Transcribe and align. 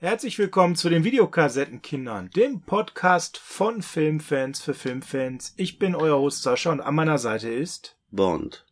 Herzlich 0.00 0.38
willkommen 0.38 0.76
zu 0.76 0.88
den 0.88 1.02
Videokassettenkindern, 1.02 2.30
dem 2.30 2.60
Podcast 2.60 3.36
von 3.36 3.82
Filmfans 3.82 4.60
für 4.60 4.72
Filmfans. 4.72 5.54
Ich 5.56 5.80
bin 5.80 5.96
euer 5.96 6.20
Host 6.20 6.44
Sascha 6.44 6.70
und 6.70 6.80
an 6.80 6.94
meiner 6.94 7.18
Seite 7.18 7.48
ist 7.48 7.96
Bond. 8.12 8.64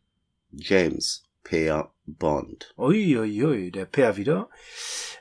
James 0.53 1.25
Per 1.43 1.91
Bond. 2.07 2.73
Uiuiui, 2.79 3.43
ui, 3.43 3.45
ui, 3.45 3.71
der 3.73 3.87
Per 3.87 4.17
wieder. 4.17 4.49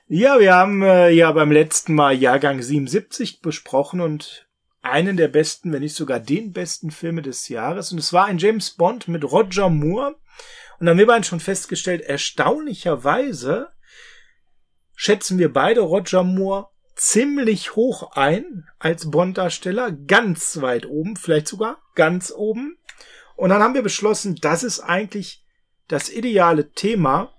Ja, 0.08 0.40
wir 0.40 0.54
haben 0.54 0.84
äh, 0.84 1.10
ja 1.10 1.32
beim 1.32 1.52
letzten 1.52 1.96
Mal 1.96 2.14
Jahrgang 2.14 2.62
77 2.62 3.42
besprochen 3.42 4.00
und 4.00 4.48
einen 4.84 5.18
der 5.18 5.30
besten, 5.30 5.74
wenn 5.74 5.82
nicht 5.82 5.96
sogar 5.96 6.20
den 6.20 6.52
besten 6.52 6.92
Filme 6.92 7.24
des 7.24 7.50
Jahres. 7.50 7.92
Und 7.92 7.98
es 7.98 8.14
war 8.14 8.26
ein 8.26 8.38
James 8.38 8.70
Bond 8.70 9.08
mit 9.08 9.24
Roger 9.24 9.70
Moore. 9.70 10.10
Und 10.80 10.86
dann 10.86 10.90
haben 10.90 11.00
wir 11.00 11.08
beiden 11.08 11.24
schon 11.24 11.40
festgestellt, 11.40 12.02
erstaunlicherweise 12.02 13.70
schätzen 14.96 15.38
wir 15.38 15.52
beide 15.52 15.82
Roger 15.82 16.24
Moore 16.24 16.70
ziemlich 16.96 17.76
hoch 17.76 18.12
ein 18.14 18.68
als 18.80 19.12
Bond-Darsteller, 19.12 19.92
ganz 19.92 20.62
weit 20.62 20.86
oben, 20.86 21.18
vielleicht 21.18 21.48
sogar 21.48 21.78
ganz 21.94 22.32
oben. 22.36 22.78
Und 23.36 23.50
dann 23.50 23.62
haben 23.62 23.74
wir 23.74 23.82
beschlossen, 23.82 24.36
das 24.36 24.64
ist 24.64 24.80
eigentlich 24.80 25.44
das 25.88 26.10
ideale 26.10 26.72
Thema, 26.72 27.34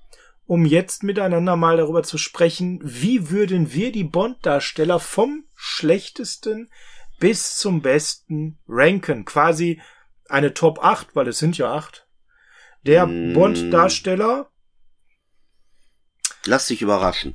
um 0.45 0.65
jetzt 0.65 1.03
miteinander 1.03 1.57
mal 1.57 1.79
darüber 1.79 2.03
zu 2.03 2.19
sprechen, 2.19 2.81
wie 2.85 3.31
würden 3.31 3.73
wir 3.73 3.91
die 3.91 4.05
Bond-Darsteller 4.05 5.01
vom 5.01 5.45
schlechtesten 5.55 6.71
bis 7.19 7.57
zum 7.57 7.81
besten 7.81 8.59
ranken. 8.69 9.25
Quasi 9.25 9.81
eine 10.29 10.55
Top 10.55 10.85
8, 10.85 11.17
weil 11.17 11.29
es 11.29 11.39
sind 11.39 11.57
ja 11.59 11.73
8. 11.73 12.07
Der 12.83 13.07
Mm. 13.07 13.33
Bond-Darsteller 13.33 14.51
Lass 16.45 16.69
dich 16.69 16.81
überraschen. 16.81 17.35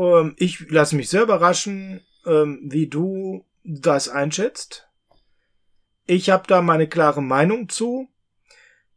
Ähm, 0.00 0.34
ich 0.38 0.70
lasse 0.70 0.96
mich 0.96 1.08
sehr 1.08 1.22
überraschen, 1.22 2.00
ähm, 2.26 2.60
wie 2.64 2.86
du 2.86 3.44
das 3.64 4.08
einschätzt. 4.08 4.88
Ich 6.06 6.30
habe 6.30 6.46
da 6.46 6.62
meine 6.62 6.88
klare 6.88 7.22
Meinung 7.22 7.68
zu. 7.68 8.08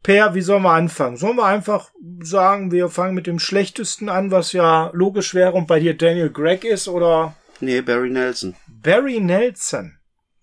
Per, 0.02 0.34
wie 0.34 0.42
sollen 0.42 0.62
wir 0.62 0.72
anfangen? 0.72 1.16
Sollen 1.16 1.36
wir 1.36 1.46
einfach 1.46 1.90
sagen, 2.20 2.70
wir 2.72 2.88
fangen 2.88 3.14
mit 3.14 3.26
dem 3.26 3.38
schlechtesten 3.38 4.08
an, 4.08 4.30
was 4.30 4.52
ja 4.52 4.90
logisch 4.92 5.34
wäre 5.34 5.52
und 5.52 5.66
bei 5.66 5.80
dir 5.80 5.96
Daniel 5.96 6.30
Gregg 6.30 6.66
ist 6.66 6.88
oder 6.88 7.36
Nee, 7.60 7.80
Barry 7.80 8.10
Nelson. 8.10 8.54
Barry 8.66 9.20
Nelson? 9.20 9.98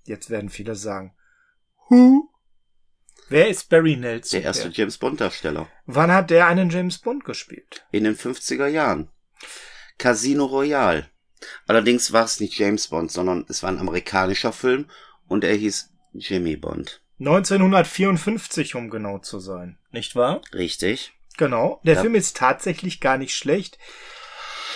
Jetzt 0.05 0.29
werden 0.29 0.49
viele 0.49 0.75
sagen. 0.75 1.13
Who? 1.89 2.29
Wer 3.29 3.49
ist 3.49 3.69
Barry 3.69 3.95
Nelson? 3.97 4.39
Der 4.39 4.47
erste 4.47 4.69
Per? 4.69 4.71
James 4.71 4.97
Bond 4.97 5.21
Darsteller. 5.21 5.67
Wann 5.85 6.11
hat 6.11 6.31
der 6.31 6.47
einen 6.47 6.69
James 6.69 6.97
Bond 6.97 7.23
gespielt? 7.23 7.85
In 7.91 8.05
den 8.05 8.15
50er 8.15 8.67
Jahren. 8.67 9.09
Casino 10.01 10.45
Royale. 10.45 11.05
Allerdings 11.67 12.11
war 12.11 12.25
es 12.25 12.39
nicht 12.39 12.57
James 12.57 12.87
Bond, 12.87 13.11
sondern 13.11 13.45
es 13.49 13.61
war 13.61 13.69
ein 13.69 13.77
amerikanischer 13.79 14.51
Film 14.51 14.85
und 15.27 15.43
er 15.43 15.53
hieß 15.55 15.89
Jimmy 16.13 16.55
Bond. 16.57 17.01
1954, 17.19 18.73
um 18.75 18.89
genau 18.89 19.19
zu 19.19 19.39
sein. 19.39 19.77
Nicht 19.91 20.15
wahr? 20.15 20.41
Richtig. 20.53 21.13
Genau. 21.37 21.79
Der 21.83 21.95
Ja. 21.95 22.01
Film 22.01 22.15
ist 22.15 22.35
tatsächlich 22.35 22.99
gar 22.99 23.17
nicht 23.17 23.35
schlecht. 23.35 23.77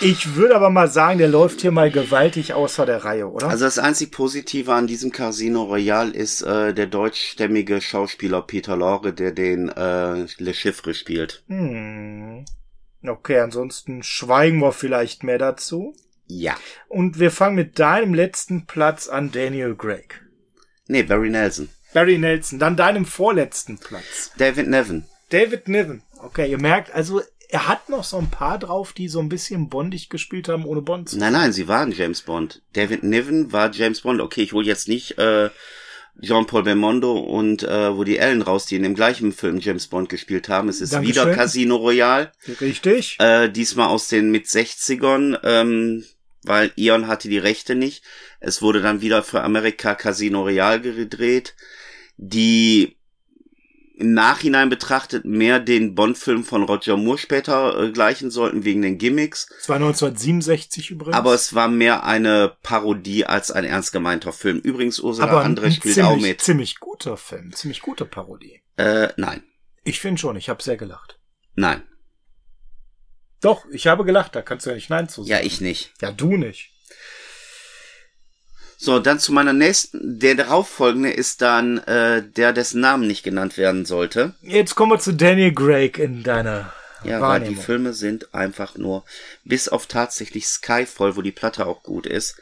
Ich 0.00 0.34
würde 0.34 0.54
aber 0.54 0.70
mal 0.70 0.88
sagen, 0.88 1.18
der 1.18 1.28
läuft 1.28 1.62
hier 1.62 1.70
mal 1.72 1.90
gewaltig 1.90 2.52
außer 2.52 2.84
der 2.86 3.04
Reihe, 3.04 3.28
oder? 3.28 3.48
Also 3.48 3.64
das 3.64 3.78
einzig 3.78 4.12
Positive 4.12 4.72
an 4.72 4.86
diesem 4.86 5.10
Casino 5.10 5.64
Royale 5.64 6.12
ist 6.12 6.42
äh, 6.42 6.72
der 6.74 6.86
deutschstämmige 6.86 7.80
Schauspieler 7.80 8.42
Peter 8.42 8.76
Lorre, 8.76 9.12
der 9.12 9.32
den 9.32 9.70
äh, 9.70 10.26
Le 10.38 10.54
Chiffre 10.54 10.94
spielt. 10.94 11.42
hm. 11.48 12.44
Okay, 13.08 13.38
ansonsten 13.38 14.02
schweigen 14.02 14.58
wir 14.60 14.72
vielleicht 14.72 15.22
mehr 15.22 15.38
dazu. 15.38 15.94
Ja. 16.26 16.56
Und 16.88 17.18
wir 17.18 17.30
fangen 17.30 17.56
mit 17.56 17.78
deinem 17.78 18.14
letzten 18.14 18.66
Platz 18.66 19.08
an, 19.08 19.30
Daniel 19.30 19.74
Craig. 19.76 20.22
Nee, 20.88 21.02
Barry 21.02 21.30
Nelson. 21.30 21.68
Barry 21.94 22.18
Nelson, 22.18 22.58
dann 22.58 22.76
deinem 22.76 23.06
vorletzten 23.06 23.78
Platz. 23.78 24.32
David 24.36 24.68
Nevin. 24.68 25.04
David 25.30 25.68
Niven. 25.68 26.02
Okay, 26.22 26.50
ihr 26.50 26.60
merkt, 26.60 26.94
also 26.94 27.20
er 27.48 27.68
hat 27.68 27.88
noch 27.88 28.04
so 28.04 28.18
ein 28.18 28.30
paar 28.30 28.58
drauf, 28.58 28.92
die 28.92 29.08
so 29.08 29.20
ein 29.20 29.28
bisschen 29.28 29.68
bondig 29.68 30.08
gespielt 30.08 30.48
haben, 30.48 30.64
ohne 30.64 30.82
Bond 30.82 31.08
zu 31.08 31.18
Nein, 31.18 31.32
nein, 31.32 31.52
sie 31.52 31.68
waren 31.68 31.92
James 31.92 32.22
Bond. 32.22 32.62
David 32.72 33.02
Niven 33.02 33.52
war 33.52 33.70
James 33.72 34.00
Bond. 34.00 34.20
Okay, 34.20 34.42
ich 34.42 34.52
hole 34.52 34.66
jetzt 34.66 34.88
nicht 34.88 35.18
äh, 35.18 35.50
Jean-Paul 36.22 36.62
Belmondo 36.62 37.18
und 37.18 37.62
äh, 37.62 37.94
Woody 37.96 38.18
Allen 38.18 38.42
raus, 38.42 38.66
die 38.66 38.76
in 38.76 38.82
dem 38.82 38.94
gleichen 38.94 39.32
Film 39.32 39.58
James 39.58 39.86
Bond 39.86 40.08
gespielt 40.08 40.48
haben. 40.48 40.68
Es 40.68 40.80
ist 40.80 40.92
Dankeschön. 40.94 41.26
wieder 41.26 41.34
Casino 41.34 41.76
Royale, 41.76 42.32
Richtig? 42.60 43.16
äh, 43.18 43.48
diesmal 43.48 43.88
aus 43.88 44.08
den 44.08 44.30
mit 44.30 44.46
60ern, 44.46 45.38
ähm, 45.44 46.04
weil 46.42 46.72
Eon 46.76 47.06
hatte 47.06 47.28
die 47.28 47.38
Rechte 47.38 47.74
nicht. 47.74 48.02
Es 48.40 48.62
wurde 48.62 48.80
dann 48.80 49.00
wieder 49.00 49.22
für 49.22 49.42
Amerika 49.42 49.94
Casino 49.94 50.42
Royale 50.42 50.80
gedreht, 50.80 51.54
die 52.16 52.95
im 53.98 54.12
Nachhinein 54.12 54.68
betrachtet 54.68 55.24
mehr 55.24 55.58
den 55.58 55.94
Bond-Film 55.94 56.44
von 56.44 56.62
Roger 56.64 56.98
Moore 56.98 57.16
später 57.16 57.82
äh, 57.82 57.90
gleichen 57.92 58.30
sollten, 58.30 58.64
wegen 58.64 58.82
den 58.82 58.98
Gimmicks. 58.98 59.48
Es 59.58 59.70
war 59.70 59.76
1967 59.76 60.90
übrigens. 60.90 61.16
Aber 61.16 61.32
es 61.32 61.54
war 61.54 61.68
mehr 61.68 62.04
eine 62.04 62.56
Parodie 62.62 63.24
als 63.24 63.50
ein 63.50 63.64
ernst 63.64 63.92
gemeinter 63.92 64.34
Film. 64.34 64.58
Übrigens, 64.58 65.00
Ursula 65.00 65.28
Aber 65.28 65.44
André 65.44 65.72
spielt 65.72 65.94
ziemlich, 65.94 66.04
auch 66.04 66.20
mit. 66.20 66.40
ziemlich 66.42 66.78
guter 66.78 67.16
Film, 67.16 67.52
ziemlich 67.52 67.80
gute 67.80 68.04
Parodie. 68.04 68.60
Äh, 68.76 69.08
nein. 69.16 69.42
Ich 69.82 69.98
finde 69.98 70.20
schon, 70.20 70.36
ich 70.36 70.50
habe 70.50 70.62
sehr 70.62 70.76
gelacht. 70.76 71.18
Nein. 71.54 71.82
Doch, 73.40 73.64
ich 73.70 73.86
habe 73.86 74.04
gelacht, 74.04 74.34
da 74.34 74.42
kannst 74.42 74.66
du 74.66 74.70
ja 74.70 74.76
nicht 74.76 74.90
Nein 74.90 75.08
zu 75.08 75.22
sagen. 75.22 75.30
Ja, 75.30 75.40
ich 75.40 75.62
nicht. 75.62 75.94
Ja, 76.02 76.12
du 76.12 76.36
nicht. 76.36 76.70
So, 78.76 78.98
dann 78.98 79.18
zu 79.18 79.32
meiner 79.32 79.52
nächsten. 79.52 80.18
Der 80.18 80.34
darauffolgende 80.34 81.10
ist 81.10 81.42
dann 81.42 81.78
äh, 81.78 82.22
der, 82.22 82.52
dessen 82.52 82.80
Namen 82.80 83.06
nicht 83.06 83.22
genannt 83.22 83.56
werden 83.56 83.86
sollte. 83.86 84.34
Jetzt 84.42 84.74
kommen 84.74 84.92
wir 84.92 84.98
zu 84.98 85.12
Daniel 85.12 85.54
Craig 85.54 85.98
in 85.98 86.22
deiner 86.22 86.72
Ja, 87.02 87.20
weil 87.20 87.40
die 87.40 87.54
Filme 87.54 87.94
sind 87.94 88.34
einfach 88.34 88.76
nur, 88.76 89.04
bis 89.44 89.68
auf 89.68 89.86
tatsächlich 89.86 90.46
Skyfall, 90.46 91.16
wo 91.16 91.22
die 91.22 91.32
Platte 91.32 91.66
auch 91.66 91.82
gut 91.82 92.06
ist, 92.06 92.36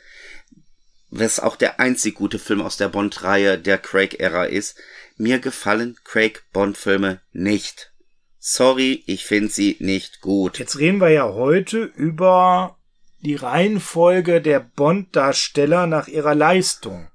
was 1.10 1.38
auch 1.38 1.54
der 1.54 1.78
einzig 1.78 2.16
gute 2.16 2.40
Film 2.40 2.60
aus 2.60 2.76
der 2.76 2.88
Bond-Reihe 2.88 3.56
der 3.56 3.78
Craig-Ära 3.78 4.46
ist, 4.46 4.76
mir 5.16 5.38
gefallen 5.38 5.96
Craig-Bond-Filme 6.04 7.20
nicht. 7.32 7.92
Sorry, 8.40 9.04
ich 9.06 9.24
finde 9.24 9.50
sie 9.50 9.76
nicht 9.78 10.20
gut. 10.20 10.58
Jetzt 10.58 10.78
reden 10.78 11.00
wir 11.00 11.10
ja 11.10 11.32
heute 11.32 11.84
über 11.84 12.76
die 13.24 13.34
Reihenfolge 13.36 14.40
der 14.40 14.60
Bond-Darsteller 14.60 15.86
nach 15.86 16.08
ihrer 16.08 16.34
Leistung. 16.34 17.08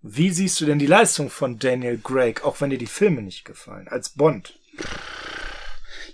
Wie 0.00 0.30
siehst 0.30 0.60
du 0.60 0.66
denn 0.66 0.78
die 0.78 0.86
Leistung 0.86 1.30
von 1.30 1.58
Daniel 1.58 2.00
Craig, 2.02 2.44
auch 2.44 2.60
wenn 2.60 2.70
dir 2.70 2.78
die 2.78 2.86
Filme 2.86 3.22
nicht 3.22 3.44
gefallen, 3.44 3.88
als 3.88 4.10
Bond? 4.10 4.58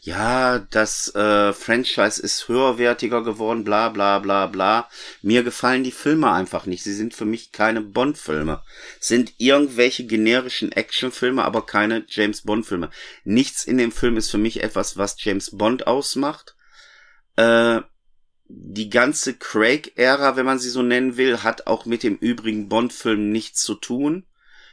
Ja, 0.00 0.58
das 0.58 1.14
äh, 1.14 1.52
Franchise 1.52 2.22
ist 2.22 2.48
höherwertiger 2.48 3.22
geworden, 3.22 3.64
bla 3.64 3.90
bla 3.90 4.18
bla 4.18 4.46
bla. 4.46 4.88
Mir 5.22 5.42
gefallen 5.42 5.84
die 5.84 5.92
Filme 5.92 6.30
einfach 6.32 6.66
nicht. 6.66 6.82
Sie 6.82 6.94
sind 6.94 7.14
für 7.14 7.24
mich 7.24 7.52
keine 7.52 7.80
Bond-Filme. 7.82 8.62
Sind 9.00 9.34
irgendwelche 9.38 10.06
generischen 10.06 10.72
Actionfilme, 10.72 11.44
aber 11.44 11.66
keine 11.66 12.04
James 12.08 12.42
Bond-Filme. 12.42 12.90
Nichts 13.24 13.64
in 13.64 13.76
dem 13.76 13.92
Film 13.92 14.16
ist 14.16 14.30
für 14.30 14.38
mich 14.38 14.62
etwas, 14.62 14.96
was 14.96 15.16
James 15.18 15.50
Bond 15.56 15.86
ausmacht. 15.86 16.56
Äh, 17.36 17.80
die 18.48 18.88
ganze 18.88 19.34
Craig-Ära, 19.34 20.36
wenn 20.36 20.46
man 20.46 20.58
sie 20.58 20.70
so 20.70 20.82
nennen 20.82 21.16
will, 21.16 21.42
hat 21.42 21.66
auch 21.66 21.84
mit 21.84 22.02
dem 22.02 22.16
übrigen 22.16 22.68
Bond-Film 22.68 23.30
nichts 23.30 23.62
zu 23.62 23.74
tun. 23.74 24.26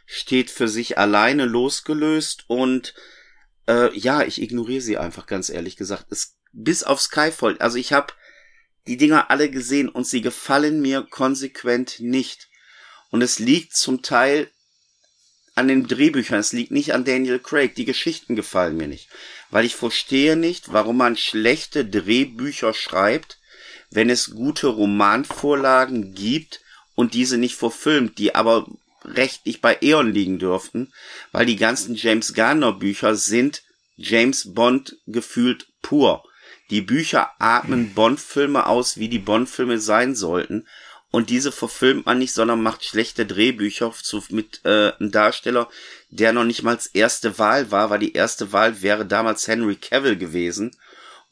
Steht 0.06 0.50
für 0.50 0.68
sich 0.68 0.98
alleine 0.98 1.46
losgelöst 1.46 2.46
und 2.48 2.94
äh, 3.68 3.96
ja, 3.98 4.24
ich 4.24 4.42
ignoriere 4.42 4.82
sie 4.82 4.98
einfach, 4.98 5.26
ganz 5.26 5.50
ehrlich 5.50 5.76
gesagt. 5.76 6.06
Es, 6.10 6.38
bis 6.54 6.84
auf 6.84 7.02
Skyfall, 7.02 7.58
also 7.60 7.78
ich 7.78 7.92
habe 7.92 8.14
die 8.88 8.98
Dinger 8.98 9.30
alle 9.30 9.50
gesehen 9.50 9.90
und 9.90 10.08
sie 10.08 10.22
gefallen 10.22 10.82
mir 10.82 11.02
konsequent 11.10 12.00
nicht. 12.00 12.50
Und 13.10 13.22
es 13.22 13.40
liegt 13.40 13.76
zum 13.76 14.02
Teil 14.04 14.50
an 15.56 15.68
den 15.68 15.88
Drehbüchern, 15.88 16.40
es 16.40 16.54
liegt 16.54 16.72
nicht 16.72 16.94
an 16.94 17.06
Daniel 17.06 17.40
Craig. 17.40 17.76
Die 17.76 17.86
Geschichten 17.86 18.36
gefallen 18.36 18.78
mir 18.78 18.88
nicht. 18.88 19.10
Weil 19.50 19.66
ich 19.66 19.76
verstehe 19.76 20.36
nicht, 20.36 20.72
warum 20.72 20.98
man 20.98 21.18
schlechte 21.18 21.86
Drehbücher 21.86 22.74
schreibt, 22.74 23.40
wenn 23.96 24.10
es 24.10 24.32
gute 24.32 24.68
Romanvorlagen 24.68 26.14
gibt 26.14 26.62
und 26.96 27.14
diese 27.14 27.38
nicht 27.38 27.56
verfilmt, 27.56 28.18
die 28.18 28.36
aber 28.36 28.68
rechtlich 29.04 29.62
bei 29.62 29.78
Eon 29.82 30.12
liegen 30.12 30.40
dürften, 30.40 30.92
weil 31.32 31.46
die 31.46 31.56
ganzen 31.56 31.96
James 31.96 32.34
Garner 32.34 32.74
Bücher 32.74 33.16
sind 33.16 33.64
James 33.98 34.54
Bond 34.54 34.98
gefühlt 35.08 35.68
pur. 35.82 36.24
Die 36.70 36.82
Bücher 36.82 37.30
atmen 37.40 37.94
Bond-Filme 37.94 38.66
aus, 38.66 38.98
wie 38.98 39.10
die 39.10 39.20
Bond-Filme 39.20 39.80
sein 39.80 40.16
sollten. 40.16 40.68
Und 41.12 41.30
diese 41.30 41.52
verfilmt 41.52 42.08
man 42.08 42.18
nicht, 42.18 42.34
sondern 42.34 42.62
macht 42.62 42.84
schlechte 42.84 43.26
Drehbücher 43.26 43.94
zu, 43.94 44.22
mit 44.32 44.62
äh, 44.66 44.92
einem 45.00 45.12
Darsteller, 45.12 45.70
der 46.10 46.34
noch 46.34 46.44
nicht 46.44 46.64
mal 46.64 46.78
erste 46.94 47.38
Wahl 47.40 47.72
war, 47.72 47.90
weil 47.90 48.00
die 48.00 48.14
erste 48.14 48.52
Wahl 48.52 48.82
wäre 48.82 49.06
damals 49.06 49.48
Henry 49.48 49.76
Cavill 49.76 50.18
gewesen. 50.18 50.76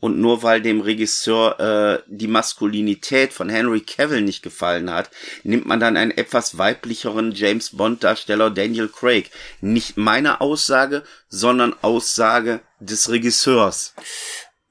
Und 0.03 0.19
nur 0.19 0.44
weil 0.44 0.61
dem 0.61 0.81
Regisseur 0.81 1.59
äh, 1.61 2.03
die 2.07 2.27
Maskulinität 2.27 3.31
von 3.31 3.47
Henry 3.47 3.79
Cavill 3.79 4.21
nicht 4.21 4.44
gefallen 4.44 4.91
hat, 4.91 5.09
nimmt 5.44 5.65
man 5.65 5.79
dann 5.79 5.95
einen 5.95 6.11
etwas 6.11 6.57
weiblicheren 6.57 7.31
James 7.31 7.69
Bond 7.77 8.03
Darsteller 8.03 8.51
Daniel 8.51 8.89
Craig. 8.89 9.31
Nicht 9.61 9.95
meine 9.95 10.41
Aussage, 10.41 11.03
sondern 11.29 11.73
Aussage 11.81 12.59
des 12.81 13.09
Regisseurs. 13.11 13.94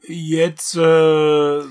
Jetzt 0.06 0.75
äh, 0.76 1.62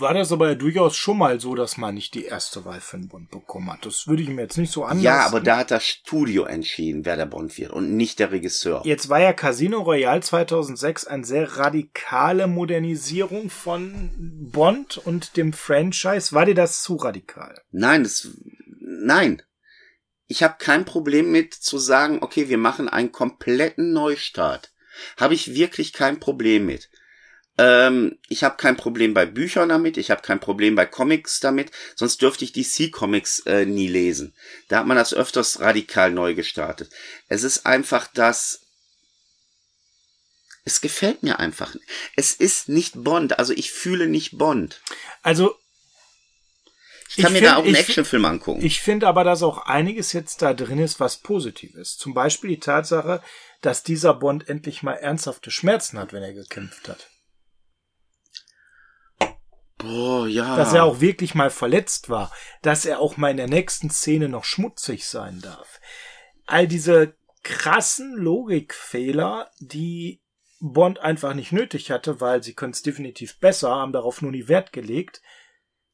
war 0.00 0.14
das 0.14 0.32
aber 0.32 0.48
ja 0.48 0.54
durchaus 0.54 0.96
schon 0.96 1.18
mal 1.18 1.40
so, 1.40 1.54
dass 1.54 1.76
man 1.76 1.94
nicht 1.94 2.14
die 2.14 2.24
erste 2.24 2.64
Wahl 2.64 2.80
für 2.80 2.96
den 2.96 3.08
Bond 3.08 3.30
bekommen 3.30 3.72
hat. 3.72 3.86
Das 3.86 4.06
würde 4.06 4.22
ich 4.22 4.28
mir 4.28 4.42
jetzt 4.42 4.58
nicht 4.58 4.72
so 4.72 4.84
anlassen. 4.84 5.02
Ja, 5.02 5.26
aber 5.26 5.40
da 5.40 5.58
hat 5.58 5.70
das 5.70 5.84
Studio 5.84 6.44
entschieden, 6.44 7.04
wer 7.04 7.16
der 7.16 7.26
Bond 7.26 7.56
wird 7.58 7.72
und 7.72 7.96
nicht 7.96 8.18
der 8.18 8.32
Regisseur. 8.32 8.82
Jetzt 8.84 9.08
war 9.08 9.20
ja 9.20 9.32
Casino 9.32 9.80
Royale 9.80 10.20
2006 10.20 11.06
eine 11.06 11.24
sehr 11.24 11.56
radikale 11.56 12.46
Modernisierung 12.46 13.50
von 13.50 14.10
Bond 14.52 14.98
und 14.98 15.36
dem 15.36 15.52
Franchise. 15.52 16.32
War 16.32 16.46
dir 16.46 16.54
das 16.54 16.82
zu 16.82 16.96
radikal? 16.96 17.60
Nein, 17.70 18.02
das 18.02 18.28
nein. 18.80 19.42
Ich 20.26 20.42
habe 20.42 20.56
kein 20.58 20.84
Problem 20.84 21.32
mit 21.32 21.54
zu 21.54 21.78
sagen, 21.78 22.18
okay, 22.20 22.48
wir 22.48 22.58
machen 22.58 22.88
einen 22.88 23.12
kompletten 23.12 23.92
Neustart. 23.92 24.72
Habe 25.16 25.34
ich 25.34 25.54
wirklich 25.54 25.92
kein 25.92 26.20
Problem 26.20 26.66
mit. 26.66 26.89
Ähm, 27.60 28.16
ich 28.30 28.42
habe 28.42 28.56
kein 28.56 28.78
Problem 28.78 29.12
bei 29.12 29.26
Büchern 29.26 29.68
damit, 29.68 29.98
ich 29.98 30.10
habe 30.10 30.22
kein 30.22 30.40
Problem 30.40 30.76
bei 30.76 30.86
Comics 30.86 31.40
damit, 31.40 31.70
sonst 31.94 32.22
dürfte 32.22 32.42
ich 32.42 32.52
DC 32.52 32.90
Comics 32.90 33.40
äh, 33.40 33.66
nie 33.66 33.86
lesen. 33.86 34.34
Da 34.68 34.78
hat 34.78 34.86
man 34.86 34.96
das 34.96 35.12
öfters 35.12 35.60
radikal 35.60 36.10
neu 36.10 36.34
gestartet. 36.34 36.90
Es 37.28 37.42
ist 37.42 37.66
einfach 37.66 38.06
das 38.14 38.62
es 40.64 40.80
gefällt 40.80 41.22
mir 41.22 41.38
einfach. 41.38 41.74
Es 42.16 42.32
ist 42.32 42.70
nicht 42.70 42.94
Bond, 43.02 43.38
also 43.38 43.52
ich 43.52 43.72
fühle 43.72 44.06
nicht 44.06 44.38
Bond. 44.38 44.80
Also 45.22 45.54
ich 47.08 47.16
kann 47.16 47.34
ich 47.34 47.42
mir 47.42 47.48
find, 47.48 47.50
da 47.50 47.56
auch 47.56 47.64
einen 47.64 47.74
Actionfilm 47.74 48.24
angucken. 48.24 48.64
Ich 48.64 48.80
finde 48.80 49.06
aber, 49.06 49.24
dass 49.24 49.42
auch 49.42 49.66
einiges 49.66 50.14
jetzt 50.14 50.40
da 50.40 50.54
drin 50.54 50.78
ist, 50.78 50.98
was 50.98 51.18
positiv 51.18 51.74
ist. 51.74 51.98
Zum 51.98 52.14
Beispiel 52.14 52.50
die 52.50 52.60
Tatsache, 52.60 53.22
dass 53.60 53.82
dieser 53.82 54.14
Bond 54.14 54.48
endlich 54.48 54.82
mal 54.82 54.94
ernsthafte 54.94 55.50
Schmerzen 55.50 55.98
hat, 55.98 56.14
wenn 56.14 56.22
er 56.22 56.32
gekämpft 56.32 56.88
hat. 56.88 57.10
Boah, 59.82 60.26
ja. 60.26 60.56
Dass 60.56 60.72
er 60.72 60.84
auch 60.84 61.00
wirklich 61.00 61.34
mal 61.34 61.50
verletzt 61.50 62.08
war. 62.08 62.32
Dass 62.62 62.84
er 62.84 63.00
auch 63.00 63.16
mal 63.16 63.30
in 63.30 63.36
der 63.36 63.48
nächsten 63.48 63.90
Szene 63.90 64.28
noch 64.28 64.44
schmutzig 64.44 65.06
sein 65.06 65.40
darf. 65.40 65.80
All 66.46 66.66
diese 66.66 67.14
krassen 67.42 68.16
Logikfehler, 68.16 69.50
die 69.58 70.20
Bond 70.60 70.98
einfach 70.98 71.34
nicht 71.34 71.52
nötig 71.52 71.90
hatte, 71.90 72.20
weil 72.20 72.42
sie 72.42 72.54
können 72.54 72.72
es 72.72 72.82
definitiv 72.82 73.38
besser, 73.38 73.70
haben 73.70 73.92
darauf 73.92 74.20
nur 74.20 74.30
nie 74.30 74.48
Wert 74.48 74.72
gelegt. 74.72 75.22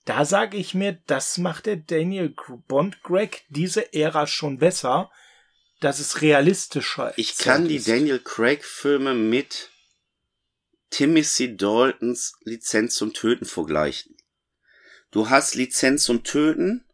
Da 0.04 0.24
sage 0.24 0.56
ich 0.56 0.74
mir, 0.74 0.98
das 1.06 1.38
macht 1.38 1.66
der 1.66 1.76
Daniel 1.76 2.34
Bond 2.68 3.02
Greg 3.02 3.44
diese 3.48 3.92
Ära 3.92 4.26
schon 4.26 4.58
besser, 4.58 5.10
dass 5.80 5.98
es 5.98 6.22
realistischer 6.22 7.10
ist. 7.10 7.18
Ich 7.18 7.38
kann 7.38 7.68
die 7.68 7.82
Daniel 7.82 8.18
Craig 8.18 8.64
Filme 8.64 9.14
mit 9.14 9.70
Timothy 10.96 11.58
Daltons 11.58 12.38
Lizenz 12.44 12.94
zum 12.94 13.12
Töten 13.12 13.44
vergleichen. 13.44 14.16
Du 15.10 15.28
hast 15.28 15.54
Lizenz 15.54 16.04
zum 16.04 16.24
Töten 16.24 16.86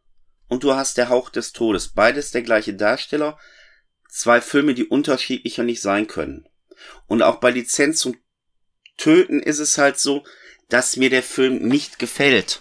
und 0.48 0.64
du 0.64 0.74
hast 0.74 0.96
der 0.98 1.08
Hauch 1.08 1.30
des 1.30 1.52
Todes. 1.52 1.90
Beides 1.90 2.32
der 2.32 2.42
gleiche 2.42 2.74
Darsteller. 2.74 3.38
Zwei 4.08 4.40
Filme, 4.40 4.74
die 4.74 4.86
unterschiedlicher 4.86 5.62
nicht 5.62 5.80
sein 5.80 6.08
können. 6.08 6.48
Und 7.06 7.22
auch 7.22 7.36
bei 7.36 7.52
Lizenz 7.52 8.00
zum 8.00 8.16
Töten 8.96 9.38
ist 9.38 9.60
es 9.60 9.78
halt 9.78 10.00
so, 10.00 10.24
dass 10.68 10.96
mir 10.96 11.08
der 11.08 11.22
Film 11.22 11.68
nicht 11.68 12.00
gefällt. 12.00 12.60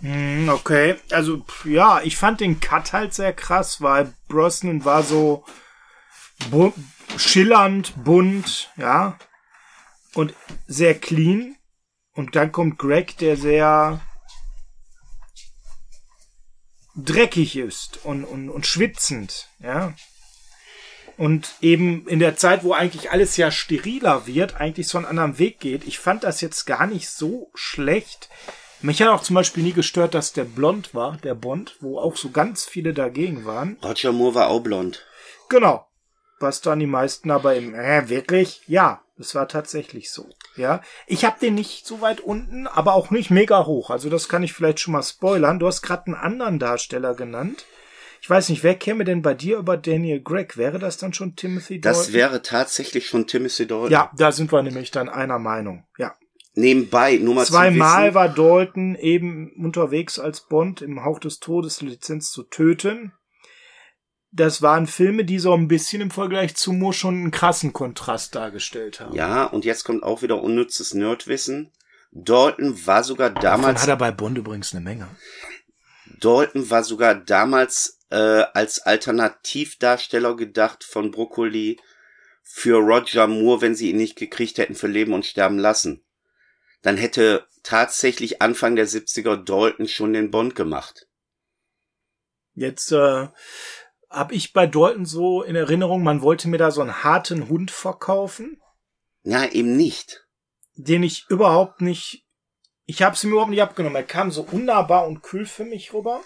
Hm, 0.00 0.48
okay, 0.48 0.94
also 1.10 1.44
ja, 1.64 2.00
ich 2.02 2.16
fand 2.16 2.38
den 2.38 2.60
Cut 2.60 2.92
halt 2.92 3.14
sehr 3.14 3.32
krass, 3.32 3.80
weil 3.80 4.14
Brosnan 4.28 4.84
war 4.84 5.02
so 5.02 5.44
bu 6.50 6.72
schillernd, 7.16 7.94
bunt, 8.04 8.70
ja 8.76 9.18
und 10.14 10.34
sehr 10.66 10.94
clean. 10.94 11.56
Und 12.14 12.34
dann 12.34 12.50
kommt 12.52 12.78
Greg, 12.78 13.18
der 13.18 13.36
sehr 13.36 14.00
dreckig 16.96 17.56
ist 17.56 18.04
und, 18.04 18.24
und, 18.24 18.48
und 18.48 18.66
schwitzend, 18.66 19.48
ja. 19.58 19.92
Und 21.18 21.54
eben 21.62 22.06
in 22.08 22.18
der 22.18 22.36
Zeit, 22.36 22.62
wo 22.62 22.72
eigentlich 22.72 23.10
alles 23.10 23.36
ja 23.38 23.50
steriler 23.50 24.26
wird, 24.26 24.60
eigentlich 24.60 24.88
so 24.88 24.98
einen 24.98 25.06
anderen 25.06 25.38
Weg 25.38 25.60
geht. 25.60 25.86
Ich 25.86 25.98
fand 25.98 26.24
das 26.24 26.42
jetzt 26.42 26.66
gar 26.66 26.86
nicht 26.86 27.08
so 27.08 27.50
schlecht. 27.54 28.28
Mich 28.82 29.00
hat 29.00 29.08
auch 29.08 29.22
zum 29.22 29.34
Beispiel 29.34 29.62
nie 29.62 29.72
gestört, 29.72 30.12
dass 30.12 30.34
der 30.34 30.44
blond 30.44 30.94
war, 30.94 31.16
der 31.18 31.34
Bond, 31.34 31.76
wo 31.80 31.98
auch 31.98 32.16
so 32.16 32.30
ganz 32.30 32.66
viele 32.66 32.92
dagegen 32.92 33.46
waren. 33.46 33.78
Roger 33.82 34.12
Moore 34.12 34.34
war 34.34 34.48
auch 34.48 34.60
blond. 34.60 35.06
Genau. 35.48 35.88
Was 36.38 36.60
dann 36.60 36.80
die 36.80 36.86
meisten 36.86 37.30
aber 37.30 37.56
im, 37.56 37.74
äh, 37.74 38.10
wirklich? 38.10 38.60
Ja, 38.66 39.02
es 39.18 39.34
war 39.34 39.48
tatsächlich 39.48 40.10
so. 40.10 40.28
Ja, 40.56 40.82
ich 41.06 41.24
habe 41.24 41.40
den 41.40 41.54
nicht 41.54 41.86
so 41.86 42.00
weit 42.00 42.20
unten, 42.20 42.66
aber 42.66 42.94
auch 42.94 43.10
nicht 43.10 43.30
mega 43.30 43.66
hoch. 43.66 43.90
Also 43.90 44.10
das 44.10 44.28
kann 44.28 44.42
ich 44.42 44.52
vielleicht 44.52 44.80
schon 44.80 44.92
mal 44.92 45.02
spoilern. 45.02 45.58
Du 45.58 45.66
hast 45.66 45.82
gerade 45.82 46.06
einen 46.06 46.14
anderen 46.14 46.58
Darsteller 46.58 47.14
genannt. 47.14 47.64
Ich 48.20 48.28
weiß 48.28 48.48
nicht, 48.48 48.62
wer 48.62 48.74
käme 48.74 49.04
denn 49.04 49.22
bei 49.22 49.34
dir 49.34 49.58
über 49.58 49.76
Daniel 49.76 50.20
Gregg? 50.20 50.56
Wäre 50.56 50.78
das 50.78 50.98
dann 50.98 51.12
schon 51.12 51.36
Timothy 51.36 51.80
Dalton? 51.80 52.02
Das 52.02 52.12
wäre 52.12 52.42
tatsächlich 52.42 53.06
schon 53.06 53.26
Timothy 53.26 53.66
Dalton. 53.66 53.90
Ja, 53.90 54.10
da 54.16 54.32
sind 54.32 54.52
wir 54.52 54.62
nämlich 54.62 54.90
dann 54.90 55.08
einer 55.08 55.38
Meinung. 55.38 55.84
Ja. 55.98 56.14
Nebenbei, 56.54 57.18
nur 57.18 57.34
mal 57.34 57.44
Zweimal 57.44 58.14
war 58.14 58.30
Dalton 58.30 58.94
eben 58.94 59.52
unterwegs 59.62 60.18
als 60.18 60.40
Bond 60.40 60.80
im 60.80 61.04
Hauch 61.04 61.18
des 61.18 61.38
Todes 61.38 61.82
Lizenz 61.82 62.30
zu 62.30 62.44
töten 62.44 63.12
das 64.36 64.62
waren 64.62 64.86
Filme, 64.86 65.24
die 65.24 65.38
so 65.38 65.54
ein 65.54 65.66
bisschen 65.66 66.02
im 66.02 66.10
Vergleich 66.10 66.54
zu 66.56 66.72
Mo 66.72 66.92
schon 66.92 67.14
einen 67.14 67.30
krassen 67.30 67.72
Kontrast 67.72 68.34
dargestellt 68.34 69.00
haben. 69.00 69.14
Ja, 69.14 69.44
und 69.44 69.64
jetzt 69.64 69.84
kommt 69.84 70.02
auch 70.02 70.22
wieder 70.22 70.42
unnützes 70.42 70.94
Nerdwissen. 70.94 71.72
Dalton 72.12 72.86
war 72.86 73.02
sogar 73.02 73.30
damals. 73.30 73.62
Davon 73.62 73.82
hat 73.82 73.88
er 73.88 73.96
bei 73.96 74.12
Bond 74.12 74.38
übrigens 74.38 74.72
eine 74.72 74.84
Menge. 74.84 75.08
Dalton 76.20 76.70
war 76.70 76.84
sogar 76.84 77.14
damals 77.14 78.00
äh, 78.10 78.16
als 78.16 78.80
Alternativdarsteller 78.80 80.36
gedacht 80.36 80.84
von 80.84 81.10
Broccoli 81.10 81.78
für 82.42 82.76
Roger 82.76 83.26
Moore, 83.26 83.62
wenn 83.62 83.74
sie 83.74 83.90
ihn 83.90 83.96
nicht 83.96 84.16
gekriegt 84.16 84.58
hätten 84.58 84.74
für 84.74 84.86
Leben 84.86 85.12
und 85.12 85.26
Sterben 85.26 85.58
lassen. 85.58 86.04
Dann 86.82 86.96
hätte 86.96 87.46
tatsächlich 87.62 88.40
Anfang 88.40 88.76
der 88.76 88.86
70er 88.86 89.36
Dalton 89.36 89.88
schon 89.88 90.12
den 90.12 90.30
Bond 90.30 90.54
gemacht. 90.54 91.08
Jetzt 92.54 92.92
äh, 92.92 93.28
habe 94.10 94.34
ich 94.34 94.52
bei 94.52 94.66
Dalton 94.66 95.04
so 95.04 95.42
in 95.42 95.56
Erinnerung, 95.56 96.02
man 96.02 96.22
wollte 96.22 96.48
mir 96.48 96.58
da 96.58 96.70
so 96.70 96.80
einen 96.80 97.02
harten 97.02 97.48
Hund 97.48 97.70
verkaufen. 97.70 98.60
Na, 99.22 99.50
eben 99.50 99.76
nicht. 99.76 100.26
Den 100.74 101.02
ich 101.02 101.26
überhaupt 101.28 101.80
nicht. 101.80 102.24
Ich 102.84 103.02
habe 103.02 103.14
es 103.14 103.24
mir 103.24 103.30
überhaupt 103.30 103.50
nicht 103.50 103.62
abgenommen. 103.62 103.96
Er 103.96 104.04
kam 104.04 104.30
so 104.30 104.42
unnahbar 104.42 105.06
und 105.06 105.22
kühl 105.22 105.46
für 105.46 105.64
mich 105.64 105.92
rüber. 105.92 106.22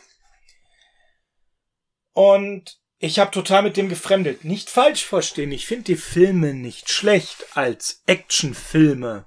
Und 2.12 2.78
ich 2.98 3.18
habe 3.18 3.30
total 3.30 3.62
mit 3.62 3.78
dem 3.78 3.88
gefremdet. 3.88 4.44
Nicht 4.44 4.68
falsch 4.68 5.06
verstehen. 5.06 5.52
Ich 5.52 5.66
finde 5.66 5.84
die 5.84 5.96
Filme 5.96 6.52
nicht 6.52 6.90
schlecht 6.90 7.56
als 7.56 8.02
Actionfilme. 8.06 9.26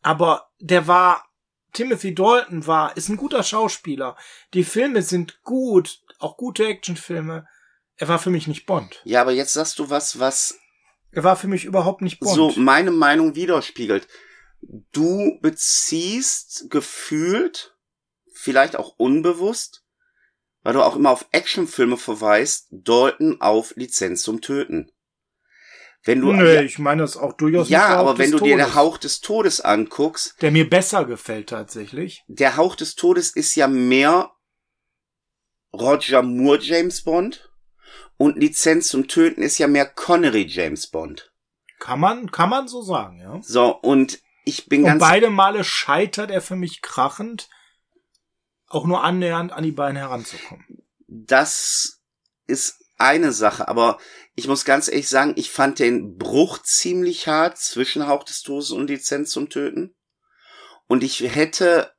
Aber 0.00 0.48
der 0.60 0.86
war 0.86 1.26
Timothy 1.76 2.14
Dalton 2.14 2.66
war, 2.66 2.96
ist 2.96 3.10
ein 3.10 3.18
guter 3.18 3.42
Schauspieler. 3.42 4.16
Die 4.54 4.64
Filme 4.64 5.02
sind 5.02 5.42
gut, 5.42 6.00
auch 6.18 6.38
gute 6.38 6.66
Actionfilme. 6.66 7.46
Er 7.96 8.08
war 8.08 8.18
für 8.18 8.30
mich 8.30 8.46
nicht 8.46 8.66
Bond. 8.66 9.00
Ja, 9.04 9.22
aber 9.22 9.32
jetzt 9.32 9.54
sagst 9.54 9.78
du 9.78 9.90
was, 9.90 10.18
was. 10.18 10.58
Er 11.12 11.24
war 11.24 11.36
für 11.36 11.48
mich 11.48 11.64
überhaupt 11.64 12.02
nicht 12.02 12.20
Bond. 12.20 12.34
So 12.34 12.52
meine 12.56 12.90
Meinung 12.90 13.34
widerspiegelt. 13.34 14.06
Du 14.92 15.38
beziehst 15.40 16.66
gefühlt, 16.68 17.74
vielleicht 18.32 18.76
auch 18.76 18.94
unbewusst, 18.98 19.84
weil 20.62 20.74
du 20.74 20.82
auch 20.82 20.96
immer 20.96 21.10
auf 21.10 21.26
Actionfilme 21.32 21.96
verweist, 21.96 22.68
Dalton 22.70 23.40
auf 23.40 23.74
Lizenz 23.76 24.22
zum 24.22 24.40
Töten. 24.40 24.90
Wenn 26.04 26.20
du, 26.20 26.32
ja, 26.32 26.62
ich 26.62 26.78
meine 26.78 27.02
das 27.02 27.16
auch 27.16 27.32
durchaus. 27.32 27.68
Ja, 27.68 27.88
aber 27.88 28.16
wenn 28.18 28.30
du 28.30 28.38
Todes. 28.38 28.52
dir 28.52 28.56
der 28.56 28.74
Hauch 28.74 28.96
des 28.96 29.20
Todes 29.20 29.60
anguckst. 29.60 30.40
Der 30.40 30.52
mir 30.52 30.68
besser 30.68 31.04
gefällt 31.04 31.48
tatsächlich. 31.48 32.22
Der 32.28 32.56
Hauch 32.56 32.76
des 32.76 32.94
Todes 32.94 33.30
ist 33.30 33.56
ja 33.56 33.66
mehr 33.66 34.30
Roger 35.72 36.22
Moore 36.22 36.60
James 36.60 37.02
Bond 37.02 37.50
und 38.18 38.36
Lizenz 38.38 38.88
zum 38.88 39.08
Töten 39.08 39.42
ist 39.42 39.58
ja 39.58 39.66
mehr 39.66 39.86
Connery 39.86 40.46
James 40.46 40.86
Bond. 40.86 41.32
Kann 41.78 42.00
man, 42.00 42.30
kann 42.30 42.48
man 42.48 42.68
so 42.68 42.82
sagen, 42.82 43.20
ja. 43.20 43.40
So, 43.42 43.74
und 43.74 44.20
ich 44.44 44.66
bin 44.66 44.82
und 44.82 44.86
ganz. 44.86 45.00
beide 45.00 45.30
Male 45.30 45.64
scheitert 45.64 46.30
er 46.30 46.40
für 46.40 46.56
mich 46.56 46.80
krachend, 46.80 47.48
auch 48.68 48.86
nur 48.86 49.04
annähernd 49.04 49.52
an 49.52 49.64
die 49.64 49.72
beiden 49.72 49.96
heranzukommen. 49.96 50.82
Das 51.06 52.00
ist 52.46 52.84
eine 52.98 53.32
Sache, 53.32 53.68
aber 53.68 53.98
ich 54.34 54.48
muss 54.48 54.64
ganz 54.64 54.88
ehrlich 54.88 55.08
sagen, 55.08 55.34
ich 55.36 55.50
fand 55.50 55.78
den 55.78 56.16
Bruch 56.16 56.58
ziemlich 56.58 57.28
hart 57.28 57.58
zwischen 57.58 58.06
Hauch 58.06 58.24
des 58.24 58.42
Todes 58.42 58.70
und 58.70 58.88
Lizenz 58.88 59.30
zum 59.30 59.48
Töten. 59.50 59.94
Und 60.86 61.02
ich 61.02 61.20
hätte 61.20 61.92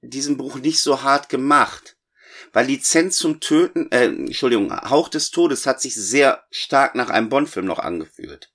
diesen 0.00 0.36
Bruch 0.36 0.56
nicht 0.56 0.80
so 0.80 1.02
hart 1.02 1.28
gemacht. 1.28 1.95
Weil 2.56 2.68
Lizenz 2.68 3.18
zum 3.18 3.40
Töten, 3.40 3.92
äh, 3.92 4.06
Entschuldigung, 4.06 4.72
Hauch 4.72 5.10
des 5.10 5.30
Todes 5.30 5.66
hat 5.66 5.78
sich 5.78 5.94
sehr 5.94 6.42
stark 6.50 6.94
nach 6.94 7.10
einem 7.10 7.28
Bond-Film 7.28 7.66
noch 7.66 7.80
angefühlt. 7.80 8.50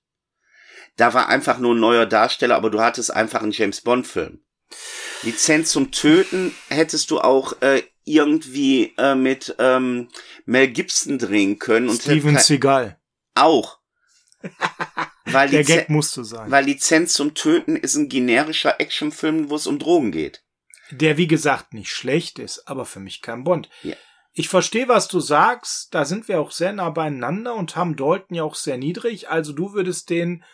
Da 0.96 1.14
war 1.14 1.28
einfach 1.28 1.60
nur 1.60 1.76
ein 1.76 1.78
neuer 1.78 2.04
Darsteller, 2.04 2.56
aber 2.56 2.70
du 2.70 2.80
hattest 2.80 3.14
einfach 3.14 3.42
einen 3.42 3.52
James 3.52 3.80
Bond-Film. 3.82 4.44
Lizenz 5.22 5.70
zum 5.70 5.92
Töten 5.92 6.52
hättest 6.68 7.12
du 7.12 7.20
auch 7.20 7.62
äh, 7.62 7.84
irgendwie 8.04 8.92
äh, 8.98 9.14
mit 9.14 9.54
ähm, 9.60 10.08
Mel 10.46 10.66
Gibson 10.66 11.20
drehen 11.20 11.60
können. 11.60 11.88
Und 11.88 12.02
Steven 12.02 12.36
Seagal. 12.38 12.98
Auch. 13.36 13.78
weil 15.26 15.48
Der 15.48 15.62
Gag 15.62 15.90
musste 15.90 16.24
sein. 16.24 16.50
Weil 16.50 16.64
Lizenz 16.64 17.12
zum 17.12 17.34
Töten 17.34 17.76
ist 17.76 17.94
ein 17.94 18.08
generischer 18.08 18.80
Actionfilm, 18.80 19.48
wo 19.48 19.54
es 19.54 19.68
um 19.68 19.78
Drogen 19.78 20.10
geht. 20.10 20.42
Der, 20.92 21.16
wie 21.16 21.26
gesagt, 21.26 21.74
nicht 21.74 21.90
schlecht 21.90 22.38
ist, 22.38 22.68
aber 22.68 22.84
für 22.84 23.00
mich 23.00 23.22
kein 23.22 23.44
Bond. 23.44 23.68
Ja. 23.82 23.96
Ich 24.34 24.48
verstehe, 24.48 24.88
was 24.88 25.08
du 25.08 25.20
sagst. 25.20 25.94
Da 25.94 26.04
sind 26.04 26.28
wir 26.28 26.40
auch 26.40 26.50
sehr 26.50 26.72
nah 26.72 26.90
beieinander 26.90 27.54
und 27.54 27.76
haben 27.76 27.96
Dalton 27.96 28.36
ja 28.36 28.44
auch 28.44 28.54
sehr 28.54 28.78
niedrig. 28.78 29.28
Also 29.28 29.52
du 29.52 29.74
würdest 29.74 30.10
den 30.10 30.44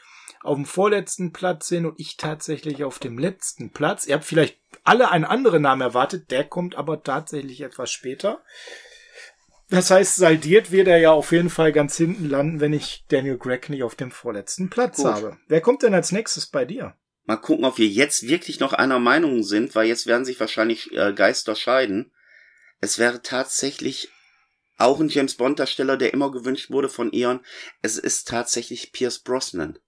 auf 0.43 0.57
dem 0.57 0.65
vorletzten 0.65 1.33
Platz 1.33 1.69
sehen 1.69 1.87
und 1.87 1.99
ich 1.99 2.17
tatsächlich 2.17 2.85
auf 2.85 2.99
dem 2.99 3.19
letzten 3.19 3.71
Platz. 3.71 4.07
Ihr 4.07 4.15
habt 4.15 4.25
vielleicht 4.25 4.59
alle 4.85 5.11
einen 5.11 5.25
anderen 5.25 5.63
Namen 5.63 5.83
erwartet, 5.83 6.31
der 6.31 6.45
kommt 6.45 6.77
aber 6.77 7.03
tatsächlich 7.03 7.61
etwas 7.61 7.91
später. 7.91 8.43
Das 9.71 9.91
heißt, 9.91 10.17
saldiert 10.17 10.71
wird 10.71 10.89
er 10.89 10.99
ja 10.99 11.13
auf 11.13 11.31
jeden 11.31 11.51
Fall 11.51 11.73
ganz 11.73 11.97
hinten 11.97 12.29
landen, 12.29 12.61
wenn 12.61 12.73
ich 12.73 13.05
Daniel 13.09 13.37
Gregg 13.37 13.69
nicht 13.69 13.83
auf 13.83 13.95
dem 13.95 14.11
vorletzten 14.11 14.71
Platz 14.71 14.97
Gut. 14.97 15.07
habe. 15.07 15.37
Wer 15.47 15.61
kommt 15.61 15.83
denn 15.83 15.95
als 15.95 16.11
nächstes 16.11 16.47
bei 16.47 16.65
dir? 16.65 16.95
Mal 17.29 17.37
gucken, 17.37 17.67
ob 17.67 17.77
wir 17.77 17.87
jetzt 17.87 18.27
wirklich 18.27 18.59
noch 18.59 18.73
einer 18.73 18.99
Meinung 18.99 19.43
sind, 19.43 19.75
weil 19.75 19.87
jetzt 19.87 20.07
werden 20.07 20.25
sich 20.25 20.41
wahrscheinlich 20.41 20.91
äh, 20.97 21.13
Geister 21.13 21.55
scheiden. 21.55 22.11
Es 22.81 22.99
wäre 22.99 23.21
tatsächlich 23.21 24.09
auch 24.79 24.99
ein 24.99 25.11
James 25.11 25.35
Bond 25.35 25.59
Darsteller, 25.59 25.99
der 25.99 26.15
immer 26.15 26.33
gewünscht 26.33 26.71
wurde 26.71 26.89
von 26.89 27.13
Eon. 27.13 27.41
Es 27.83 27.99
ist 27.99 28.29
tatsächlich 28.29 28.93
Pierce 28.93 29.19
Brosnan. 29.19 29.79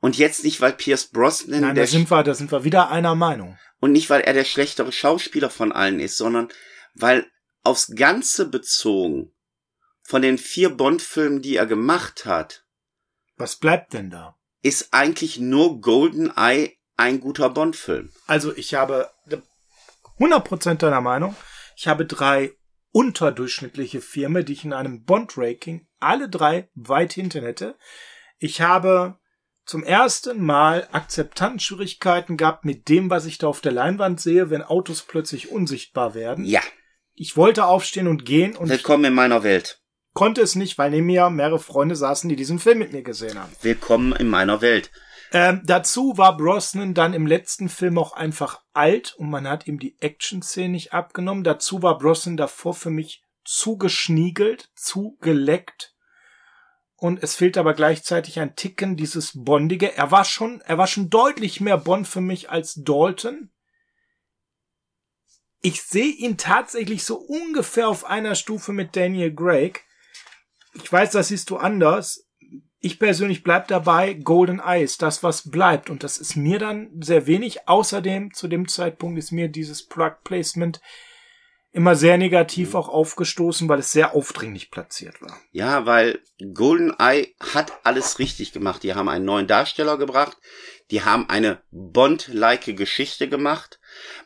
Und 0.00 0.18
jetzt 0.18 0.42
nicht, 0.42 0.60
weil 0.60 0.72
Pierce 0.72 1.06
Brosnan 1.06 1.60
Nein, 1.60 1.76
da 1.76 1.86
sind 1.86 2.10
wir, 2.10 2.24
da 2.24 2.34
sind 2.34 2.50
wir 2.50 2.64
wieder 2.64 2.90
einer 2.90 3.14
Meinung. 3.14 3.56
Und 3.78 3.92
nicht, 3.92 4.10
weil 4.10 4.22
er 4.22 4.32
der 4.32 4.44
schlechtere 4.44 4.90
Schauspieler 4.90 5.48
von 5.48 5.70
allen 5.70 6.00
ist, 6.00 6.16
sondern 6.16 6.48
weil 6.94 7.24
aufs 7.62 7.94
Ganze 7.94 8.48
bezogen 8.48 9.32
von 10.02 10.22
den 10.22 10.38
vier 10.38 10.70
Bond-Filmen, 10.70 11.40
die 11.40 11.54
er 11.54 11.66
gemacht 11.66 12.26
hat. 12.26 12.64
Was 13.36 13.54
bleibt 13.54 13.92
denn 13.92 14.10
da? 14.10 14.36
Ist 14.60 14.88
eigentlich 14.90 15.38
nur 15.38 15.80
Golden 15.80 16.36
Eye 16.36 16.79
ein 17.00 17.20
guter 17.20 17.48
Bond-Film. 17.48 18.10
Also 18.26 18.54
ich 18.54 18.74
habe 18.74 19.10
100% 20.18 20.74
deiner 20.74 21.00
Meinung. 21.00 21.34
Ich 21.74 21.88
habe 21.88 22.04
drei 22.04 22.52
unterdurchschnittliche 22.92 24.02
Filme, 24.02 24.44
die 24.44 24.52
ich 24.52 24.64
in 24.64 24.74
einem 24.74 25.04
Bond-Ranking 25.04 25.86
alle 25.98 26.28
drei 26.28 26.68
weit 26.74 27.14
hinten 27.14 27.42
hätte. 27.42 27.76
Ich 28.38 28.60
habe 28.60 29.18
zum 29.64 29.82
ersten 29.82 30.44
Mal 30.44 30.88
Akzeptanzschwierigkeiten 30.92 32.36
gehabt 32.36 32.66
mit 32.66 32.90
dem, 32.90 33.08
was 33.08 33.24
ich 33.24 33.38
da 33.38 33.46
auf 33.46 33.62
der 33.62 33.72
Leinwand 33.72 34.20
sehe, 34.20 34.50
wenn 34.50 34.62
Autos 34.62 35.02
plötzlich 35.02 35.50
unsichtbar 35.50 36.14
werden. 36.14 36.44
Ja. 36.44 36.60
Ich 37.14 37.36
wollte 37.36 37.64
aufstehen 37.64 38.08
und 38.08 38.26
gehen 38.26 38.56
und 38.56 38.68
Willkommen 38.68 39.04
in 39.04 39.14
meiner 39.14 39.42
Welt. 39.42 39.80
Konnte 40.12 40.42
es 40.42 40.54
nicht, 40.54 40.76
weil 40.76 40.90
neben 40.90 41.06
mir 41.06 41.30
mehrere 41.30 41.60
Freunde 41.60 41.96
saßen, 41.96 42.28
die 42.28 42.36
diesen 42.36 42.58
Film 42.58 42.78
mit 42.78 42.92
mir 42.92 43.02
gesehen 43.02 43.38
haben. 43.38 43.52
Willkommen 43.62 44.12
in 44.12 44.28
meiner 44.28 44.60
Welt. 44.60 44.90
Ähm, 45.32 45.62
dazu 45.64 46.18
war 46.18 46.36
Brosnan 46.36 46.94
dann 46.94 47.14
im 47.14 47.26
letzten 47.26 47.68
Film 47.68 47.98
auch 47.98 48.12
einfach 48.12 48.62
alt 48.72 49.14
und 49.14 49.30
man 49.30 49.46
hat 49.48 49.66
ihm 49.66 49.78
die 49.78 50.00
Action-Szene 50.00 50.70
nicht 50.70 50.92
abgenommen. 50.92 51.44
Dazu 51.44 51.82
war 51.82 51.98
Brosnan 51.98 52.36
davor 52.36 52.74
für 52.74 52.90
mich 52.90 53.24
zu 53.44 53.78
geschniegelt, 53.78 54.70
zu 54.74 55.16
geleckt 55.20 55.94
und 57.00 57.22
es 57.22 57.34
fehlt 57.34 57.56
aber 57.56 57.72
gleichzeitig 57.72 58.38
ein 58.40 58.56
Ticken 58.56 58.94
dieses 58.94 59.32
Bondige. 59.34 59.96
Er 59.96 60.10
war 60.10 60.26
schon, 60.26 60.60
er 60.60 60.76
war 60.76 60.86
schon 60.86 61.08
deutlich 61.08 61.60
mehr 61.60 61.78
Bond 61.78 62.06
für 62.06 62.20
mich 62.20 62.50
als 62.50 62.74
Dalton. 62.74 63.50
Ich 65.62 65.82
sehe 65.82 66.12
ihn 66.12 66.36
tatsächlich 66.36 67.04
so 67.04 67.16
ungefähr 67.16 67.88
auf 67.88 68.04
einer 68.04 68.34
Stufe 68.34 68.72
mit 68.72 68.96
Daniel 68.96 69.34
Craig. 69.34 69.82
Ich 70.74 70.92
weiß, 70.92 71.12
das 71.12 71.28
siehst 71.28 71.48
du 71.48 71.56
anders. 71.56 72.28
Ich 72.82 72.98
persönlich 72.98 73.42
bleib 73.42 73.68
dabei, 73.68 74.14
Golden 74.14 74.58
Eyes, 74.58 74.96
das 74.96 75.22
was 75.22 75.50
bleibt. 75.50 75.90
Und 75.90 76.02
das 76.02 76.18
ist 76.18 76.34
mir 76.34 76.58
dann 76.58 76.90
sehr 77.00 77.26
wenig. 77.26 77.68
Außerdem, 77.68 78.32
zu 78.32 78.48
dem 78.48 78.68
Zeitpunkt 78.68 79.18
ist 79.18 79.32
mir 79.32 79.48
dieses 79.48 79.86
Plug 79.86 80.12
Placement 80.24 80.80
immer 81.72 81.94
sehr 81.94 82.18
negativ 82.18 82.74
auch 82.74 82.88
aufgestoßen, 82.88 83.68
weil 83.68 83.78
es 83.78 83.92
sehr 83.92 84.14
aufdringlich 84.14 84.70
platziert 84.70 85.20
war. 85.22 85.38
Ja, 85.52 85.86
weil 85.86 86.20
GoldenEye 86.52 87.34
hat 87.38 87.72
alles 87.84 88.18
richtig 88.18 88.52
gemacht. 88.52 88.82
Die 88.82 88.94
haben 88.94 89.08
einen 89.08 89.24
neuen 89.24 89.46
Darsteller 89.46 89.96
gebracht, 89.96 90.36
die 90.90 91.02
haben 91.02 91.28
eine 91.28 91.62
Bond-like 91.70 92.76
Geschichte 92.76 93.28
gemacht. 93.28 93.78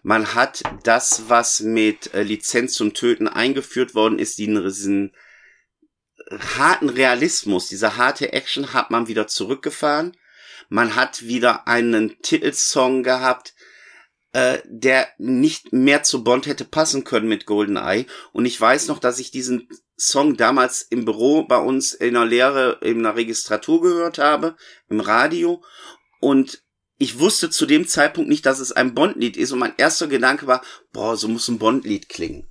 Man 0.03 0.35
hat 0.35 0.63
das, 0.85 1.25
was 1.29 1.61
mit 1.61 2.15
äh, 2.15 2.23
Lizenz 2.23 2.75
zum 2.75 2.95
Töten 2.95 3.29
eingeführt 3.29 3.95
worden 3.95 4.19
ist, 4.19 4.39
diesen 4.39 5.13
harten 6.31 6.89
Realismus, 6.89 7.69
diese 7.69 7.97
harte 7.97 8.33
Action 8.33 8.73
hat 8.73 8.91
man 8.91 9.09
wieder 9.09 9.27
zurückgefahren. 9.27 10.17
Man 10.69 10.95
hat 10.97 11.23
wieder 11.23 11.67
einen 11.69 12.21
Titelsong 12.23 13.03
gehabt, 13.03 13.55
äh, 14.33 14.59
der 14.65 15.09
nicht 15.19 15.73
mehr 15.73 16.03
zu 16.03 16.25
Bond 16.25 16.47
hätte 16.47 16.65
passen 16.65 17.05
können 17.05 17.29
mit 17.29 17.47
GoldenEye. 17.47 18.07
Und 18.33 18.47
ich 18.47 18.61
weiß 18.61 18.89
noch, 18.89 18.99
dass 18.99 19.19
ich 19.19 19.31
diesen 19.31 19.69
Song 19.97 20.37
damals 20.37 20.83
im 20.83 21.05
Büro 21.05 21.45
bei 21.45 21.59
uns 21.59 21.93
in 21.93 22.15
der 22.15 22.25
Lehre 22.25 22.79
in 22.83 22.99
einer 22.99 23.17
Registratur 23.17 23.81
gehört 23.81 24.19
habe, 24.19 24.57
im 24.89 25.01
Radio. 25.01 25.63
Und 26.21 26.63
ich 26.99 27.19
wusste 27.19 27.51
zu 27.51 27.67
dem 27.67 27.87
Zeitpunkt 27.87 28.29
nicht, 28.29 28.47
dass 28.47 28.59
es 28.59 28.73
ein 28.73 28.95
Bond-Lied 28.95 29.37
ist. 29.37 29.53
Und 29.53 29.59
mein 29.59 29.75
erster 29.77 30.07
Gedanke 30.07 30.47
war, 30.47 30.65
boah, 30.93 31.17
so 31.17 31.29
muss 31.29 31.49
ein 31.49 31.59
Bond-Lied 31.59 32.09
klingen. 32.09 32.49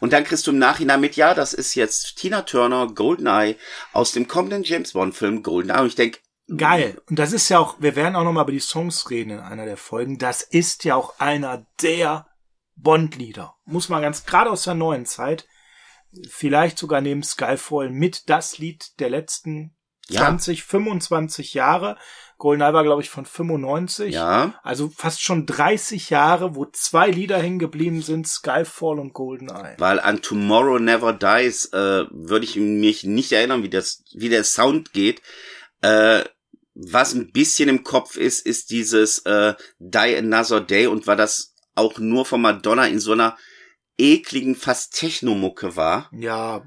Und 0.00 0.12
dann 0.12 0.24
kriegst 0.24 0.46
du 0.46 0.50
im 0.50 0.58
Nachhinein 0.58 1.00
mit, 1.00 1.16
ja, 1.16 1.34
das 1.34 1.54
ist 1.54 1.74
jetzt 1.74 2.16
Tina 2.16 2.42
Turner, 2.42 2.88
GoldenEye, 2.88 3.56
aus 3.92 4.12
dem 4.12 4.28
kommenden 4.28 4.62
James 4.62 4.92
Bond-Film 4.92 5.42
GoldenEye. 5.42 5.80
Und 5.80 5.88
ich 5.88 5.94
denk, 5.94 6.20
Geil. 6.54 7.02
Und 7.08 7.18
das 7.18 7.32
ist 7.32 7.48
ja 7.48 7.58
auch, 7.58 7.80
wir 7.80 7.96
werden 7.96 8.14
auch 8.14 8.22
nochmal 8.22 8.44
über 8.44 8.52
die 8.52 8.60
Songs 8.60 9.10
reden 9.10 9.30
in 9.30 9.40
einer 9.40 9.64
der 9.64 9.76
Folgen. 9.76 10.16
Das 10.16 10.42
ist 10.42 10.84
ja 10.84 10.94
auch 10.94 11.18
einer 11.18 11.66
der 11.82 12.28
Bond-Lieder. 12.76 13.56
Muss 13.64 13.88
man 13.88 14.02
ganz 14.02 14.24
gerade 14.24 14.50
aus 14.50 14.62
der 14.62 14.74
neuen 14.74 15.06
Zeit, 15.06 15.48
vielleicht 16.28 16.78
sogar 16.78 17.00
neben 17.00 17.22
Skyfall 17.22 17.90
mit 17.90 18.28
das 18.28 18.58
Lied 18.58 19.00
der 19.00 19.10
letzten 19.10 19.75
ja. 20.08 20.20
20, 20.22 20.64
25 20.64 21.54
Jahre. 21.54 21.96
GoldenEye 22.38 22.74
war, 22.74 22.82
glaube 22.82 23.02
ich, 23.02 23.08
von 23.08 23.24
95. 23.24 24.14
Ja. 24.14 24.54
Also 24.62 24.90
fast 24.94 25.22
schon 25.22 25.46
30 25.46 26.10
Jahre, 26.10 26.54
wo 26.54 26.66
zwei 26.66 27.08
Lieder 27.08 27.38
hängen 27.38 27.58
geblieben 27.58 28.02
sind, 28.02 28.28
Skyfall 28.28 28.98
und 28.98 29.14
GoldenEye. 29.14 29.76
Weil 29.78 30.00
an 30.00 30.20
Tomorrow 30.20 30.78
Never 30.78 31.14
Dies 31.14 31.66
äh, 31.72 32.04
würde 32.10 32.44
ich 32.44 32.56
mich 32.56 33.04
nicht 33.04 33.32
erinnern, 33.32 33.62
wie 33.62 33.70
das, 33.70 34.04
wie 34.12 34.28
der 34.28 34.44
Sound 34.44 34.92
geht. 34.92 35.22
Äh, 35.80 36.24
was 36.74 37.14
ein 37.14 37.32
bisschen 37.32 37.70
im 37.70 37.84
Kopf 37.84 38.16
ist, 38.18 38.44
ist 38.44 38.70
dieses 38.70 39.20
äh, 39.20 39.54
Die 39.78 40.16
Another 40.16 40.60
Day 40.60 40.86
und 40.86 41.06
war 41.06 41.16
das 41.16 41.54
auch 41.74 41.98
nur 41.98 42.26
von 42.26 42.42
Madonna 42.42 42.86
in 42.86 43.00
so 43.00 43.12
einer 43.12 43.36
ekligen, 43.98 44.54
fast 44.54 44.94
Technomucke 44.94 45.74
war. 45.76 46.10
Ja, 46.12 46.62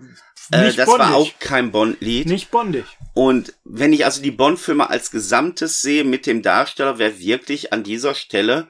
äh, 0.51 0.65
nicht 0.65 0.79
das 0.79 0.87
bondig. 0.87 1.07
war 1.07 1.15
auch 1.15 1.31
kein 1.39 1.71
Bond-Lied. 1.71 2.27
Nicht 2.27 2.49
bondig. 2.49 2.85
Und 3.13 3.53
wenn 3.63 3.93
ich 3.93 4.05
also 4.05 4.21
die 4.21 4.31
Bond-Filme 4.31 4.89
als 4.89 5.11
Gesamtes 5.11 5.81
sehe 5.81 6.03
mit 6.03 6.25
dem 6.25 6.41
Darsteller, 6.41 6.99
wäre 6.99 7.19
wirklich 7.19 7.73
an 7.73 7.83
dieser 7.83 8.15
Stelle 8.15 8.69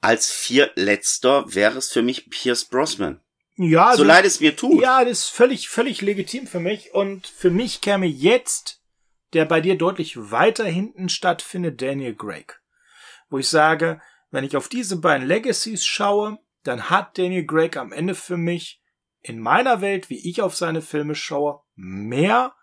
als 0.00 0.30
viertletzter 0.30 1.54
wäre 1.54 1.78
es 1.78 1.92
für 1.92 2.02
mich 2.02 2.28
Pierce 2.28 2.64
Brosnan. 2.64 3.20
Ja, 3.56 3.94
so 3.94 4.02
leid 4.02 4.24
es 4.24 4.40
mir 4.40 4.56
tut. 4.56 4.82
Ja, 4.82 5.04
das 5.04 5.20
ist 5.20 5.28
völlig, 5.28 5.68
völlig 5.68 6.00
legitim 6.00 6.46
für 6.46 6.58
mich. 6.58 6.92
Und 6.92 7.26
für 7.26 7.50
mich 7.50 7.80
käme 7.80 8.06
jetzt 8.06 8.82
der 9.32 9.44
bei 9.46 9.60
dir 9.60 9.78
deutlich 9.78 10.30
weiter 10.30 10.64
hinten 10.64 11.08
stattfindet, 11.08 11.80
Daniel 11.80 12.14
Craig. 12.14 12.60
Wo 13.30 13.38
ich 13.38 13.48
sage, 13.48 14.00
wenn 14.30 14.44
ich 14.44 14.56
auf 14.56 14.68
diese 14.68 14.96
beiden 14.96 15.26
Legacies 15.26 15.86
schaue, 15.86 16.38
dann 16.64 16.90
hat 16.90 17.16
Daniel 17.16 17.46
Craig 17.46 17.76
am 17.76 17.92
Ende 17.92 18.14
für 18.14 18.36
mich 18.36 18.82
in 19.20 19.38
meiner 19.38 19.80
Welt, 19.80 20.10
wie 20.10 20.28
ich 20.28 20.42
auf 20.42 20.56
seine 20.56 20.82
Filme 20.82 21.14
schaue, 21.14 21.60
mehr 21.76 22.54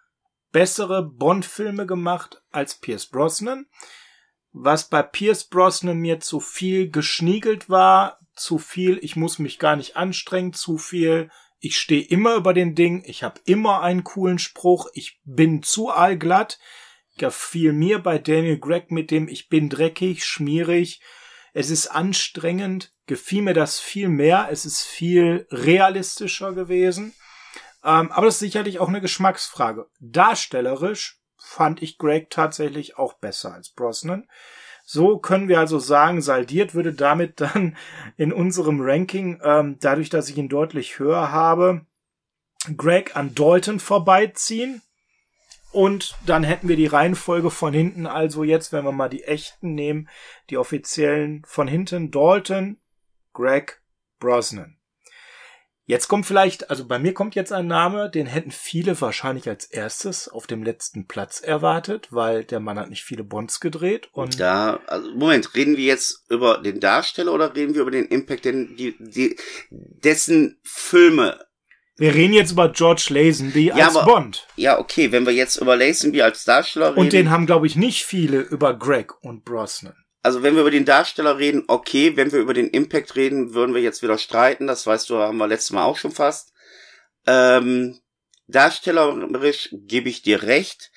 bessere 0.51 1.03
Bond-Filme 1.03 1.85
gemacht 1.85 2.41
als 2.51 2.75
Pierce 2.75 3.07
Brosnan. 3.07 3.67
Was 4.51 4.89
bei 4.89 5.03
Pierce 5.03 5.45
Brosnan 5.45 5.97
mir 5.97 6.19
zu 6.19 6.39
viel 6.39 6.89
geschniegelt 6.89 7.69
war, 7.69 8.19
zu 8.35 8.57
viel, 8.57 8.99
ich 9.01 9.15
muss 9.15 9.37
mich 9.39 9.59
gar 9.59 9.75
nicht 9.75 9.95
anstrengen, 9.95 10.53
zu 10.53 10.77
viel, 10.77 11.29
Ich 11.61 11.77
stehe 11.77 12.03
immer 12.03 12.35
über 12.35 12.53
den 12.53 12.73
Ding, 12.73 13.03
ich 13.05 13.21
habe 13.21 13.41
immer 13.43 13.81
einen 13.81 14.05
coolen 14.05 14.39
Spruch, 14.39 14.87
ich 14.93 15.19
bin 15.25 15.61
zu 15.61 15.89
allglatt. 15.89 16.57
Gefiel 17.17 17.73
mir 17.73 17.99
bei 17.99 18.17
Daniel 18.17 18.57
Gregg 18.57 18.93
mit 18.93 19.11
dem 19.11 19.27
Ich 19.27 19.49
bin 19.49 19.67
dreckig, 19.67 20.23
schmierig, 20.23 21.01
es 21.53 21.69
ist 21.69 21.87
anstrengend, 21.87 22.93
gefiel 23.07 23.41
mir 23.41 23.53
das 23.53 23.79
viel 23.79 24.07
mehr, 24.07 24.47
es 24.51 24.65
ist 24.65 24.83
viel 24.83 25.47
realistischer 25.51 26.53
gewesen. 26.53 27.13
Ähm, 27.83 28.11
aber 28.11 28.25
das 28.25 28.35
ist 28.35 28.39
sicherlich 28.39 28.79
auch 28.79 28.89
eine 28.89 29.01
Geschmacksfrage. 29.01 29.87
Darstellerisch 29.99 31.19
fand 31.37 31.81
ich 31.81 31.97
Greg 31.97 32.29
tatsächlich 32.29 32.97
auch 32.97 33.13
besser 33.13 33.53
als 33.53 33.69
Brosnan. 33.69 34.27
So 34.83 35.19
können 35.19 35.47
wir 35.47 35.59
also 35.59 35.77
sagen, 35.77 36.21
saldiert 36.21 36.73
würde 36.73 36.93
damit 36.93 37.39
dann 37.41 37.77
in 38.17 38.33
unserem 38.33 38.81
Ranking, 38.81 39.39
ähm, 39.43 39.77
dadurch, 39.79 40.09
dass 40.09 40.29
ich 40.29 40.37
ihn 40.37 40.49
deutlich 40.49 40.99
höher 40.99 41.31
habe, 41.31 41.85
Greg 42.75 43.15
an 43.15 43.35
Dalton 43.35 43.79
vorbeiziehen. 43.79 44.81
Und 45.71 46.17
dann 46.25 46.43
hätten 46.43 46.67
wir 46.67 46.75
die 46.75 46.87
Reihenfolge 46.87 47.51
von 47.51 47.71
hinten, 47.71 48.07
also 48.07 48.43
jetzt, 48.43 48.73
wenn 48.73 48.83
wir 48.83 48.91
mal 48.91 49.09
die 49.09 49.23
echten 49.23 49.75
nehmen, 49.75 50.09
die 50.49 50.57
offiziellen 50.57 51.43
von 51.45 51.67
hinten, 51.67 52.09
Dalton, 52.09 52.79
Greg, 53.33 53.79
Brosnan. 54.19 54.78
Jetzt 55.89 56.07
kommt 56.07 56.27
vielleicht, 56.27 56.69
also 56.69 56.85
bei 56.85 56.99
mir 56.99 57.15
kommt 57.15 57.33
jetzt 57.33 57.51
ein 57.51 57.65
Name, 57.65 58.11
den 58.11 58.27
hätten 58.27 58.51
viele 58.51 59.01
wahrscheinlich 59.01 59.49
als 59.49 59.65
erstes 59.65 60.29
auf 60.29 60.45
dem 60.45 60.61
letzten 60.61 61.07
Platz 61.07 61.39
erwartet, 61.39 62.09
weil 62.11 62.43
der 62.43 62.59
Mann 62.59 62.77
hat 62.77 62.91
nicht 62.91 63.03
viele 63.03 63.23
Bonds 63.23 63.59
gedreht 63.59 64.07
und. 64.11 64.39
Da, 64.39 64.81
also 64.85 65.09
Moment, 65.15 65.55
reden 65.55 65.77
wir 65.77 65.85
jetzt 65.85 66.29
über 66.29 66.59
den 66.59 66.79
Darsteller 66.79 67.33
oder 67.33 67.55
reden 67.55 67.73
wir 67.73 67.81
über 67.81 67.89
den 67.89 68.05
Impact, 68.05 68.45
den, 68.45 68.75
die, 68.75 68.97
die, 68.99 69.35
dessen 69.71 70.59
Filme 70.61 71.39
wir 71.97 72.13
reden 72.13 72.33
jetzt 72.33 72.51
über 72.51 72.69
George 72.69 73.07
Lazenby 73.09 73.71
als 73.71 73.95
aber, 73.95 74.05
Bond. 74.05 74.45
Ja, 74.57 74.79
okay, 74.79 75.11
wenn 75.11 75.25
wir 75.25 75.33
jetzt 75.33 75.57
über 75.57 75.75
Lazenby 75.75 76.21
als 76.21 76.45
Darsteller 76.45 76.91
reden. 76.91 76.99
Und 76.99 77.13
den 77.13 77.31
haben, 77.31 77.47
glaube 77.47 77.65
ich, 77.65 77.75
nicht 77.75 78.05
viele 78.05 78.41
über 78.41 78.77
Greg 78.77 79.11
und 79.23 79.43
Brosnan 79.43 79.95
also 80.21 80.43
wenn 80.43 80.55
wir 80.55 80.61
über 80.61 80.71
den 80.71 80.85
Darsteller 80.85 81.37
reden, 81.37 81.63
okay, 81.67 82.17
wenn 82.17 82.31
wir 82.31 82.39
über 82.39 82.53
den 82.53 82.69
Impact 82.69 83.15
reden, 83.15 83.53
würden 83.53 83.73
wir 83.73 83.81
jetzt 83.81 84.01
wieder 84.03 84.17
streiten, 84.17 84.67
das 84.67 84.85
weißt 84.85 85.09
du, 85.09 85.17
haben 85.17 85.37
wir 85.37 85.47
letztes 85.47 85.71
Mal 85.71 85.83
auch 85.83 85.97
schon 85.97 86.11
fast. 86.11 86.53
Ähm, 87.25 87.99
darstellerisch 88.47 89.69
gebe 89.71 90.09
ich 90.09 90.21
dir 90.21 90.43
recht, 90.43 90.91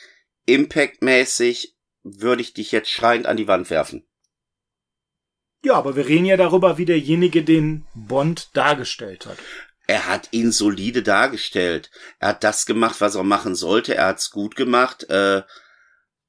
impactmäßig 0.47 1.77
würde 2.03 2.43
ich 2.43 2.53
dich 2.53 2.73
jetzt 2.73 2.91
schreiend 2.91 3.27
an 3.27 3.37
die 3.37 3.47
Wand 3.47 3.71
werfen. 3.71 4.05
Ja, 5.65 5.75
aber 5.75 5.95
wir 5.95 6.09
reden 6.09 6.25
ja 6.25 6.37
darüber, 6.37 6.77
wie 6.79 6.85
derjenige 6.85 7.45
den 7.45 7.87
Bond 7.95 8.51
dargestellt 8.57 9.27
hat. 9.27 9.39
Er 9.87 10.09
hat 10.09 10.29
ihn 10.33 10.51
solide 10.51 11.03
dargestellt. 11.03 11.91
Er 12.19 12.29
hat 12.29 12.45
das 12.45 12.67
gemacht, 12.67 13.01
was 13.01 13.15
er 13.15 13.23
machen 13.23 13.55
sollte. 13.55 13.95
Er 13.95 14.07
hat's 14.07 14.31
gut 14.31 14.57
gemacht. 14.57 15.05
Äh, 15.11 15.43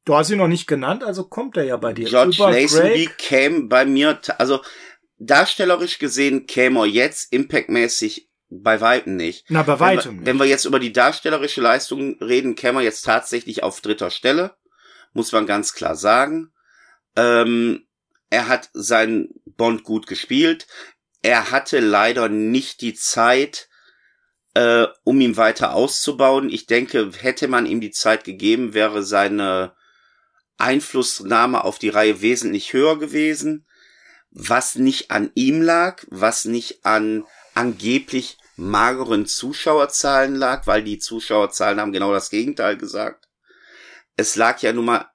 Du 0.05 0.15
hast 0.15 0.29
ihn 0.29 0.37
noch 0.37 0.47
nicht 0.47 0.67
genannt, 0.67 1.03
also 1.03 1.23
kommt 1.23 1.55
er 1.55 1.63
ja 1.63 1.77
bei 1.77 1.93
dir. 1.93 2.07
George 2.07 2.35
Lazenby 2.37 3.09
käme 3.17 3.67
bei 3.67 3.85
mir, 3.85 4.19
also 4.37 4.61
darstellerisch 5.17 5.99
gesehen 5.99 6.45
käme 6.45 6.81
er 6.81 6.85
jetzt 6.85 7.31
impactmäßig 7.31 8.29
bei 8.49 8.81
weitem 8.81 9.15
nicht. 9.15 9.45
Na, 9.49 9.63
bei 9.63 9.79
weitem 9.79 9.97
wenn 9.97 10.03
wir, 10.03 10.11
nicht. 10.11 10.25
Wenn 10.25 10.39
wir 10.39 10.45
jetzt 10.45 10.65
über 10.65 10.79
die 10.79 10.91
darstellerische 10.91 11.61
Leistung 11.61 12.17
reden, 12.21 12.55
käme 12.55 12.79
er 12.79 12.83
jetzt 12.83 13.03
tatsächlich 13.03 13.63
auf 13.63 13.81
dritter 13.81 14.09
Stelle. 14.09 14.55
Muss 15.13 15.31
man 15.31 15.45
ganz 15.45 15.73
klar 15.73 15.95
sagen. 15.95 16.51
Ähm, 17.15 17.87
er 18.29 18.47
hat 18.47 18.69
seinen 18.73 19.29
Bond 19.45 19.83
gut 19.83 20.07
gespielt. 20.07 20.67
Er 21.21 21.51
hatte 21.51 21.79
leider 21.79 22.27
nicht 22.27 22.81
die 22.81 22.93
Zeit, 22.93 23.69
äh, 24.53 24.87
um 25.03 25.21
ihn 25.21 25.37
weiter 25.37 25.73
auszubauen. 25.73 26.49
Ich 26.49 26.65
denke, 26.65 27.11
hätte 27.17 27.47
man 27.47 27.65
ihm 27.65 27.79
die 27.79 27.91
Zeit 27.91 28.23
gegeben, 28.23 28.73
wäre 28.73 29.03
seine 29.03 29.75
Einflussnahme 30.57 31.63
auf 31.63 31.79
die 31.79 31.89
Reihe 31.89 32.21
wesentlich 32.21 32.73
höher 32.73 32.99
gewesen, 32.99 33.65
was 34.31 34.75
nicht 34.75 35.11
an 35.11 35.31
ihm 35.35 35.61
lag, 35.61 36.03
was 36.09 36.45
nicht 36.45 36.85
an 36.85 37.25
angeblich 37.53 38.37
mageren 38.55 39.25
Zuschauerzahlen 39.25 40.35
lag, 40.35 40.67
weil 40.67 40.83
die 40.83 40.99
Zuschauerzahlen 40.99 41.79
haben 41.79 41.91
genau 41.91 42.11
das 42.13 42.29
Gegenteil 42.29 42.77
gesagt. 42.77 43.27
Es 44.15 44.35
lag 44.35 44.61
ja 44.61 44.73
nun 44.73 44.85
mal 44.85 45.09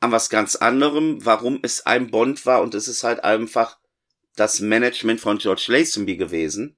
an 0.00 0.12
was 0.12 0.30
ganz 0.30 0.56
anderem, 0.56 1.24
warum 1.24 1.60
es 1.62 1.86
ein 1.86 2.10
Bond 2.10 2.44
war 2.46 2.62
und 2.62 2.74
es 2.74 2.88
ist 2.88 3.02
halt 3.02 3.24
einfach 3.24 3.78
das 4.34 4.60
Management 4.60 5.20
von 5.20 5.38
George 5.38 5.64
Lazenby 5.68 6.16
gewesen, 6.16 6.76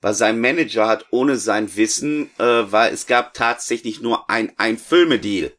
weil 0.00 0.14
sein 0.14 0.40
Manager 0.40 0.86
hat 0.86 1.06
ohne 1.10 1.36
sein 1.36 1.74
Wissen, 1.76 2.30
äh, 2.38 2.70
weil 2.70 2.92
es 2.92 3.06
gab 3.06 3.34
tatsächlich 3.34 4.00
nur 4.00 4.28
ein 4.28 4.52
ein 4.58 4.76
Filmedeal 4.76 5.52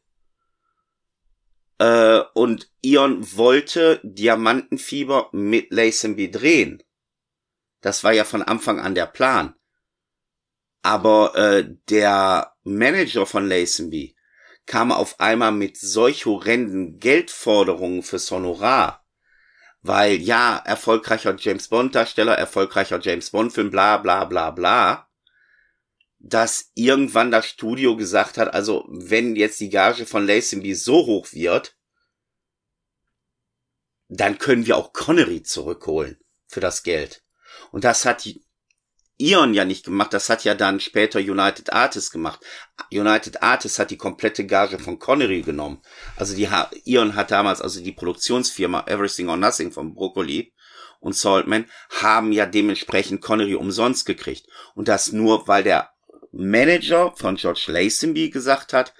äh, 1.78 2.22
und 2.34 2.70
Ion 2.82 3.36
wollte 3.36 4.00
Diamantenfieber 4.04 5.30
mit 5.32 5.72
Lazenby 5.72 6.32
drehen. 6.32 6.84
Das 7.82 8.04
war 8.04 8.14
ja 8.14 8.24
von 8.24 8.42
Anfang 8.42 8.80
an 8.80 8.96
der 8.96 9.06
Plan. 9.06 9.56
Aber 10.82 11.36
äh, 11.36 11.68
der 11.90 12.54
Manager 12.64 13.26
von 13.26 13.48
Lazenby 13.48 14.16
kam 14.66 14.92
auf 14.92 15.20
einmal 15.20 15.52
mit 15.52 15.78
solch 15.78 16.26
horrenden 16.26 17.00
Geldforderungen 17.00 18.04
fürs 18.04 18.30
Honorar. 18.32 19.06
Weil 19.82 20.16
ja, 20.16 20.58
erfolgreicher 20.58 21.36
James 21.38 21.68
Bond 21.68 21.94
Darsteller, 21.94 22.36
erfolgreicher 22.36 23.00
James 23.00 23.30
Bond 23.30 23.54
Film, 23.54 23.70
bla 23.70 23.98
bla 23.98 24.26
bla 24.26 24.50
bla 24.50 25.05
dass 26.28 26.72
irgendwann 26.74 27.30
das 27.30 27.46
Studio 27.46 27.96
gesagt 27.96 28.40
hat, 28.40 28.52
also 28.52 28.84
wenn 28.90 29.36
jetzt 29.36 29.60
die 29.60 29.70
Gage 29.70 30.08
von 30.08 30.26
Lazenby 30.26 30.74
so 30.74 31.06
hoch 31.06 31.32
wird, 31.34 31.76
dann 34.08 34.40
können 34.40 34.66
wir 34.66 34.76
auch 34.78 34.92
Connery 34.92 35.44
zurückholen 35.44 36.18
für 36.48 36.62
das 36.62 36.82
Geld. 36.82 37.24
Und 37.72 37.84
das 37.84 38.06
hat 38.06 38.28
Ion 39.18 39.54
ja 39.54 39.66
nicht 39.66 39.86
gemacht, 39.86 40.14
das 40.14 40.28
hat 40.28 40.44
ja 40.44 40.56
dann 40.56 40.80
später 40.80 41.20
United 41.20 41.72
Artists 41.72 42.10
gemacht. 42.10 42.40
United 42.92 43.44
Artists 43.44 43.78
hat 43.78 43.92
die 43.92 43.98
komplette 43.98 44.48
Gage 44.48 44.80
von 44.80 44.98
Connery 44.98 45.44
genommen. 45.44 45.84
Also 46.16 46.36
die 46.36 46.50
Ion 46.86 47.14
hat 47.14 47.30
damals, 47.30 47.62
also 47.62 47.84
die 47.84 47.92
Produktionsfirma 47.92 48.86
Everything 48.88 49.30
or 49.30 49.38
Nothing 49.38 49.72
von 49.72 49.94
Broccoli 49.94 50.56
und 51.00 51.16
Saltman 51.16 51.70
haben 52.02 52.32
ja 52.32 52.48
dementsprechend 52.48 53.22
Connery 53.22 53.54
umsonst 53.54 54.08
gekriegt. 54.08 54.48
Und 54.74 54.88
das 54.88 55.12
nur, 55.12 55.48
weil 55.48 55.64
der 55.64 55.95
Manager 56.36 57.14
von 57.16 57.36
George 57.36 57.66
Lazenby 57.68 58.30
gesagt 58.30 58.74
hat, 58.74 58.94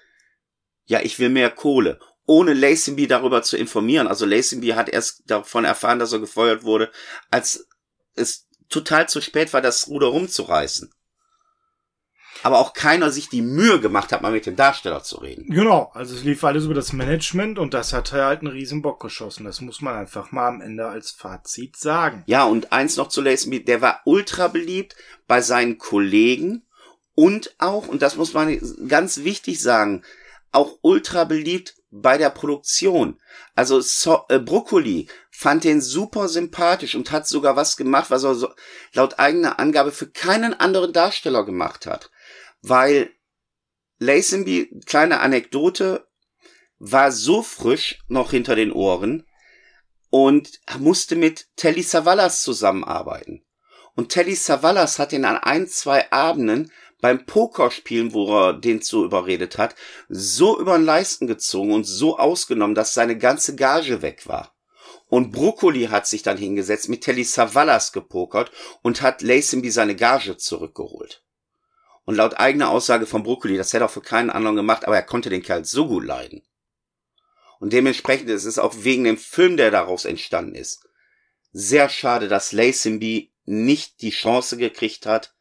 ja, 0.86 1.02
ich 1.02 1.20
will 1.20 1.30
mehr 1.30 1.50
Kohle, 1.50 2.00
ohne 2.26 2.54
Lazenby 2.54 3.08
darüber 3.08 3.42
zu 3.42 3.58
informieren. 3.58 4.08
Also 4.08 4.26
Lazenby 4.26 4.70
hat 4.70 4.90
erst 4.90 5.24
davon 5.30 5.66
erfahren, 5.66 6.00
dass 6.00 6.14
er 6.14 6.20
gefeuert 6.20 6.64
wurde, 6.64 6.92
als 7.32 7.68
es 8.16 8.48
total 8.70 9.10
zu 9.10 9.22
spät 9.22 9.54
war, 9.54 9.62
das 9.62 9.88
Ruder 9.88 10.08
rumzureißen. 10.08 10.92
Aber 12.44 12.60
auch 12.60 12.74
keiner 12.74 13.12
sich 13.12 13.30
die 13.30 13.42
Mühe 13.42 13.80
gemacht 13.80 14.12
hat, 14.12 14.22
mal 14.22 14.32
mit 14.32 14.46
dem 14.46 14.56
Darsteller 14.56 15.02
zu 15.04 15.18
reden. 15.18 15.50
Genau, 15.50 15.90
also 15.94 16.16
es 16.16 16.24
lief 16.24 16.44
alles 16.44 16.66
über 16.66 16.74
das 16.74 16.94
Management 16.94 17.58
und 17.58 17.74
das 17.74 17.94
hat 17.94 18.12
halt 18.12 18.42
einen 18.42 18.52
riesen 18.52 18.82
Bock 18.82 19.00
geschossen. 19.00 19.46
Das 19.46 19.62
muss 19.62 19.82
man 19.82 19.96
einfach 19.96 20.32
mal 20.32 20.48
am 20.48 20.62
Ende 20.62 20.88
als 20.88 21.12
Fazit 21.12 21.78
sagen. 21.78 22.24
Ja, 22.28 22.44
und 22.44 22.72
eins 22.72 22.98
noch 22.98 23.08
zu 23.08 23.22
Lazenby, 23.22 23.64
der 23.64 23.82
war 23.82 24.02
ultra 24.06 24.48
beliebt 24.48 24.96
bei 25.28 25.42
seinen 25.42 25.78
Kollegen 25.78 26.65
und 27.16 27.56
auch, 27.58 27.88
und 27.88 28.02
das 28.02 28.18
muss 28.18 28.34
man 28.34 28.60
ganz 28.88 29.24
wichtig 29.24 29.62
sagen, 29.62 30.04
auch 30.52 30.78
ultra 30.82 31.24
beliebt 31.24 31.76
bei 31.92 32.18
der 32.18 32.30
Produktion. 32.30 33.20
Also 33.56 33.80
so, 33.82 34.24
äh, 34.30 34.40
Brokkoli 34.40 35.08
fand 35.32 35.64
den 35.64 35.82
super 35.82 36.28
sympathisch 36.28 36.96
und 36.96 37.12
hat 37.12 37.28
sogar 37.28 37.56
was 37.56 37.78
gemacht, 37.78 38.10
was 38.10 38.24
er 38.24 38.36
so, 38.36 38.54
laut 38.94 39.20
eigener 39.20 39.60
Angabe 39.60 39.92
für 39.92 40.10
keinen 40.10 40.54
anderen 40.54 40.94
Darsteller 40.94 41.46
gemacht 41.46 41.86
hat. 41.86 42.12
Weil 42.62 43.12
Lazenby, 44.00 44.82
kleine 44.86 45.20
Anekdote, 45.20 46.08
war 46.80 47.12
so 47.12 47.42
frisch 47.42 48.00
noch 48.08 48.32
hinter 48.32 48.56
den 48.56 48.72
Ohren 48.72 49.26
und 50.10 50.60
musste 50.80 51.16
mit 51.16 51.48
Telly 51.56 51.84
Savalas 51.84 52.42
zusammenarbeiten. 52.42 53.46
Und 53.96 54.10
Telly 54.10 54.36
Savalas 54.36 55.00
hat 55.00 55.14
ihn 55.14 55.26
an 55.26 55.38
ein, 55.38 55.68
zwei 55.68 56.12
Abenden 56.12 56.72
beim 57.02 57.26
Pokerspielen, 57.26 58.14
wo 58.14 58.34
er 58.36 58.54
den 58.54 58.82
zu 58.82 59.04
überredet 59.04 59.58
hat, 59.58 59.76
so 60.10 60.60
über 60.60 60.78
den 60.78 60.86
Leisten 60.86 61.28
gezogen 61.28 61.74
und 61.74 61.84
so 61.84 62.18
ausgenommen, 62.18 62.76
dass 62.76 62.94
seine 62.94 63.18
ganze 63.18 63.56
Gage 63.56 64.02
weg 64.02 64.28
war. 64.28 64.56
Und 65.08 65.32
Brokkoli 65.32 65.86
hat 65.86 66.08
sich 66.08 66.24
dann 66.24 66.38
hingesetzt, 66.38 66.90
mit 66.90 67.04
Telly 67.04 67.24
Savalas 67.24 67.92
gepokert 67.92 68.52
und 68.82 69.02
hat 69.02 69.22
Lazenby 69.22 69.70
seine 69.70 69.96
Gage 69.96 70.38
zurückgeholt. 70.38 71.24
Und 72.06 72.16
laut 72.16 72.40
eigener 72.40 72.70
Aussage 72.70 73.06
von 73.06 73.24
Brokkoli, 73.24 73.58
das 73.58 73.74
hätte 73.74 73.86
er 73.86 73.90
für 73.90 74.02
keinen 74.02 74.30
anderen 74.30 74.56
gemacht, 74.56 74.86
aber 74.86 74.96
er 74.96 75.04
konnte 75.04 75.30
den 75.30 75.44
Kerl 75.44 75.66
so 75.66 75.88
gut 75.88 76.06
leiden. 76.06 76.44
Und 77.60 77.74
dementsprechend 77.74 78.30
ist 78.30 78.46
es 78.46 78.60
auch 78.60 78.74
wegen 78.78 79.04
dem 79.04 79.18
Film, 79.18 79.58
der 79.58 79.72
daraus 79.72 80.06
entstanden 80.06 80.56
ist, 80.56 80.88
sehr 81.52 81.88
schade, 81.88 82.28
dass 82.28 82.52
Lazenby 82.52 83.32
nicht 83.46 84.02
die 84.02 84.10
Chance 84.10 84.58
gekriegt 84.58 85.06
hat, 85.06 85.35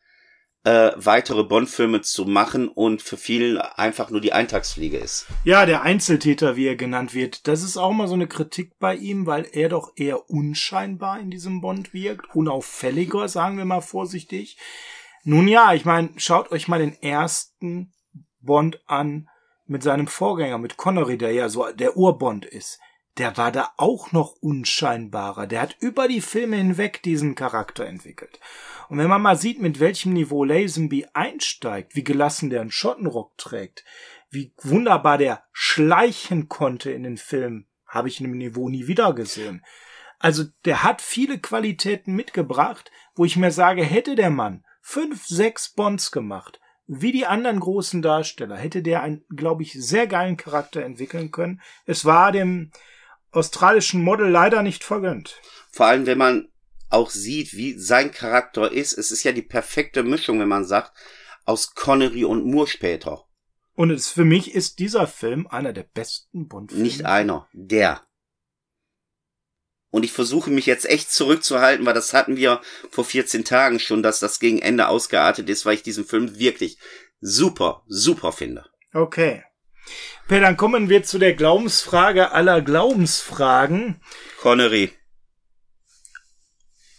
äh, 0.65 0.93
weitere 0.97 1.45
Bond-Filme 1.45 2.01
zu 2.01 2.25
machen 2.25 2.69
und 2.69 3.03
für 3.03 3.17
viele 3.17 3.79
einfach 3.79 4.11
nur 4.11 4.21
die 4.21 4.33
Eintagsfliege 4.33 4.97
ist. 4.97 5.27
Ja, 5.45 5.67
der 5.67 5.83
Einzeltäter, 5.83 6.57
wie 6.57 6.67
er 6.67 6.77
genannt 6.77 7.15
wird, 7.15 7.47
das 7.47 7.63
ist 7.63 7.77
auch 7.77 7.93
mal 7.93 8.09
so 8.09 8.15
eine 8.15 8.27
Kritik 8.27 8.79
bei 8.79 8.97
ihm, 8.97 9.27
weil 9.27 9.47
er 9.53 9.69
doch 9.69 9.93
eher 9.97 10.31
unscheinbar 10.31 11.21
in 11.21 11.31
diesem 11.31 11.61
Bond 11.61 11.93
wirkt, 11.93 12.35
unauffälliger, 12.35 13.29
sagen 13.29 13.59
wir 13.59 13.67
mal 13.67 13.83
vorsichtig. 13.83 14.57
Nun 15.23 15.49
ja, 15.49 15.75
ich 15.75 15.85
meine, 15.85 16.11
schaut 16.17 16.51
euch 16.51 16.67
mal 16.67 16.79
den 16.79 17.01
ersten 17.03 17.93
Bond 18.41 18.81
an 18.87 19.29
mit 19.67 19.83
seinem 19.83 20.07
Vorgänger, 20.07 20.59
mit 20.59 20.77
Connery, 20.77 21.19
der 21.19 21.33
ja 21.33 21.49
so 21.49 21.71
der 21.73 21.97
Urbond 21.97 22.45
ist. 22.45 22.79
Der 23.19 23.37
war 23.37 23.53
da 23.53 23.71
auch 23.77 24.11
noch 24.13 24.33
unscheinbarer. 24.41 25.47
Der 25.47 25.61
hat 25.61 25.77
über 25.79 26.09
die 26.09 26.21
Filme 26.21 26.57
hinweg 26.57 27.03
diesen 27.03 27.35
Charakter 27.35 27.87
entwickelt. 27.87 28.41
Und 28.89 28.99
wenn 28.99 29.09
man 29.09 29.23
mal 29.23 29.37
sieht, 29.37 29.61
mit 29.61 29.79
welchem 29.79 30.13
Niveau 30.13 30.45
Lazenby 30.45 31.07
einsteigt, 31.13 31.95
wie 31.95 32.05
gelassen 32.05 32.51
der 32.51 32.61
einen 32.61 32.73
Schottenrock 32.73 33.37
trägt, 33.39 33.85
wie 34.31 34.53
wunderbar 34.63 35.17
der 35.17 35.45
schleichen 35.53 36.49
konnte 36.49 36.91
in 36.91 37.05
den 37.05 37.17
Filmen, 37.17 37.69
habe 37.87 38.09
ich 38.09 38.21
in 38.21 38.27
dem 38.27 38.37
Niveau 38.37 38.69
nie 38.69 38.89
wieder 38.89 39.15
gesehen. 39.15 39.65
Also 40.19 40.45
der 40.65 40.83
hat 40.83 41.01
viele 41.01 41.39
Qualitäten 41.39 42.15
mitgebracht, 42.15 42.91
wo 43.15 43.25
ich 43.25 43.37
mir 43.37 43.51
sage, 43.51 43.85
hätte 43.85 44.17
der 44.17 44.31
Mann 44.31 44.65
fünf, 44.81 45.27
sechs 45.27 45.73
Bonds 45.73 46.11
gemacht, 46.11 46.61
wie 46.87 47.13
die 47.13 47.27
anderen 47.27 47.61
großen 47.61 48.03
Darsteller, 48.03 48.57
hätte 48.57 48.83
der 48.83 49.03
einen, 49.03 49.25
glaube 49.35 49.63
ich, 49.63 49.73
sehr 49.73 50.07
geilen 50.07 50.37
Charakter 50.37 50.83
entwickeln 50.83 51.31
können. 51.31 51.63
Es 51.87 52.05
war 52.05 52.33
dem 52.33 52.71
australischen 53.35 54.03
Model 54.03 54.29
leider 54.29 54.63
nicht 54.63 54.85
vergönnt. 54.85 55.41
Vor 55.71 55.87
allem, 55.87 56.07
wenn 56.07 56.19
man 56.19 56.49
auch 56.95 57.11
sieht, 57.11 57.55
wie 57.55 57.79
sein 57.79 58.13
Charakter 58.13 58.71
ist. 58.71 58.97
Es 58.97 59.11
ist 59.11 59.25
ja 59.25 59.33
die 59.33 59.43
perfekte 59.43 60.03
Mischung, 60.03 60.39
wenn 60.41 60.49
man 60.49 60.65
sagt, 60.65 60.93
aus 61.45 61.75
Connery 61.75 62.25
und 62.25 62.47
Moore 62.47 62.69
später. 62.69 63.25
Und 63.75 63.91
es, 63.91 64.11
für 64.11 64.25
mich 64.25 64.55
ist 64.55 64.79
dieser 64.79 65.07
Film 65.07 65.47
einer 65.49 65.73
der 65.73 65.83
besten 65.83 66.47
Bond-Filme. 66.47 66.85
Nicht 66.85 67.05
einer, 67.05 67.49
der. 67.53 68.07
Und 69.91 70.05
ich 70.05 70.13
versuche 70.13 70.51
mich 70.51 70.67
jetzt 70.67 70.87
echt 70.87 71.11
zurückzuhalten, 71.11 71.85
weil 71.85 71.95
das 71.95 72.15
hatten 72.15 72.37
wir 72.37 72.61
vor 72.91 73.05
14 73.05 73.45
Tagen 73.45 73.81
schon, 73.81 74.03
dass 74.03 74.21
das 74.21 74.39
gegen 74.39 74.61
Ende 74.61 74.89
ausgeartet 74.89 75.49
ist, 75.49 75.67
weil 75.67 75.75
ich 75.75 75.83
diesen 75.83 76.05
Film 76.05 76.39
wirklich 76.39 76.79
super, 77.21 77.85
super 77.87 78.33
finde. 78.33 78.65
Okay. 78.93 79.45
Per, 80.29 80.41
dann 80.41 80.57
kommen 80.57 80.89
wir 80.89 81.03
zu 81.03 81.19
der 81.19 81.35
Glaubensfrage 81.35 82.33
aller 82.33 82.63
Glaubensfragen. 82.63 84.01
Connery 84.41 84.93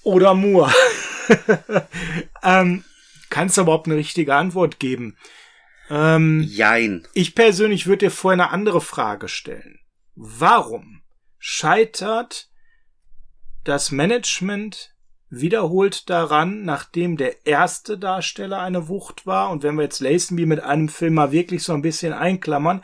oder 0.06 0.34
Moore? 0.34 0.72
ähm, 2.44 2.86
kannst 3.30 3.58
du 3.58 3.62
überhaupt 3.62 3.88
eine 3.88 3.98
richtige 3.98 4.34
Antwort 4.34 4.80
geben? 4.80 5.18
Ähm, 5.90 6.46
Jein. 6.48 7.06
Ich 7.14 7.36
persönlich 7.36 7.88
würde 7.88 8.06
dir 8.06 8.12
vorher 8.12 8.46
eine 8.46 8.52
andere 8.52 8.80
Frage 8.80 9.28
stellen. 9.28 9.80
Warum 10.16 11.02
scheitert 11.38 12.50
das 13.64 13.92
Management 13.92 14.96
wiederholt 15.30 16.10
daran, 16.10 16.64
nachdem 16.64 17.18
der 17.18 17.46
erste 17.46 17.98
Darsteller 17.98 18.62
eine 18.62 18.88
Wucht 18.88 19.26
war, 19.26 19.50
und 19.50 19.64
wenn 19.64 19.76
wir 19.76 19.84
jetzt 19.84 20.00
Lazenby 20.00 20.46
mit 20.46 20.62
einem 20.62 20.88
Film 20.88 21.16
mal 21.16 21.32
wirklich 21.32 21.64
so 21.64 21.74
ein 21.74 21.82
bisschen 21.82 22.14
einklammern, 22.14 22.84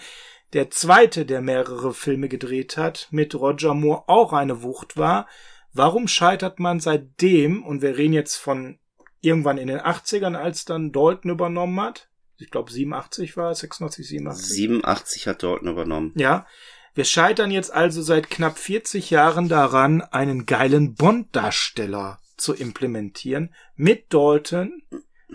der 0.54 0.70
zweite, 0.70 1.26
der 1.26 1.42
mehrere 1.42 1.94
Filme 1.94 2.28
gedreht 2.28 2.78
hat, 2.78 3.08
mit 3.12 3.36
Roger 3.36 3.74
Moore 3.74 4.04
auch 4.08 4.34
eine 4.34 4.64
Wucht 4.64 4.98
war, 4.98 5.28
Warum 5.74 6.08
scheitert 6.08 6.60
man 6.60 6.80
seitdem, 6.80 7.64
und 7.64 7.82
wir 7.82 7.98
reden 7.98 8.14
jetzt 8.14 8.36
von 8.36 8.78
irgendwann 9.22 9.58
in 9.58 9.68
den 9.68 9.80
80ern, 9.80 10.36
als 10.36 10.66
dann 10.66 10.92
Dalton 10.92 11.32
übernommen 11.32 11.80
hat, 11.80 12.10
ich 12.38 12.50
glaube 12.50 12.72
87 12.72 13.38
war 13.38 13.52
es, 13.52 13.60
86, 13.60 14.08
87. 14.08 14.56
87 14.56 15.28
hat 15.28 15.44
Dalton 15.44 15.70
übernommen. 15.70 16.12
Ja. 16.16 16.48
Wir 16.94 17.06
scheitern 17.06 17.52
jetzt 17.52 17.72
also 17.72 18.02
seit 18.02 18.30
knapp 18.30 18.58
40 18.58 19.12
Jahren 19.12 19.48
daran, 19.48 20.02
einen 20.02 20.46
geilen 20.46 20.96
Bond-Darsteller 20.96 22.20
zu 22.36 22.54
implementieren. 22.54 23.54
Mit 23.76 24.12
Dalton, 24.14 24.82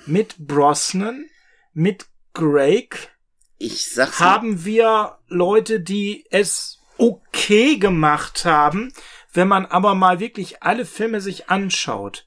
mit 0.05 0.37
Brosnan, 0.39 1.27
mit 1.73 2.07
Craig. 2.35 3.16
Ich 3.59 3.89
sag's 3.89 4.21
Haben 4.21 4.65
wir 4.65 5.19
Leute, 5.29 5.81
die 5.81 6.27
es 6.31 6.81
okay 6.99 7.79
gemacht 7.79 8.45
haben, 8.45 8.93
wenn 9.33 9.49
man 9.49 9.67
aber 9.67 9.95
mal 9.95 10.21
wirklich 10.21 10.63
alle 10.63 10.85
Filme 10.85 11.21
sich 11.21 11.49
anschaut 11.49 12.27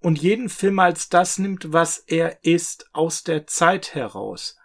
und 0.00 0.20
jeden 0.20 0.48
Film 0.48 0.78
als 0.78 1.08
das 1.08 1.38
nimmt, 1.38 1.72
was 1.72 1.98
er 1.98 2.44
ist, 2.44 2.88
aus 2.92 3.24
der 3.24 3.46
Zeit 3.46 3.94
heraus, 3.94 4.56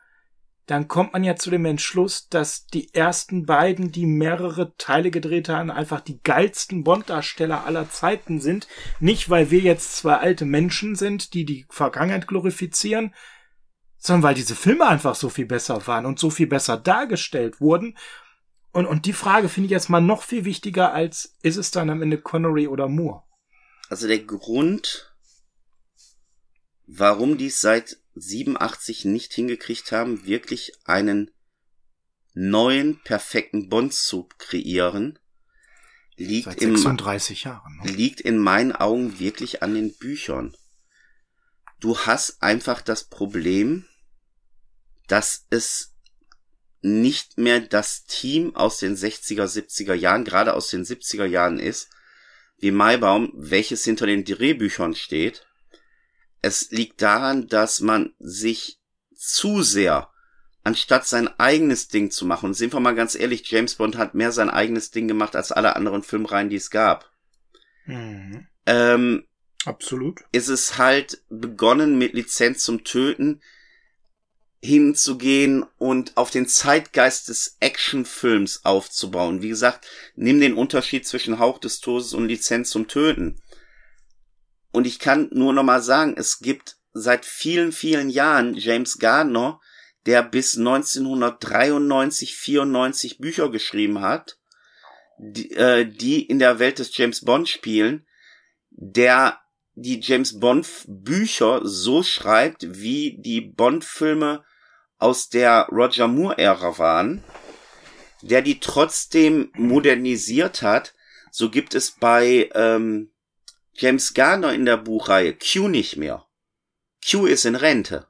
dann 0.68 0.88
kommt 0.88 1.14
man 1.14 1.24
ja 1.24 1.36
zu 1.36 1.50
dem 1.50 1.66
Entschluss, 1.66 2.30
dass 2.30 2.66
die 2.68 2.94
ersten 2.94 3.46
beiden, 3.46 3.92
die 3.92 4.06
mehrere 4.06 4.76
Teile 4.78 5.12
gedreht 5.12 5.50
haben, 5.50 5.70
einfach 5.70 6.00
die 6.02 6.22
geilsten 6.22 6.84
Bond-Darsteller 6.84 7.66
aller 7.66 7.90
Zeiten 7.90 8.40
sind. 8.40 8.68
Nicht, 9.00 9.30
weil 9.30 9.52
wir 9.52 9.60
jetzt 9.60 9.98
zwei 9.98 10.16
alte 10.16 10.46
Menschen 10.46 10.96
sind, 10.96 11.34
die 11.34 11.46
die 11.46 11.66
Vergangenheit 11.70 12.28
glorifizieren, 12.28 13.14
sondern 14.02 14.24
weil 14.24 14.36
diese 14.36 14.56
Filme 14.56 14.86
einfach 14.86 15.16
so 15.16 15.30
viel 15.30 15.46
besser 15.46 15.88
waren 15.88 16.06
und 16.06 16.20
so 16.20 16.30
viel 16.30 16.48
besser 16.48 16.76
dargestellt 16.76 17.62
wurden 17.62 17.96
und, 18.72 18.86
und 18.86 19.06
die 19.06 19.14
Frage 19.14 19.50
finde 19.50 19.66
ich 19.66 19.72
jetzt 19.72 19.90
mal 19.90 20.02
noch 20.02 20.24
viel 20.24 20.46
wichtiger 20.46 20.94
als, 20.94 21.36
ist 21.42 21.58
es 21.58 21.72
dann 21.72 21.90
am 21.90 22.02
Ende 22.02 22.18
Connery 22.18 22.68
oder 22.68 22.88
Moore? 22.88 23.24
Also 23.90 24.08
der 24.08 24.20
Grund, 24.20 25.14
warum 26.88 27.38
die 27.38 27.48
es 27.48 27.60
seit 27.60 27.98
87 28.16 29.06
nicht 29.06 29.34
hingekriegt 29.34 29.92
haben, 29.92 30.26
wirklich 30.26 30.74
einen 30.86 31.32
neuen, 32.34 33.02
perfekten 33.04 33.68
Bond 33.68 33.94
zu 33.94 34.30
kreieren, 34.38 35.20
liegt, 36.16 36.46
seit 36.46 36.60
36 36.62 37.46
in, 37.46 37.52
Jahren, 37.52 37.78
ne? 37.84 37.92
liegt 37.92 38.22
in 38.22 38.38
meinen 38.38 38.72
Augen 38.72 39.20
wirklich 39.20 39.62
an 39.62 39.74
den 39.74 39.94
Büchern. 39.98 40.56
Du 41.82 41.98
hast 41.98 42.42
einfach 42.42 42.80
das 42.80 43.04
Problem, 43.04 43.86
dass 45.12 45.45
es 45.50 45.93
nicht 46.82 47.38
mehr 47.38 47.60
das 47.60 48.06
Team 48.06 48.56
aus 48.56 48.78
den 48.78 48.95
60er, 48.95 49.45
70er 49.45 49.93
Jahren, 49.93 50.24
gerade 50.24 50.54
aus 50.54 50.69
den 50.69 50.84
70er 50.84 51.26
Jahren 51.26 51.60
ist, 51.60 51.89
wie 52.58 52.71
Maibaum, 52.71 53.32
welches 53.36 53.84
hinter 53.84 54.06
den 54.06 54.24
Drehbüchern 54.24 54.95
steht. 54.95 55.45
Es 56.41 56.71
liegt 56.71 57.02
daran, 57.02 57.47
dass 57.47 57.82
man 57.82 58.13
sich 58.19 58.80
zu 59.13 59.62
sehr, 59.62 60.10
anstatt 60.63 61.06
sein 61.06 61.28
eigenes 61.39 61.89
Ding 61.89 62.10
zu 62.10 62.26
machen, 62.26 62.47
und 62.47 62.54
sind 62.54 62.74
wir 62.74 62.80
mal 62.80 62.95
ganz 62.95 63.15
ehrlich, 63.15 63.50
James 63.52 63.76
Bond 63.76 63.97
hat 63.97 64.15
mehr 64.15 64.32
sein 64.32 64.50
eigenes 64.50 64.91
Ding 64.91 65.08
gemacht 65.08 65.36
als 65.36 65.52
alle 65.52 65.76
anderen 65.76 66.04
Filmreihen, 66.04 66.50
die 66.50 66.56
es 66.56 66.71
gab. 66.71 67.12
Mhm. 67.86 68.47
Ähm, 68.65 69.28
Absolut. 69.65 70.21
Ist 70.32 70.47
es 70.47 70.78
halt 70.78 71.21
begonnen 71.30 71.97
mit 71.97 72.13
Lizenz 72.13 72.63
zum 72.63 72.84
Töten, 72.84 73.41
hinzugehen 74.62 75.65
und 75.78 76.15
auf 76.17 76.30
den 76.30 76.47
Zeitgeist 76.47 77.30
des 77.30 77.58
Actionfilms 77.60 78.63
aufzubauen. 78.63 79.41
Wie 79.41 79.50
gesagt, 79.50 79.88
nimm 80.15 80.39
den 80.39 80.54
Unterschied 80.54 81.08
zwischen 81.08 81.39
Hauch 81.39 81.58
des 81.58 81.80
Todes 81.80 82.13
und 82.13 82.28
Lizenz 82.28 82.69
zum 82.69 82.88
Töten. 82.88 83.41
Und 84.71 84.86
ich 84.86 85.00
kann 85.00 85.30
nur 85.34 85.52
noch 85.54 85.63
mal 85.63 85.82
sagen, 85.82 86.15
es 86.15 86.39
gibt 86.39 86.78
seit 86.93 87.26
vielen, 87.26 87.71
vielen 87.71 88.10
Jahren 88.10 88.54
James 88.54 89.00
Gardner, 89.00 89.60
der 90.06 90.24
bis 90.24 90.58
1993, 90.58 92.36
94 92.36 93.17
Bücher 93.17 93.50
geschrieben 93.50 94.02
hat, 94.02 94.38
die, 95.17 95.52
äh, 95.52 95.86
die 95.86 96.24
in 96.24 96.39
der 96.39 96.60
Welt 96.60 96.80
des 96.80 96.95
James 96.95 97.21
Bond 97.21 97.50
spielen, 97.50 98.06
der 98.69 99.39
die 99.74 100.00
James 100.02 100.39
Bond 100.39 100.67
Bücher 100.88 101.62
so 101.63 102.04
schreibt, 102.04 102.65
wie 102.82 103.17
die 103.19 103.41
Bond 103.41 103.84
Filme 103.84 104.43
aus 105.02 105.30
der 105.30 105.68
Roger 105.72 106.08
Moore-Ära 106.08 106.78
waren, 106.78 107.24
der 108.22 108.42
die 108.42 108.60
trotzdem 108.60 109.52
modernisiert 109.54 110.62
hat. 110.62 110.94
So 111.32 111.50
gibt 111.50 111.76
es 111.76 111.92
bei 111.92 112.50
ähm, 112.54 113.12
James 113.74 114.14
Garner 114.14 114.54
in 114.54 114.66
der 114.66 114.78
Buchreihe 114.78 115.34
Q 115.34 115.68
nicht 115.68 115.98
mehr. 115.98 116.28
Q 117.04 117.26
ist 117.26 117.46
in 117.46 117.56
Rente. 117.56 118.08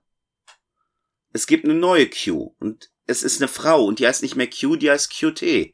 Es 1.34 1.48
gibt 1.48 1.64
eine 1.64 1.76
neue 1.76 2.10
Q 2.10 2.56
und 2.60 2.92
es 3.08 3.24
ist 3.24 3.42
eine 3.42 3.48
Frau 3.48 3.86
und 3.86 4.00
die 4.00 4.08
heißt 4.08 4.22
nicht 4.22 4.36
mehr 4.36 4.50
Q, 4.50 4.76
die 4.76 4.92
heißt 4.92 5.14
QT. 5.14 5.74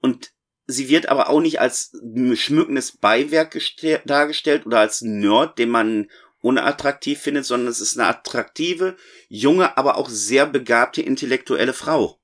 Und 0.00 0.32
sie 0.66 0.88
wird 0.88 1.08
aber 1.08 1.30
auch 1.30 1.40
nicht 1.40 1.60
als 1.60 1.92
schmückendes 2.34 2.98
Beiwerk 2.98 3.58
dargestellt 4.04 4.66
oder 4.66 4.80
als 4.80 5.00
Nerd, 5.00 5.58
den 5.58 5.70
man 5.70 6.10
unattraktiv 6.44 7.18
findet, 7.18 7.46
sondern 7.46 7.68
es 7.68 7.80
ist 7.80 7.98
eine 7.98 8.06
attraktive, 8.08 8.96
junge, 9.28 9.78
aber 9.78 9.96
auch 9.96 10.10
sehr 10.10 10.46
begabte 10.46 11.00
intellektuelle 11.00 11.72
Frau. 11.72 12.20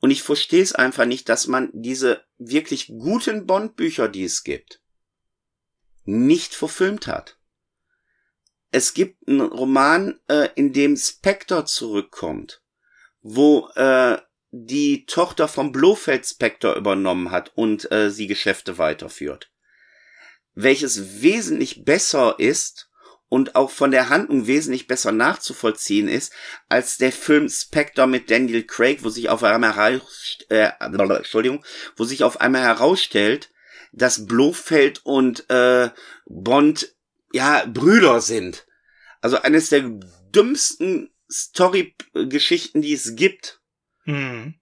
Und 0.00 0.10
ich 0.10 0.22
verstehe 0.22 0.62
es 0.62 0.74
einfach 0.74 1.06
nicht, 1.06 1.30
dass 1.30 1.46
man 1.46 1.70
diese 1.72 2.22
wirklich 2.36 2.88
guten 2.88 3.46
Bond-Bücher, 3.46 4.08
die 4.08 4.24
es 4.24 4.44
gibt, 4.44 4.82
nicht 6.04 6.54
verfilmt 6.54 7.06
hat. 7.06 7.38
es 8.70 8.92
gibt 8.92 9.28
einen 9.28 9.40
Roman, 9.40 10.20
äh, 10.28 10.48
in 10.56 10.72
dem 10.72 10.96
Spectre 10.96 11.64
zurückkommt, 11.64 12.60
wo 13.22 13.68
äh, 13.76 14.18
die 14.50 15.06
Tochter 15.06 15.48
vom 15.48 15.70
Blofeld 15.72 16.26
Spectre 16.26 16.76
übernommen 16.76 17.30
hat 17.30 17.52
und 17.54 17.90
äh, 17.92 18.10
sie 18.10 18.26
Geschäfte 18.26 18.76
weiterführt. 18.76 19.52
Welches 20.54 21.22
wesentlich 21.22 21.84
besser 21.84 22.34
ist 22.38 22.90
und 23.28 23.56
auch 23.56 23.70
von 23.70 23.90
der 23.90 24.08
Handlung 24.10 24.46
wesentlich 24.46 24.86
besser 24.86 25.12
nachzuvollziehen 25.12 26.08
ist, 26.08 26.32
als 26.68 26.98
der 26.98 27.12
Film 27.12 27.48
Spectre 27.48 28.06
mit 28.06 28.30
Daniel 28.30 28.64
Craig, 28.64 29.02
wo 29.02 29.08
sich 29.08 29.28
auf 29.28 29.42
einmal 29.42 29.74
heraus, 29.74 30.38
äh, 30.50 30.70
Entschuldigung, 30.80 31.64
wo 31.96 32.04
sich 32.04 32.22
auf 32.22 32.40
einmal 32.40 32.62
herausstellt, 32.62 33.50
dass 33.92 34.26
Blofeld 34.26 35.04
und 35.04 35.48
äh, 35.50 35.90
Bond 36.26 36.94
ja 37.32 37.64
Brüder 37.66 38.20
sind. 38.20 38.66
Also 39.20 39.40
eines 39.40 39.70
der 39.70 39.82
dümmsten 40.34 41.10
Story-Geschichten, 41.30 42.82
die 42.82 42.92
es 42.92 43.16
gibt. 43.16 43.60
Mhm. 44.04 44.54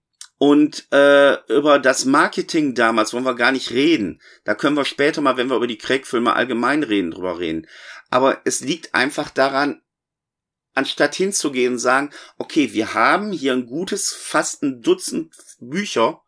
Und 0.45 0.91
äh, 0.91 1.35
über 1.47 1.79
das 1.79 2.03
Marketing 2.03 2.75
damals 2.75 3.13
wollen 3.13 3.23
wir 3.23 3.33
gar 3.33 3.53
nicht 3.53 3.71
reden. 3.71 4.21
Da 4.43 4.55
können 4.55 4.75
wir 4.75 4.83
später 4.83 5.21
mal, 5.21 5.37
wenn 5.37 5.49
wir 5.49 5.55
über 5.55 5.67
die 5.67 5.77
Craig-Filme 5.77 6.35
allgemein 6.35 6.83
reden, 6.83 7.11
drüber 7.11 7.39
reden. 7.39 7.65
Aber 8.09 8.41
es 8.43 8.59
liegt 8.59 8.93
einfach 8.93 9.29
daran, 9.29 9.81
anstatt 10.73 11.15
hinzugehen 11.15 11.75
und 11.75 11.79
sagen, 11.79 12.09
okay, 12.37 12.73
wir 12.73 12.93
haben 12.93 13.31
hier 13.31 13.53
ein 13.53 13.67
gutes, 13.67 14.11
fast 14.11 14.63
ein 14.63 14.81
Dutzend 14.81 15.33
Bücher, 15.61 16.21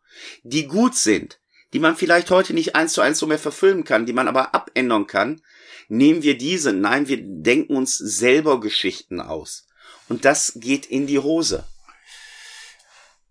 die 0.44 0.66
gut 0.66 0.94
sind, 0.94 1.38
die 1.74 1.78
man 1.78 1.94
vielleicht 1.94 2.30
heute 2.30 2.54
nicht 2.54 2.74
eins 2.74 2.94
zu 2.94 3.02
eins 3.02 3.18
so 3.18 3.26
mehr 3.26 3.38
verfilmen 3.38 3.84
kann, 3.84 4.06
die 4.06 4.14
man 4.14 4.28
aber 4.28 4.54
abändern 4.54 5.06
kann, 5.06 5.42
nehmen 5.88 6.22
wir 6.22 6.38
diese. 6.38 6.72
Nein, 6.72 7.08
wir 7.08 7.18
denken 7.20 7.76
uns 7.76 7.98
selber 7.98 8.60
Geschichten 8.60 9.20
aus. 9.20 9.66
Und 10.08 10.24
das 10.24 10.54
geht 10.56 10.86
in 10.86 11.06
die 11.06 11.18
Hose. 11.18 11.68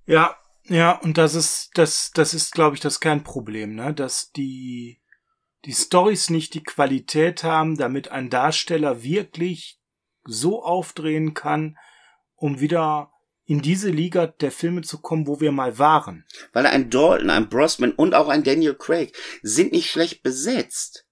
Ja, 0.06 0.38
ja, 0.68 0.94
und 0.94 1.18
das 1.18 1.36
ist, 1.36 1.72
das, 1.76 2.12
das 2.14 2.34
ist, 2.34 2.54
glaube 2.54 2.76
ich, 2.76 2.82
das 2.82 3.00
Kernproblem, 3.00 3.76
ne? 3.76 3.94
Dass 3.94 4.32
die, 4.32 5.00
die 5.66 5.74
Stories 5.74 6.30
nicht 6.30 6.54
die 6.54 6.64
Qualität 6.64 7.44
haben, 7.44 7.78
damit 7.78 8.10
ein 8.10 8.30
Darsteller 8.30 9.04
wirklich 9.04 9.80
so 10.24 10.64
aufdrehen 10.64 11.34
kann, 11.34 11.78
um 12.36 12.60
wieder 12.60 13.12
in 13.46 13.62
diese 13.62 13.90
Liga 13.90 14.26
der 14.26 14.52
Filme 14.52 14.82
zu 14.82 15.00
kommen, 15.00 15.28
wo 15.28 15.40
wir 15.40 15.52
mal 15.52 15.78
waren. 15.78 16.26
Weil 16.52 16.66
ein 16.66 16.90
Dalton, 16.90 17.30
ein 17.30 17.48
Brosman 17.48 17.92
und 17.92 18.16
auch 18.16 18.28
ein 18.28 18.44
Daniel 18.44 18.74
Craig 18.74 19.16
sind 19.44 19.72
nicht 19.72 19.92
schlecht 19.92 20.24
besetzt. 20.24 21.06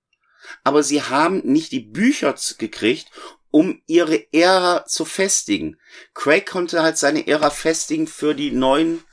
Aber 0.63 0.82
sie 0.82 1.04
haben 1.04 1.42
nicht 1.46 1.72
die 1.72 1.80
Bücher 1.80 2.36
gekriegt, 2.58 3.12
um 3.52 3.84
ihre 3.86 4.34
Ära 4.34 4.86
zu 4.86 5.06
festigen. 5.06 5.78
Craig 6.16 6.48
konnte 6.48 6.82
halt 6.82 6.98
seine 6.98 7.28
Ära 7.28 7.52
festigen 7.52 8.08
für 8.08 8.34
die 8.34 8.50
neuen 8.50 9.04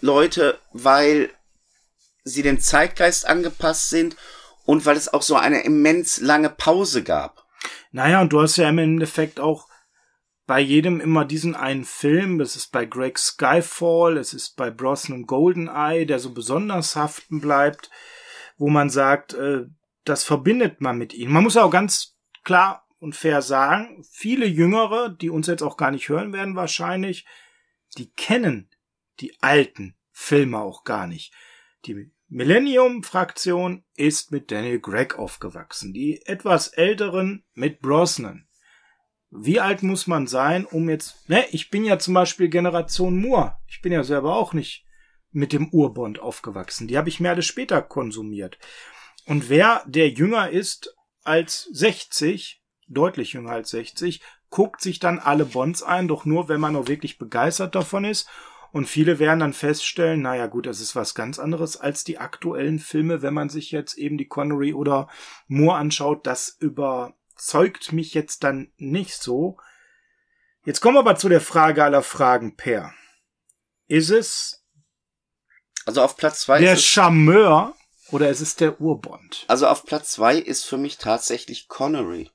Leute, 0.00 0.58
weil 0.72 1.30
sie 2.24 2.42
dem 2.42 2.60
Zeitgeist 2.60 3.26
angepasst 3.26 3.90
sind 3.90 4.16
und 4.64 4.86
weil 4.86 4.96
es 4.96 5.12
auch 5.12 5.22
so 5.22 5.36
eine 5.36 5.62
immens 5.62 6.20
lange 6.20 6.50
Pause 6.50 7.02
gab. 7.02 7.46
Naja, 7.92 8.20
und 8.20 8.32
du 8.32 8.40
hast 8.40 8.56
ja 8.56 8.68
im 8.68 8.78
Endeffekt 8.78 9.40
auch 9.40 9.68
bei 10.46 10.60
jedem 10.60 11.00
immer 11.00 11.24
diesen 11.24 11.54
einen 11.54 11.84
Film, 11.84 12.38
das 12.38 12.56
ist 12.56 12.72
bei 12.72 12.84
Greg 12.84 13.18
Skyfall, 13.18 14.16
es 14.16 14.32
ist 14.34 14.56
bei 14.56 14.70
Brosnan 14.70 15.26
Goldeneye, 15.26 16.06
der 16.06 16.18
so 16.18 16.32
besonders 16.32 16.96
haften 16.96 17.40
bleibt, 17.40 17.90
wo 18.58 18.68
man 18.68 18.90
sagt, 18.90 19.34
äh, 19.34 19.66
das 20.04 20.24
verbindet 20.24 20.80
man 20.80 20.98
mit 20.98 21.14
ihm. 21.14 21.32
Man 21.32 21.44
muss 21.44 21.56
auch 21.56 21.70
ganz 21.70 22.16
klar 22.42 22.86
und 22.98 23.14
fair 23.14 23.42
sagen, 23.42 24.04
viele 24.10 24.46
Jüngere, 24.46 25.08
die 25.08 25.30
uns 25.30 25.46
jetzt 25.46 25.62
auch 25.62 25.76
gar 25.76 25.90
nicht 25.90 26.08
hören 26.08 26.32
werden 26.32 26.56
wahrscheinlich, 26.56 27.26
die 27.96 28.10
kennen 28.12 28.69
die 29.20 29.40
alten 29.40 29.94
Filme 30.10 30.58
auch 30.58 30.84
gar 30.84 31.06
nicht. 31.06 31.32
Die 31.86 32.10
Millennium-Fraktion 32.28 33.84
ist 33.96 34.30
mit 34.30 34.50
Daniel 34.50 34.80
Gregg 34.80 35.16
aufgewachsen, 35.16 35.92
die 35.92 36.24
etwas 36.26 36.68
älteren 36.68 37.44
mit 37.54 37.80
Brosnan. 37.80 38.46
Wie 39.30 39.60
alt 39.60 39.82
muss 39.82 40.06
man 40.06 40.26
sein, 40.26 40.64
um 40.64 40.90
jetzt, 40.90 41.28
ne, 41.28 41.44
ich 41.50 41.70
bin 41.70 41.84
ja 41.84 41.98
zum 41.98 42.14
Beispiel 42.14 42.48
Generation 42.48 43.20
Moore. 43.20 43.56
Ich 43.66 43.80
bin 43.80 43.92
ja 43.92 44.02
selber 44.02 44.36
auch 44.36 44.52
nicht 44.52 44.84
mit 45.30 45.52
dem 45.52 45.68
Urbond 45.70 46.18
aufgewachsen. 46.18 46.88
Die 46.88 46.98
habe 46.98 47.08
ich 47.08 47.20
mir 47.20 47.30
alle 47.30 47.42
später 47.42 47.80
konsumiert. 47.82 48.58
Und 49.26 49.48
wer, 49.48 49.84
der 49.86 50.10
jünger 50.10 50.50
ist 50.50 50.96
als 51.22 51.68
60, 51.72 52.62
deutlich 52.88 53.34
jünger 53.34 53.52
als 53.52 53.70
60, 53.70 54.20
guckt 54.50 54.80
sich 54.80 54.98
dann 54.98 55.20
alle 55.20 55.44
Bonds 55.44 55.82
ein, 55.84 56.08
doch 56.08 56.24
nur, 56.24 56.48
wenn 56.48 56.60
man 56.60 56.74
auch 56.74 56.88
wirklich 56.88 57.18
begeistert 57.18 57.76
davon 57.76 58.04
ist 58.04 58.28
und 58.72 58.86
viele 58.86 59.18
werden 59.18 59.40
dann 59.40 59.52
feststellen, 59.52 60.22
naja 60.22 60.46
gut, 60.46 60.66
das 60.66 60.80
ist 60.80 60.94
was 60.94 61.14
ganz 61.14 61.38
anderes 61.38 61.76
als 61.76 62.04
die 62.04 62.18
aktuellen 62.18 62.78
Filme, 62.78 63.22
wenn 63.22 63.34
man 63.34 63.48
sich 63.48 63.70
jetzt 63.70 63.98
eben 63.98 64.16
die 64.16 64.28
Connery 64.28 64.74
oder 64.74 65.08
Moore 65.48 65.78
anschaut. 65.78 66.26
Das 66.26 66.56
überzeugt 66.58 67.92
mich 67.92 68.14
jetzt 68.14 68.44
dann 68.44 68.72
nicht 68.76 69.14
so. 69.14 69.58
Jetzt 70.64 70.80
kommen 70.80 70.96
wir 70.96 71.00
aber 71.00 71.16
zu 71.16 71.28
der 71.28 71.40
Frage 71.40 71.82
aller 71.82 72.02
Fragen, 72.02 72.56
Per. 72.56 72.92
Ist 73.88 74.10
es 74.10 74.64
also 75.86 76.02
auf 76.02 76.16
Platz 76.16 76.42
zwei 76.42 76.60
der 76.60 76.76
Charmeur 76.76 77.74
oder 78.12 78.28
ist 78.28 78.40
es 78.40 78.54
der 78.54 78.80
Urbond? 78.80 79.44
Also 79.48 79.66
auf 79.66 79.84
Platz 79.84 80.12
zwei 80.12 80.36
ist 80.36 80.64
für 80.64 80.76
mich 80.76 80.98
tatsächlich 80.98 81.66
Connery. 81.66 82.30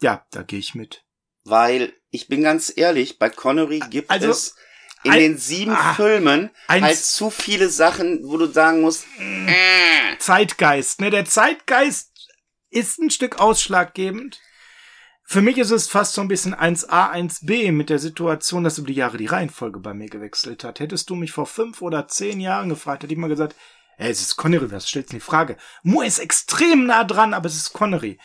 Ja, 0.00 0.26
da 0.30 0.42
gehe 0.42 0.58
ich 0.58 0.74
mit. 0.74 1.04
Weil 1.44 1.92
ich 2.10 2.28
bin 2.28 2.42
ganz 2.42 2.72
ehrlich, 2.74 3.18
bei 3.18 3.28
Connery 3.28 3.80
gibt 3.90 4.10
also, 4.10 4.30
es 4.30 4.56
in 5.04 5.12
ein, 5.12 5.18
den 5.18 5.38
sieben 5.38 5.72
ah, 5.72 5.94
Filmen 5.94 6.50
halt 6.68 6.96
zu 6.96 7.30
viele 7.30 7.68
Sachen, 7.68 8.20
wo 8.24 8.36
du 8.36 8.46
sagen 8.46 8.80
musst, 8.80 9.06
äh. 9.18 10.18
Zeitgeist, 10.18 11.00
ne? 11.00 11.10
Der 11.10 11.24
Zeitgeist 11.24 12.10
ist 12.70 12.98
ein 12.98 13.10
Stück 13.10 13.40
ausschlaggebend. 13.40 14.40
Für 15.24 15.40
mich 15.40 15.58
ist 15.58 15.70
es 15.70 15.88
fast 15.88 16.14
so 16.14 16.20
ein 16.20 16.28
bisschen 16.28 16.54
1a, 16.54 17.12
1b 17.12 17.72
mit 17.72 17.90
der 17.90 17.98
Situation, 17.98 18.64
dass 18.64 18.78
über 18.78 18.88
die 18.88 18.94
Jahre 18.94 19.16
die 19.16 19.26
Reihenfolge 19.26 19.80
bei 19.80 19.94
mir 19.94 20.08
gewechselt 20.08 20.64
hat. 20.64 20.80
Hättest 20.80 21.08
du 21.10 21.14
mich 21.14 21.32
vor 21.32 21.46
fünf 21.46 21.80
oder 21.80 22.08
zehn 22.08 22.40
Jahren 22.40 22.68
gefragt, 22.68 23.02
hätte 23.02 23.12
ich 23.12 23.18
mal 23.18 23.28
gesagt, 23.28 23.56
ey, 23.98 24.10
es 24.10 24.20
ist 24.20 24.36
Connery, 24.36 24.70
was 24.70 24.88
stellst 24.88 25.12
du 25.12 25.16
die 25.16 25.20
Frage? 25.20 25.56
Moore 25.82 26.06
ist 26.06 26.18
extrem 26.18 26.86
nah 26.86 27.04
dran, 27.04 27.34
aber 27.34 27.46
es 27.46 27.56
ist 27.56 27.72
Connery. 27.72 28.18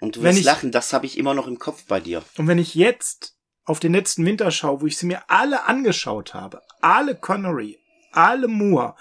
Und 0.00 0.16
du 0.16 0.22
wirst 0.22 0.44
lachen, 0.44 0.72
das 0.72 0.92
habe 0.92 1.06
ich 1.06 1.18
immer 1.18 1.34
noch 1.34 1.46
im 1.46 1.58
Kopf 1.58 1.84
bei 1.86 2.00
dir. 2.00 2.22
Und 2.36 2.46
wenn 2.46 2.58
ich 2.58 2.74
jetzt 2.74 3.33
auf 3.64 3.80
den 3.80 3.92
letzten 3.92 4.24
Winterschau, 4.26 4.80
wo 4.80 4.86
ich 4.86 4.96
sie 4.96 5.06
mir 5.06 5.22
alle 5.28 5.64
angeschaut 5.64 6.34
habe, 6.34 6.62
alle 6.80 7.16
Connery, 7.16 7.78
alle 8.12 8.48
Moore, 8.48 8.94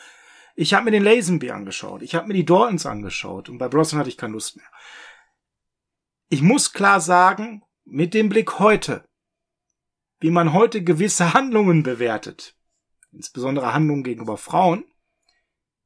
ich 0.56 0.74
habe 0.74 0.86
mir 0.86 0.92
den 0.92 1.04
Lazenby 1.04 1.52
angeschaut, 1.52 2.02
ich 2.02 2.16
habe 2.16 2.28
mir 2.28 2.34
die 2.34 2.46
Daltons 2.46 2.86
angeschaut 2.86 3.50
und 3.50 3.58
bei 3.58 3.68
Brosnan 3.68 4.00
hatte 4.00 4.10
ich 4.10 4.18
keine 4.18 4.34
Lust 4.34 4.56
mehr. 4.56 4.66
Ich 6.30 6.42
muss 6.42 6.74
klar 6.74 7.02
sagen, 7.02 7.64
mit 7.86 8.14
dem 8.14 8.30
Blick 8.30 8.60
heute, 8.60 9.04
wie 10.20 10.32
man 10.32 10.54
heute 10.54 10.84
gewisse 10.84 11.34
Handlungen 11.34 11.84
bewertet, 11.84 12.56
insbesondere 13.12 13.74
Handlungen 13.74 14.04
gegenüber 14.04 14.38
Frauen, 14.38 14.86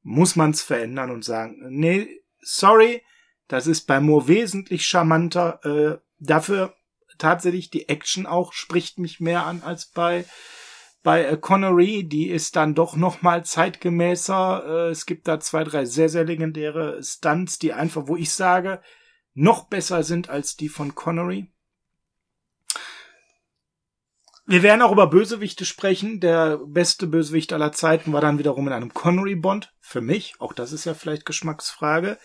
muss 0.03 0.35
man 0.35 0.51
es 0.51 0.61
verändern 0.61 1.11
und 1.11 1.25
sagen, 1.25 1.57
nee, 1.69 2.21
sorry, 2.39 3.03
das 3.47 3.67
ist 3.67 3.87
bei 3.87 3.99
Moore 3.99 4.27
wesentlich 4.27 4.85
charmanter. 4.85 5.59
Äh, 5.63 5.97
dafür 6.19 6.75
tatsächlich 7.17 7.69
die 7.69 7.89
Action 7.89 8.25
auch 8.25 8.53
spricht 8.53 8.99
mich 8.99 9.19
mehr 9.19 9.45
an 9.45 9.63
als 9.63 9.87
bei 9.87 10.25
bei 11.07 11.23
äh, 11.23 11.37
Connery, 11.37 12.03
die 12.03 12.27
ist 12.27 12.57
dann 12.57 12.75
doch 12.75 12.97
noch 12.97 13.21
mal 13.21 13.45
zeitgemäßer. 13.45 14.63
Äh, 14.65 14.89
es 14.89 15.05
gibt 15.05 15.27
da 15.29 15.39
zwei, 15.39 15.63
drei 15.63 15.85
sehr, 15.85 16.09
sehr 16.09 16.25
legendäre 16.25 17.01
Stunts, 17.01 17.59
die 17.59 17.71
einfach, 17.71 18.07
wo 18.07 18.17
ich 18.17 18.33
sage, 18.33 18.81
noch 19.33 19.69
besser 19.69 20.03
sind 20.03 20.29
als 20.29 20.57
die 20.57 20.67
von 20.67 20.95
Connery. 20.95 21.49
Wir 24.45 24.63
werden 24.63 24.81
auch 24.81 24.91
über 24.91 25.07
Bösewichte 25.07 25.63
sprechen. 25.63 26.19
Der 26.19 26.57
beste 26.57 27.07
Bösewicht 27.07 27.53
aller 27.53 27.71
Zeiten 27.71 28.11
war 28.13 28.21
dann 28.21 28.39
wiederum 28.39 28.67
in 28.67 28.73
einem 28.73 28.93
Connery-Bond. 28.93 29.73
Für 29.79 30.01
mich. 30.01 30.35
Auch 30.39 30.51
das 30.51 30.73
ist 30.73 30.83
ja 30.83 30.93
vielleicht 30.93 31.25
Geschmacksfrage. 31.25 32.17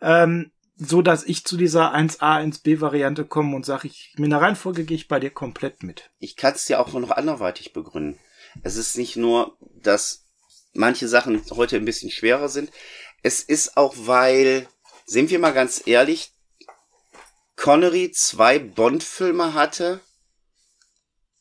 Ähm, 0.00 0.52
so 0.76 1.02
dass 1.02 1.24
ich 1.24 1.44
zu 1.44 1.56
dieser 1.56 1.94
1a, 1.94 2.40
1b 2.42 2.80
Variante 2.80 3.24
komme 3.24 3.54
und 3.54 3.64
sage, 3.66 3.88
ich, 3.88 4.14
mit 4.16 4.32
einer 4.32 4.40
Reihenfolge 4.40 4.84
gehe 4.84 4.96
ich 4.96 5.08
bei 5.08 5.20
dir 5.20 5.30
komplett 5.30 5.82
mit. 5.82 6.10
Ich 6.18 6.36
kann 6.36 6.54
es 6.54 6.64
dir 6.64 6.80
auch 6.80 6.92
noch 6.92 7.10
anderweitig 7.10 7.72
begründen. 7.72 8.18
Es 8.62 8.76
ist 8.76 8.96
nicht 8.96 9.16
nur, 9.16 9.56
dass 9.60 10.26
manche 10.72 11.08
Sachen 11.08 11.42
heute 11.50 11.76
ein 11.76 11.84
bisschen 11.84 12.10
schwerer 12.10 12.48
sind. 12.48 12.70
Es 13.22 13.42
ist 13.42 13.76
auch, 13.76 13.94
weil, 13.96 14.66
sind 15.04 15.30
wir 15.30 15.38
mal 15.38 15.52
ganz 15.52 15.82
ehrlich, 15.86 16.32
Connery 17.56 18.10
zwei 18.12 18.58
Bond-Filme 18.58 19.54
hatte 19.54 20.00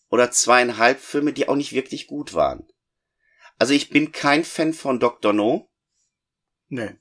oder 0.10 0.30
zweieinhalb 0.30 1.00
Filme, 1.00 1.34
die 1.34 1.48
auch 1.48 1.56
nicht 1.56 1.74
wirklich 1.74 2.06
gut 2.06 2.34
waren. 2.34 2.68
Also 3.58 3.74
ich 3.74 3.90
bin 3.90 4.12
kein 4.12 4.44
Fan 4.44 4.74
von 4.74 5.00
Dr. 5.00 5.34
No. 5.34 5.70
Nee. 6.68 6.96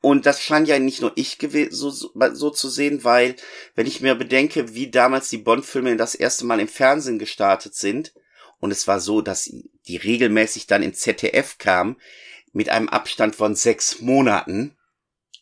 Und 0.00 0.26
das 0.26 0.40
scheint 0.40 0.68
ja 0.68 0.78
nicht 0.78 1.00
nur 1.00 1.12
ich 1.16 1.38
so, 1.70 1.90
so, 1.90 2.12
so 2.32 2.50
zu 2.50 2.68
sehen, 2.68 3.02
weil, 3.02 3.34
wenn 3.74 3.86
ich 3.86 4.00
mir 4.00 4.14
bedenke, 4.14 4.74
wie 4.74 4.90
damals 4.90 5.28
die 5.28 5.38
Bond-Filme 5.38 5.96
das 5.96 6.14
erste 6.14 6.44
Mal 6.44 6.60
im 6.60 6.68
Fernsehen 6.68 7.18
gestartet 7.18 7.74
sind, 7.74 8.12
und 8.60 8.70
es 8.70 8.86
war 8.86 9.00
so, 9.00 9.20
dass 9.20 9.50
die 9.86 9.96
regelmäßig 9.96 10.66
dann 10.66 10.82
in 10.82 10.94
ZDF 10.94 11.58
kamen, 11.58 11.96
mit 12.52 12.68
einem 12.68 12.88
Abstand 12.88 13.36
von 13.36 13.54
sechs 13.54 14.00
Monaten. 14.00 14.76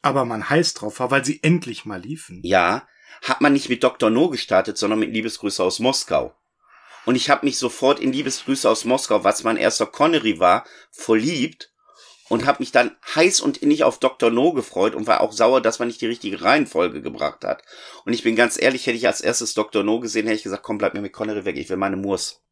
Aber 0.03 0.25
man 0.25 0.49
heiß 0.49 0.75
drauf 0.75 1.01
war, 1.01 1.11
weil 1.11 1.25
sie 1.25 1.43
endlich 1.43 1.85
mal 1.85 2.01
liefen. 2.01 2.41
Ja, 2.43 2.87
hat 3.23 3.41
man 3.41 3.55
nicht 3.55 3.69
mit 3.69 3.83
Dr. 3.83 4.11
No 4.11 4.29
gestartet, 4.29 4.77
sondern 4.77 4.99
mit 4.99 5.13
Liebesgrüße 5.13 5.63
aus 5.63 5.79
Moskau. 5.79 6.35
Und 7.07 7.15
ich 7.15 7.31
habe 7.31 7.47
mich 7.47 7.59
sofort 7.59 8.01
in 8.01 8.13
Liebesgrüße 8.13 8.69
aus 8.69 8.85
Moskau, 8.85 9.25
was 9.25 9.45
mein 9.45 9.57
erster 9.57 9.87
Connery 9.87 10.39
war, 10.39 10.67
verliebt 10.91 11.73
und 12.29 12.47
habe 12.47 12.61
mich 12.61 12.73
dann 12.73 12.97
heiß 13.15 13.41
und 13.41 13.59
innig 13.59 13.85
auf 13.85 13.99
Dr. 13.99 14.31
No 14.31 14.53
gefreut 14.53 14.95
und 14.95 15.07
war 15.07 15.21
auch 15.21 15.33
sauer, 15.33 15.61
dass 15.61 15.79
man 15.79 15.89
nicht 15.89 16.01
die 16.01 16.07
richtige 16.07 16.43
Reihenfolge 16.43 17.03
gebracht 17.03 17.45
hat. 17.45 17.63
Und 18.05 18.13
ich 18.13 18.23
bin 18.23 18.37
ganz 18.37 18.61
ehrlich, 18.61 18.87
hätte 18.87 18.97
ich 18.97 19.07
als 19.07 19.21
erstes 19.21 19.55
Dr. 19.55 19.85
No 19.85 20.01
gesehen, 20.01 20.27
hätte 20.27 20.37
ich 20.37 20.43
gesagt, 20.43 20.63
komm, 20.63 20.79
bleib 20.79 20.95
mir 20.95 21.01
mit 21.01 21.13
Connery 21.13 21.45
weg, 21.45 21.57
ich 21.57 21.69
will 21.69 21.77
meine 21.77 21.97
Moors. 21.97 22.43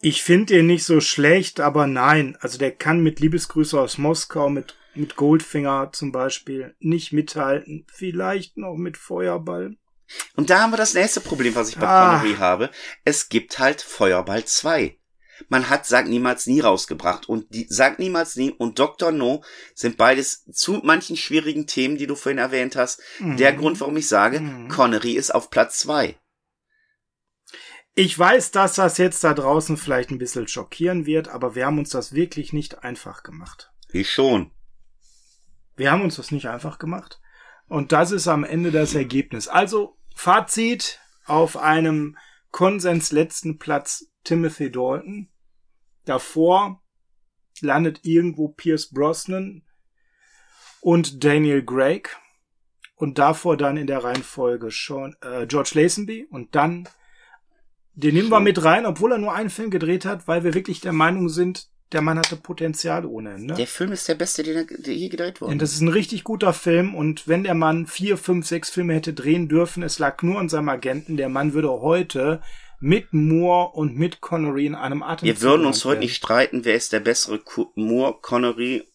Ich 0.00 0.22
finde 0.22 0.54
den 0.54 0.66
nicht 0.66 0.84
so 0.84 1.00
schlecht, 1.00 1.58
aber 1.58 1.88
nein, 1.88 2.36
also 2.40 2.56
der 2.56 2.70
kann 2.70 3.00
mit 3.00 3.18
Liebesgrüße 3.18 3.78
aus 3.78 3.98
Moskau, 3.98 4.48
mit, 4.48 4.76
mit 4.94 5.16
Goldfinger 5.16 5.90
zum 5.92 6.12
Beispiel, 6.12 6.76
nicht 6.78 7.12
mithalten. 7.12 7.84
Vielleicht 7.92 8.56
noch 8.56 8.76
mit 8.76 8.96
Feuerball. 8.96 9.76
Und 10.36 10.50
da 10.50 10.60
haben 10.60 10.72
wir 10.72 10.76
das 10.76 10.94
nächste 10.94 11.20
Problem, 11.20 11.54
was 11.56 11.70
ich 11.70 11.76
bei 11.76 11.86
ah. 11.88 12.18
Connery 12.18 12.36
habe. 12.36 12.70
Es 13.04 13.28
gibt 13.28 13.58
halt 13.58 13.82
Feuerball 13.82 14.44
2. 14.44 14.96
Man 15.48 15.70
hat 15.70 15.86
Sag 15.86 16.08
niemals 16.08 16.46
nie 16.46 16.60
rausgebracht 16.60 17.28
und 17.28 17.54
die 17.54 17.66
Sag 17.68 17.98
niemals 17.98 18.36
nie 18.36 18.50
und 18.50 18.78
Dr. 18.78 19.12
No 19.12 19.42
sind 19.74 19.96
beides 19.96 20.44
zu 20.52 20.80
manchen 20.84 21.16
schwierigen 21.16 21.66
Themen, 21.66 21.96
die 21.96 22.06
du 22.06 22.14
vorhin 22.14 22.38
erwähnt 22.38 22.76
hast. 22.76 23.00
Mhm. 23.20 23.36
Der 23.36 23.52
Grund, 23.52 23.80
warum 23.80 23.96
ich 23.96 24.08
sage, 24.08 24.40
mhm. 24.40 24.68
Connery 24.68 25.12
ist 25.12 25.34
auf 25.34 25.50
Platz 25.50 25.78
2. 25.78 26.16
Ich 27.94 28.16
weiß, 28.16 28.52
dass 28.52 28.74
das 28.74 28.98
jetzt 28.98 29.24
da 29.24 29.34
draußen 29.34 29.76
vielleicht 29.76 30.10
ein 30.10 30.18
bisschen 30.18 30.46
schockieren 30.46 31.04
wird, 31.04 31.28
aber 31.28 31.54
wir 31.56 31.66
haben 31.66 31.78
uns 31.78 31.90
das 31.90 32.12
wirklich 32.12 32.52
nicht 32.52 32.84
einfach 32.84 33.24
gemacht. 33.24 33.72
Ich 33.90 34.10
schon. 34.10 34.52
Wir 35.74 35.90
haben 35.90 36.02
uns 36.02 36.16
das 36.16 36.30
nicht 36.30 36.46
einfach 36.46 36.78
gemacht. 36.78 37.20
Und 37.66 37.92
das 37.92 38.12
ist 38.12 38.28
am 38.28 38.44
Ende 38.44 38.70
das 38.70 38.94
Ergebnis. 38.94 39.48
Also, 39.48 39.96
Fazit 40.14 41.00
auf 41.26 41.56
einem 41.56 42.16
Konsens 42.50 43.12
letzten 43.12 43.58
Platz 43.58 44.06
Timothy 44.28 44.70
Dalton. 44.70 45.28
Davor 46.04 46.82
landet 47.62 48.00
irgendwo 48.02 48.48
Pierce 48.48 48.90
Brosnan 48.90 49.62
und 50.80 51.24
Daniel 51.24 51.64
Craig. 51.64 52.14
Und 52.94 53.18
davor 53.18 53.56
dann 53.56 53.76
in 53.76 53.86
der 53.86 54.04
Reihenfolge 54.04 54.70
Sean, 54.70 55.16
äh, 55.22 55.46
George 55.46 55.70
Lazenby 55.74 56.26
und 56.30 56.54
dann 56.54 56.88
den 57.94 58.14
nehmen 58.14 58.28
wir 58.28 58.40
mit 58.40 58.62
rein, 58.62 58.86
obwohl 58.86 59.12
er 59.12 59.18
nur 59.18 59.34
einen 59.34 59.50
Film 59.50 59.70
gedreht 59.70 60.04
hat, 60.04 60.28
weil 60.28 60.44
wir 60.44 60.54
wirklich 60.54 60.80
der 60.80 60.92
Meinung 60.92 61.28
sind, 61.28 61.68
der 61.90 62.02
Mann 62.02 62.18
hatte 62.18 62.36
Potenzial 62.36 63.06
ohne 63.06 63.34
Ende. 63.34 63.54
Der 63.54 63.66
Film 63.66 63.92
ist 63.92 64.06
der 64.08 64.14
beste, 64.14 64.42
den 64.42 64.56
er 64.56 64.64
der 64.64 64.94
je 64.94 65.08
gedreht 65.08 65.40
wurde. 65.40 65.52
Und 65.52 65.62
das 65.62 65.72
ist 65.72 65.80
ein 65.80 65.88
richtig 65.88 66.22
guter 66.22 66.52
Film. 66.52 66.94
Und 66.94 67.26
wenn 67.26 67.44
der 67.44 67.54
Mann 67.54 67.86
vier, 67.86 68.16
fünf, 68.16 68.46
sechs 68.46 68.70
Filme 68.70 68.94
hätte 68.94 69.14
drehen 69.14 69.48
dürfen, 69.48 69.82
es 69.82 69.98
lag 69.98 70.22
nur 70.22 70.38
an 70.38 70.48
seinem 70.48 70.68
Agenten, 70.68 71.16
der 71.16 71.28
Mann 71.28 71.54
würde 71.54 71.70
heute 71.70 72.40
mit 72.80 73.12
Moore 73.12 73.72
und 73.74 73.96
mit 73.96 74.20
Connery 74.20 74.66
in 74.66 74.74
einem 74.74 75.02
Atem. 75.02 75.26
Wir 75.26 75.40
würden 75.40 75.66
uns 75.66 75.84
heute 75.84 76.00
nicht 76.00 76.14
streiten, 76.14 76.64
wer 76.64 76.74
ist 76.74 76.92
der 76.92 77.00
bessere 77.00 77.40
Moore, 77.74 78.18
Connery, 78.20 78.86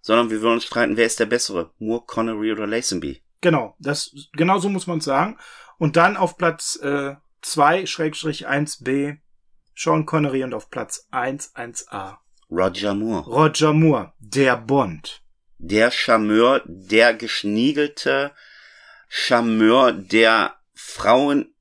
sondern 0.00 0.30
wir 0.30 0.40
würden 0.42 0.54
uns 0.54 0.64
streiten, 0.64 0.96
wer 0.96 1.06
ist 1.06 1.20
der 1.20 1.26
bessere 1.26 1.70
Moore, 1.78 2.04
Connery 2.06 2.52
oder 2.52 2.66
Lazenby. 2.66 3.22
Genau, 3.40 3.76
das 3.78 4.14
genau 4.32 4.58
so 4.58 4.68
muss 4.68 4.86
man 4.86 5.00
sagen. 5.00 5.38
Und 5.78 5.96
dann 5.96 6.16
auf 6.16 6.36
Platz 6.36 6.78
äh, 6.82 7.14
2-1b 7.44 9.18
Sean 9.76 10.06
Connery 10.06 10.42
und 10.42 10.54
auf 10.54 10.70
Platz 10.70 11.06
1 11.12 11.54
1a 11.54 12.16
Roger 12.50 12.94
Moore. 12.94 13.24
Roger 13.26 13.72
Moore, 13.72 14.12
der 14.18 14.56
Bond. 14.56 15.22
Der 15.58 15.90
Charmeur, 15.90 16.62
der 16.66 17.14
geschniegelte 17.14 18.32
Charmeur, 19.08 19.92
der 19.92 20.54
Frauen 20.74 21.54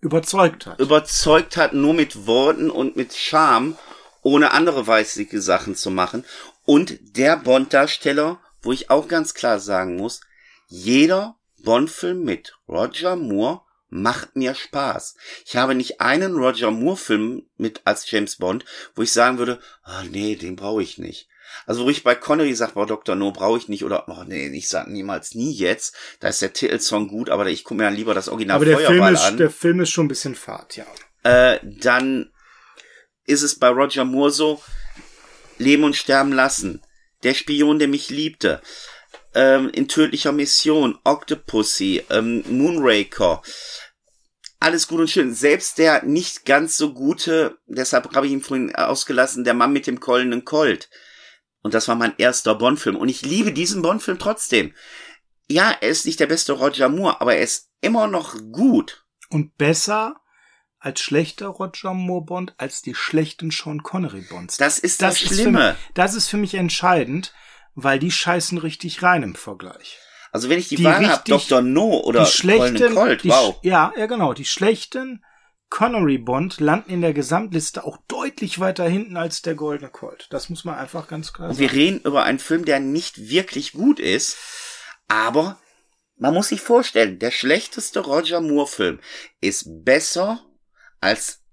überzeugt 0.00 0.66
hat. 0.66 0.80
Überzeugt 0.80 1.56
hat, 1.56 1.72
nur 1.72 1.94
mit 1.94 2.26
Worten 2.26 2.70
und 2.70 2.96
mit 2.96 3.14
Charme, 3.14 3.76
ohne 4.22 4.52
andere 4.52 4.86
weißige 4.86 5.40
Sachen 5.40 5.74
zu 5.74 5.90
machen. 5.90 6.24
Und 6.64 6.98
der 7.16 7.36
Bond-Darsteller, 7.36 8.40
wo 8.62 8.72
ich 8.72 8.90
auch 8.90 9.08
ganz 9.08 9.34
klar 9.34 9.58
sagen 9.58 9.96
muss, 9.96 10.20
jeder 10.68 11.36
Bond-Film 11.64 12.24
mit 12.24 12.54
Roger 12.68 13.16
Moore 13.16 13.62
macht 13.90 14.36
mir 14.36 14.54
Spaß. 14.54 15.16
Ich 15.46 15.56
habe 15.56 15.74
nicht 15.74 16.00
einen 16.00 16.36
Roger 16.36 16.70
Moore-Film 16.70 17.46
mit 17.56 17.80
als 17.84 18.10
James 18.10 18.36
Bond, 18.36 18.64
wo 18.94 19.02
ich 19.02 19.12
sagen 19.12 19.38
würde, 19.38 19.60
oh, 19.86 20.04
nee, 20.10 20.36
den 20.36 20.56
brauche 20.56 20.82
ich 20.82 20.98
nicht. 20.98 21.28
Also 21.66 21.84
wo 21.84 21.90
ich 21.90 22.02
bei 22.02 22.14
Connery 22.14 22.54
sage, 22.54 22.72
boah, 22.74 22.86
Dr. 22.86 23.14
No 23.14 23.32
brauche 23.32 23.58
ich 23.58 23.68
nicht 23.68 23.84
oder 23.84 24.08
oh 24.08 24.24
nee, 24.26 24.48
ich 24.48 24.68
sag 24.68 24.88
niemals 24.88 25.34
nie 25.34 25.52
jetzt. 25.52 25.94
Da 26.20 26.28
ist 26.28 26.42
der 26.42 26.52
Titelsong 26.52 27.08
gut, 27.08 27.30
aber 27.30 27.46
ich 27.46 27.64
gucke 27.64 27.78
mir 27.78 27.84
dann 27.84 27.94
lieber 27.94 28.14
das 28.14 28.28
Original 28.28 28.56
aber 28.56 28.64
der 28.64 28.76
Feuerball 28.76 28.96
Film 28.96 29.14
ist, 29.14 29.22
an. 29.22 29.36
Der 29.36 29.50
Film 29.50 29.80
ist 29.80 29.90
schon 29.90 30.06
ein 30.06 30.08
bisschen 30.08 30.34
fad, 30.34 30.76
ja. 30.76 30.86
Äh, 31.24 31.60
dann 31.62 32.32
ist 33.24 33.42
es 33.42 33.58
bei 33.58 33.68
Roger 33.68 34.04
Moore 34.04 34.30
so, 34.30 34.62
Leben 35.58 35.84
und 35.84 35.96
Sterben 35.96 36.32
lassen. 36.32 36.82
Der 37.22 37.34
Spion, 37.34 37.78
der 37.78 37.88
mich 37.88 38.10
liebte. 38.10 38.62
Ähm, 39.34 39.68
in 39.70 39.88
tödlicher 39.88 40.32
Mission, 40.32 40.98
Octopussy, 41.04 42.02
ähm, 42.10 42.44
Moonraker 42.48 43.42
alles 44.60 44.88
gut 44.88 45.00
und 45.00 45.10
schön. 45.10 45.34
Selbst 45.34 45.78
der 45.78 46.02
nicht 46.04 46.44
ganz 46.44 46.76
so 46.76 46.92
gute, 46.92 47.58
deshalb 47.66 48.14
habe 48.14 48.26
ich 48.26 48.32
ihn 48.32 48.42
vorhin 48.42 48.74
ausgelassen, 48.74 49.44
der 49.44 49.54
Mann 49.54 49.72
mit 49.72 49.86
dem 49.86 50.00
kollenden 50.00 50.44
Colt. 50.44 50.88
Und 51.62 51.74
das 51.74 51.88
war 51.88 51.96
mein 51.96 52.14
erster 52.18 52.54
Bond-Film. 52.54 52.96
Und 52.96 53.08
ich 53.08 53.22
liebe 53.22 53.52
diesen 53.52 53.82
Bond-Film 53.82 54.18
trotzdem. 54.18 54.74
Ja, 55.50 55.70
er 55.80 55.88
ist 55.88 56.06
nicht 56.06 56.20
der 56.20 56.26
beste 56.26 56.52
Roger 56.52 56.88
Moore, 56.88 57.20
aber 57.20 57.34
er 57.34 57.42
ist 57.42 57.70
immer 57.80 58.06
noch 58.06 58.36
gut. 58.52 59.04
Und 59.30 59.56
besser 59.56 60.16
als 60.78 61.00
schlechter 61.00 61.48
Roger 61.48 61.94
Moore 61.94 62.24
Bond 62.24 62.54
als 62.58 62.82
die 62.82 62.94
schlechten 62.94 63.50
Sean 63.50 63.82
Connery 63.82 64.22
Bonds. 64.22 64.56
Das 64.56 64.78
ist 64.78 65.02
das, 65.02 65.20
das 65.20 65.28
Schlimme. 65.28 65.70
Ist 65.70 65.76
mich, 65.76 65.94
das 65.94 66.14
ist 66.14 66.28
für 66.28 66.36
mich 66.36 66.54
entscheidend, 66.54 67.34
weil 67.74 67.98
die 67.98 68.12
scheißen 68.12 68.58
richtig 68.58 69.02
rein 69.02 69.22
im 69.22 69.34
Vergleich. 69.34 69.98
Also 70.30 70.48
wenn 70.48 70.58
ich 70.58 70.68
die, 70.68 70.76
die 70.76 70.84
Wahl 70.84 71.08
habe, 71.08 71.22
Dr. 71.26 71.62
No 71.62 72.00
oder 72.00 72.24
die 72.24 72.30
schlechten, 72.30 72.94
Colt, 72.94 73.24
wow. 73.24 73.58
Die, 73.62 73.68
ja, 73.68 73.92
ja 73.96 74.06
genau, 74.06 74.34
die 74.34 74.44
schlechten 74.44 75.24
Connery 75.70 76.18
Bond 76.18 76.60
landen 76.60 76.90
in 76.90 77.00
der 77.02 77.12
Gesamtliste 77.12 77.84
auch 77.84 77.98
deutlich 78.08 78.58
weiter 78.58 78.88
hinten 78.88 79.16
als 79.16 79.42
der 79.42 79.54
Goldene 79.54 79.90
Colt. 79.90 80.26
Das 80.30 80.48
muss 80.48 80.64
man 80.64 80.76
einfach 80.76 81.08
ganz 81.08 81.32
klar 81.32 81.48
sagen. 81.48 81.58
Wir 81.58 81.72
reden 81.72 82.00
über 82.00 82.24
einen 82.24 82.38
Film, 82.38 82.64
der 82.64 82.80
nicht 82.80 83.30
wirklich 83.30 83.72
gut 83.72 84.00
ist, 84.00 84.36
aber 85.08 85.58
man 86.16 86.34
muss 86.34 86.48
sich 86.48 86.60
vorstellen, 86.60 87.18
der 87.18 87.30
schlechteste 87.30 88.00
Roger 88.00 88.40
Moore 88.40 88.66
Film 88.66 89.00
ist 89.40 89.84
besser 89.84 90.44
als 91.00 91.44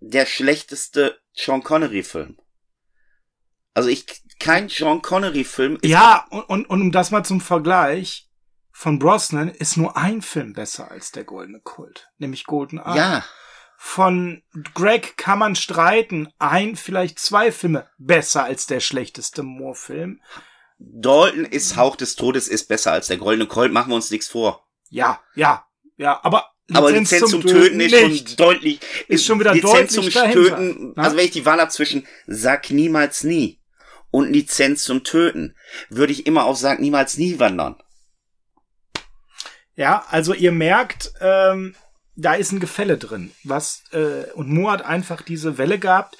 der 0.00 0.26
schlechteste 0.26 1.18
Sean 1.32 1.62
Connery 1.62 2.02
Film. 2.02 2.38
Also 3.74 3.88
ich 3.88 4.04
kein 4.42 4.68
Sean 4.68 5.02
Connery-Film. 5.02 5.78
Ja, 5.82 6.26
und, 6.30 6.42
und, 6.48 6.66
und 6.68 6.82
um 6.82 6.92
das 6.92 7.10
mal 7.12 7.24
zum 7.24 7.40
Vergleich, 7.40 8.28
von 8.72 8.98
Brosnan 8.98 9.48
ist 9.48 9.76
nur 9.76 9.96
ein 9.96 10.22
Film 10.22 10.54
besser 10.54 10.90
als 10.90 11.12
der 11.12 11.24
Goldene 11.24 11.60
Kult, 11.60 12.10
nämlich 12.18 12.44
Golden 12.44 12.78
Eye. 12.78 12.96
Ja. 12.96 13.24
Von 13.76 14.42
Greg 14.74 15.16
kann 15.16 15.38
man 15.38 15.56
streiten, 15.56 16.28
ein, 16.38 16.76
vielleicht 16.76 17.18
zwei 17.18 17.52
Filme 17.52 17.88
besser 17.98 18.44
als 18.44 18.66
der 18.66 18.80
schlechteste 18.80 19.42
Moore-Film. 19.42 20.20
Dalton 20.78 21.44
ist 21.44 21.76
Hauch 21.76 21.96
des 21.96 22.16
Todes, 22.16 22.48
ist 22.48 22.68
besser 22.68 22.92
als 22.92 23.08
der 23.08 23.18
Goldene 23.18 23.46
Colt, 23.46 23.72
machen 23.72 23.90
wir 23.90 23.96
uns 23.96 24.10
nichts 24.10 24.28
vor. 24.28 24.66
Ja, 24.88 25.20
ja, 25.34 25.66
ja, 25.96 26.20
aber 26.22 26.52
Lizenz 26.68 26.78
aber 26.78 26.92
Lizenz 26.92 27.30
zum, 27.30 27.42
zum 27.42 27.50
Töten, 27.50 27.80
ist 27.80 27.92
nicht. 27.92 28.28
schon 28.28 28.36
deutlich, 28.36 28.80
ist 29.08 29.26
schon 29.26 29.40
wieder 29.40 29.52
Lizenz 29.52 29.94
deutlich 29.94 30.14
zum 30.14 30.22
dahinter, 30.22 30.56
Töten, 30.56 30.92
also 30.96 31.16
wenn 31.16 31.24
ich 31.24 31.30
die 31.32 31.44
Wahl 31.44 31.60
habe 31.60 31.70
zwischen 31.70 32.06
Sag 32.26 32.70
niemals 32.70 33.24
nie 33.24 33.60
und 34.10 34.32
Lizenz 34.32 34.84
zum 34.84 35.04
Töten, 35.04 35.56
würde 35.90 36.12
ich 36.12 36.26
immer 36.26 36.44
auf 36.44 36.56
Sag 36.56 36.78
niemals 36.78 37.18
nie 37.18 37.38
wandern. 37.38 37.81
Ja, 39.74 40.04
also 40.10 40.34
ihr 40.34 40.52
merkt, 40.52 41.12
ähm, 41.20 41.74
da 42.14 42.34
ist 42.34 42.52
ein 42.52 42.60
Gefälle 42.60 42.98
drin. 42.98 43.32
Was, 43.44 43.84
äh, 43.92 44.30
und 44.34 44.50
Mo 44.50 44.70
hat 44.70 44.84
einfach 44.84 45.22
diese 45.22 45.58
Welle 45.58 45.78
gehabt. 45.78 46.18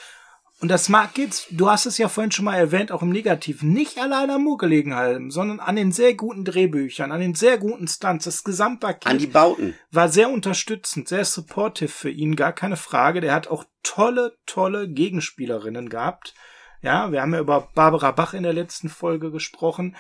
Und 0.61 0.68
das 0.68 0.88
mag 0.88 1.18
jetzt, 1.18 1.48
du 1.50 1.68
hast 1.68 1.86
es 1.86 1.98
ja 1.98 2.09
vorhin 2.09 2.30
schon 2.30 2.44
mal 2.44 2.57
erwähnt, 2.57 2.92
auch 2.92 3.03
im 3.03 3.11
Negativen, 3.11 3.72
nicht 3.72 3.98
allein 3.98 4.30
am 4.30 4.44
Mo 4.44 4.57
gelegen 4.57 4.94
haben, 4.94 5.32
sondern 5.32 5.59
an 5.59 5.74
den 5.74 5.90
sehr 5.90 6.14
guten 6.14 6.44
Drehbüchern, 6.44 7.11
an 7.11 7.20
den 7.20 7.34
sehr 7.34 7.59
guten 7.59 7.88
Stunts. 7.88 8.26
Das 8.26 8.44
Gesamtpaket 8.44 9.07
an 9.07 9.18
die 9.18 9.26
Bauten. 9.26 9.74
war 9.90 10.09
sehr 10.09 10.30
unterstützend, 10.30 11.09
sehr 11.09 11.24
supportive 11.24 11.88
für 11.88 12.11
ihn, 12.11 12.36
gar 12.36 12.53
keine 12.53 12.76
Frage. 12.76 13.20
Der 13.20 13.34
hat 13.34 13.48
auch 13.48 13.64
tolle, 13.82 14.36
tolle 14.46 14.88
Gegenspielerinnen 14.88 15.88
gehabt 15.88 16.32
Ja, 16.80 17.11
wir 17.11 17.22
haben 17.22 17.34
ja 17.34 17.40
über 17.40 17.68
Barbara 17.74 18.12
Bach 18.12 18.32
in 18.32 18.44
der 18.44 18.53
letzten 18.53 18.88
Folge 18.88 19.32
gesprochen. 19.32 19.96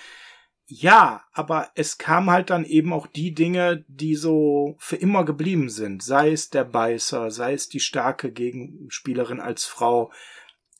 Ja, 0.66 1.24
aber 1.32 1.70
es 1.74 1.98
kam 1.98 2.30
halt 2.30 2.50
dann 2.50 2.64
eben 2.64 2.92
auch 2.92 3.06
die 3.06 3.34
Dinge, 3.34 3.84
die 3.88 4.14
so 4.14 4.76
für 4.78 4.96
immer 4.96 5.24
geblieben 5.24 5.68
sind. 5.68 6.02
Sei 6.02 6.32
es 6.32 6.50
der 6.50 6.64
Beißer, 6.64 7.30
sei 7.30 7.52
es 7.54 7.68
die 7.68 7.80
starke 7.80 8.32
Gegenspielerin 8.32 9.40
als 9.40 9.64
Frau. 9.64 10.12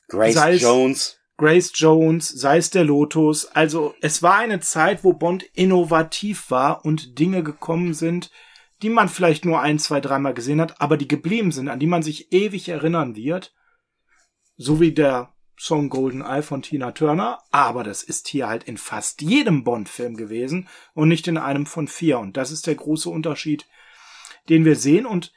Grace 0.07 0.33
sei 0.33 0.55
Jones. 0.55 1.19
Grace 1.37 1.71
Jones, 1.75 2.29
sei 2.29 2.57
es 2.57 2.69
der 2.69 2.83
Lotus. 2.85 3.45
Also 3.45 3.95
es 4.01 4.23
war 4.23 4.37
eine 4.37 4.59
Zeit, 4.59 5.03
wo 5.03 5.13
Bond 5.13 5.43
innovativ 5.53 6.51
war 6.51 6.85
und 6.85 7.19
Dinge 7.19 7.43
gekommen 7.43 7.93
sind, 7.93 8.31
die 8.81 8.89
man 8.89 9.09
vielleicht 9.09 9.45
nur 9.45 9.61
ein, 9.61 9.79
zwei, 9.79 9.99
dreimal 9.99 10.33
gesehen 10.33 10.61
hat, 10.61 10.79
aber 10.81 10.97
die 10.97 11.07
geblieben 11.07 11.51
sind, 11.51 11.69
an 11.69 11.79
die 11.79 11.87
man 11.87 12.03
sich 12.03 12.31
ewig 12.31 12.69
erinnern 12.69 13.15
wird. 13.15 13.53
So 14.55 14.79
wie 14.79 14.91
der 14.91 15.32
Song 15.57 15.89
Golden 15.89 16.21
Eye 16.21 16.41
von 16.41 16.61
Tina 16.61 16.91
Turner, 16.91 17.39
aber 17.51 17.83
das 17.83 18.03
ist 18.03 18.27
hier 18.27 18.47
halt 18.47 18.63
in 18.63 18.77
fast 18.77 19.21
jedem 19.21 19.63
Bond-Film 19.63 20.15
gewesen 20.15 20.67
und 20.93 21.09
nicht 21.09 21.27
in 21.27 21.37
einem 21.37 21.65
von 21.65 21.87
vier. 21.87 22.19
Und 22.19 22.37
das 22.37 22.51
ist 22.51 22.67
der 22.67 22.75
große 22.75 23.09
Unterschied, 23.09 23.65
den 24.49 24.65
wir 24.65 24.75
sehen. 24.75 25.05
Und 25.05 25.31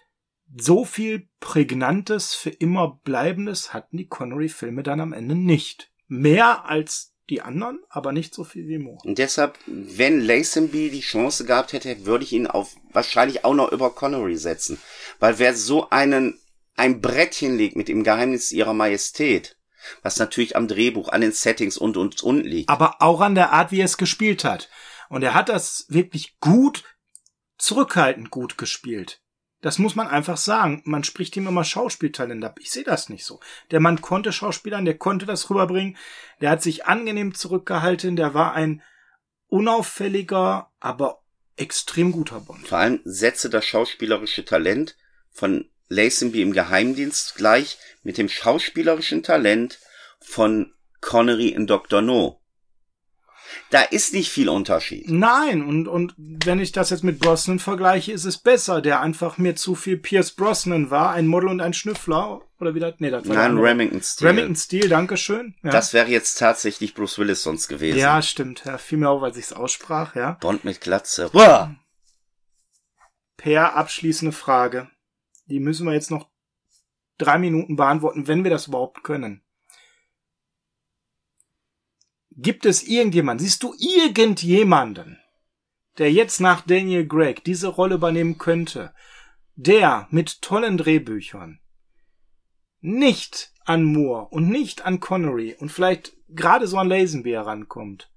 so 0.56 0.84
viel 0.84 1.28
Prägnantes 1.40 2.34
für 2.34 2.50
immer 2.50 3.00
Bleibendes 3.04 3.74
hatten 3.74 3.96
die 3.96 4.08
Connery-Filme 4.08 4.82
dann 4.82 5.00
am 5.00 5.12
Ende 5.12 5.34
nicht. 5.34 5.90
Mehr 6.08 6.66
als 6.66 7.14
die 7.28 7.42
anderen, 7.42 7.80
aber 7.88 8.12
nicht 8.12 8.34
so 8.34 8.44
viel 8.44 8.68
wie 8.68 8.78
Moore. 8.78 9.00
Und 9.04 9.18
deshalb, 9.18 9.58
wenn 9.66 10.20
Lazenby 10.20 10.90
die 10.90 11.00
Chance 11.00 11.44
gehabt 11.44 11.72
hätte, 11.72 12.06
würde 12.06 12.24
ich 12.24 12.32
ihn 12.32 12.46
auf 12.46 12.76
wahrscheinlich 12.92 13.44
auch 13.44 13.54
noch 13.54 13.72
über 13.72 13.90
Connery 13.90 14.36
setzen. 14.36 14.78
Weil 15.18 15.38
wer 15.38 15.54
so 15.54 15.90
einen, 15.90 16.38
ein 16.76 17.00
Brettchen 17.00 17.56
legt 17.56 17.74
mit 17.74 17.88
dem 17.88 18.04
Geheimnis 18.04 18.52
ihrer 18.52 18.74
Majestät, 18.74 19.55
was 20.02 20.18
natürlich 20.18 20.56
am 20.56 20.68
Drehbuch, 20.68 21.08
an 21.08 21.20
den 21.20 21.32
Settings 21.32 21.76
und 21.76 21.96
und 21.96 22.22
und 22.22 22.44
liegt. 22.44 22.68
Aber 22.68 22.96
auch 23.00 23.20
an 23.20 23.34
der 23.34 23.52
Art, 23.52 23.72
wie 23.72 23.80
er 23.80 23.84
es 23.84 23.98
gespielt 23.98 24.44
hat. 24.44 24.68
Und 25.08 25.22
er 25.22 25.34
hat 25.34 25.48
das 25.48 25.86
wirklich 25.88 26.38
gut, 26.40 26.84
zurückhaltend 27.58 28.30
gut 28.30 28.58
gespielt. 28.58 29.20
Das 29.62 29.78
muss 29.78 29.94
man 29.94 30.06
einfach 30.06 30.36
sagen. 30.36 30.82
Man 30.84 31.02
spricht 31.02 31.36
ihm 31.36 31.46
immer 31.46 31.64
Schauspieltalent 31.64 32.44
ab. 32.44 32.58
Ich 32.60 32.70
sehe 32.70 32.84
das 32.84 33.08
nicht 33.08 33.24
so. 33.24 33.40
Der 33.70 33.80
Mann 33.80 34.00
konnte 34.00 34.32
Schauspielern, 34.32 34.84
der 34.84 34.98
konnte 34.98 35.26
das 35.26 35.48
rüberbringen. 35.50 35.96
Der 36.40 36.50
hat 36.50 36.62
sich 36.62 36.86
angenehm 36.86 37.34
zurückgehalten. 37.34 38.16
Der 38.16 38.34
war 38.34 38.52
ein 38.52 38.82
unauffälliger, 39.48 40.70
aber 40.78 41.22
extrem 41.56 42.12
guter 42.12 42.40
Bond. 42.40 42.68
Vor 42.68 42.78
allem 42.78 43.00
setze 43.04 43.48
das 43.48 43.64
schauspielerische 43.64 44.44
Talent 44.44 44.96
von 45.30 45.70
Lazenby 45.88 46.42
im 46.42 46.52
Geheimdienst 46.52 47.34
gleich 47.36 47.78
mit 48.02 48.18
dem 48.18 48.28
schauspielerischen 48.28 49.22
Talent 49.22 49.78
von 50.20 50.72
Connery 51.00 51.48
in 51.48 51.66
Dr. 51.66 52.02
No. 52.02 52.40
Da 53.70 53.82
ist 53.82 54.12
nicht 54.12 54.30
viel 54.30 54.48
Unterschied. 54.48 55.08
Nein, 55.08 55.64
und, 55.64 55.88
und 55.88 56.14
wenn 56.16 56.60
ich 56.60 56.72
das 56.72 56.90
jetzt 56.90 57.04
mit 57.04 57.18
Brosnan 57.18 57.58
vergleiche, 57.58 58.12
ist 58.12 58.24
es 58.24 58.38
besser, 58.38 58.80
der 58.80 59.00
einfach 59.00 59.38
mir 59.38 59.56
zu 59.56 59.74
viel 59.74 59.96
Pierce 59.96 60.32
Brosnan 60.32 60.90
war, 60.90 61.10
ein 61.12 61.26
Model 61.26 61.48
und 61.48 61.60
ein 61.60 61.72
Schnüffler. 61.72 62.40
Oder 62.58 62.74
wie 62.74 62.80
das? 62.80 62.94
Nee, 62.98 63.10
das 63.10 63.28
war 63.28 63.36
Nein. 63.36 63.58
Remington 63.58 64.02
Steel. 64.02 64.28
Remington 64.28 64.56
Steel, 64.56 64.88
Dankeschön. 64.88 65.54
Ja. 65.62 65.70
Das 65.70 65.92
wäre 65.92 66.08
jetzt 66.08 66.38
tatsächlich 66.38 66.94
Bruce 66.94 67.18
Willis 67.18 67.42
sonst 67.42 67.68
gewesen. 67.68 67.98
ja, 67.98 68.20
stimmt. 68.22 68.64
Ja, 68.64 68.78
fiel 68.78 68.98
mir 68.98 69.10
auf, 69.10 69.22
als 69.22 69.36
ich 69.36 69.46
es 69.46 69.52
aussprach, 69.52 70.16
ja. 70.16 70.32
Bond 70.40 70.64
mit 70.64 70.80
Glatze. 70.80 71.30
Uah! 71.32 71.74
Per 73.36 73.76
abschließende 73.76 74.32
Frage. 74.32 74.88
Die 75.46 75.60
müssen 75.60 75.86
wir 75.86 75.94
jetzt 75.94 76.10
noch 76.10 76.28
drei 77.18 77.38
Minuten 77.38 77.76
beantworten, 77.76 78.26
wenn 78.26 78.44
wir 78.44 78.50
das 78.50 78.66
überhaupt 78.68 79.02
können. 79.02 79.42
Gibt 82.32 82.66
es 82.66 82.86
irgendjemanden, 82.86 83.44
siehst 83.44 83.62
du 83.62 83.74
irgendjemanden, 83.78 85.18
der 85.96 86.12
jetzt 86.12 86.40
nach 86.40 86.60
Daniel 86.60 87.06
Gregg 87.06 87.42
diese 87.46 87.68
Rolle 87.68 87.94
übernehmen 87.94 88.36
könnte, 88.36 88.94
der 89.54 90.06
mit 90.10 90.42
tollen 90.42 90.76
Drehbüchern 90.76 91.60
nicht 92.80 93.52
an 93.64 93.84
Moore 93.84 94.28
und 94.28 94.48
nicht 94.48 94.84
an 94.84 95.00
Connery 95.00 95.56
und 95.58 95.70
vielleicht 95.70 96.14
gerade 96.28 96.66
so 96.66 96.76
an 96.78 96.88
Lazenby 96.88 97.30
herankommt, 97.30 98.12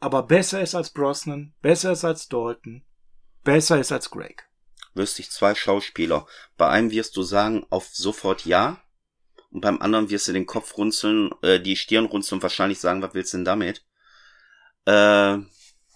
aber 0.00 0.22
besser 0.22 0.62
ist 0.62 0.74
als 0.74 0.90
Brosnan, 0.90 1.54
besser 1.60 1.92
ist 1.92 2.04
als 2.04 2.28
Dalton, 2.28 2.82
besser 3.44 3.78
ist 3.78 3.92
als 3.92 4.10
Gregg. 4.10 4.42
Wüsste 4.94 5.22
ich 5.22 5.30
zwei 5.30 5.54
Schauspieler. 5.54 6.26
Bei 6.56 6.68
einem 6.68 6.90
wirst 6.90 7.16
du 7.16 7.22
sagen, 7.22 7.64
auf 7.70 7.86
sofort 7.92 8.44
ja. 8.44 8.80
Und 9.50 9.60
beim 9.62 9.80
anderen 9.80 10.10
wirst 10.10 10.28
du 10.28 10.32
den 10.32 10.46
Kopf 10.46 10.76
runzeln, 10.76 11.30
äh, 11.42 11.60
die 11.60 11.76
Stirn 11.76 12.06
runzeln 12.06 12.38
und 12.38 12.42
wahrscheinlich 12.42 12.78
sagen, 12.78 13.02
was 13.02 13.14
willst 13.14 13.32
du 13.32 13.38
denn 13.38 13.44
damit? 13.44 13.84
Äh, 14.86 15.38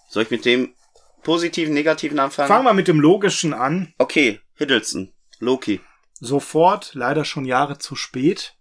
soll 0.08 0.22
ich 0.22 0.30
mit 0.30 0.44
dem 0.44 0.74
positiven, 1.22 1.74
negativen 1.74 2.18
anfangen? 2.18 2.48
Fangen 2.48 2.64
wir 2.64 2.74
mit 2.74 2.88
dem 2.88 3.00
Logischen 3.00 3.52
an. 3.54 3.94
Okay, 3.98 4.40
Hiddleston, 4.54 5.12
Loki. 5.38 5.80
Sofort, 6.20 6.94
leider 6.94 7.24
schon 7.24 7.44
Jahre 7.44 7.78
zu 7.78 7.96
spät. 7.96 8.56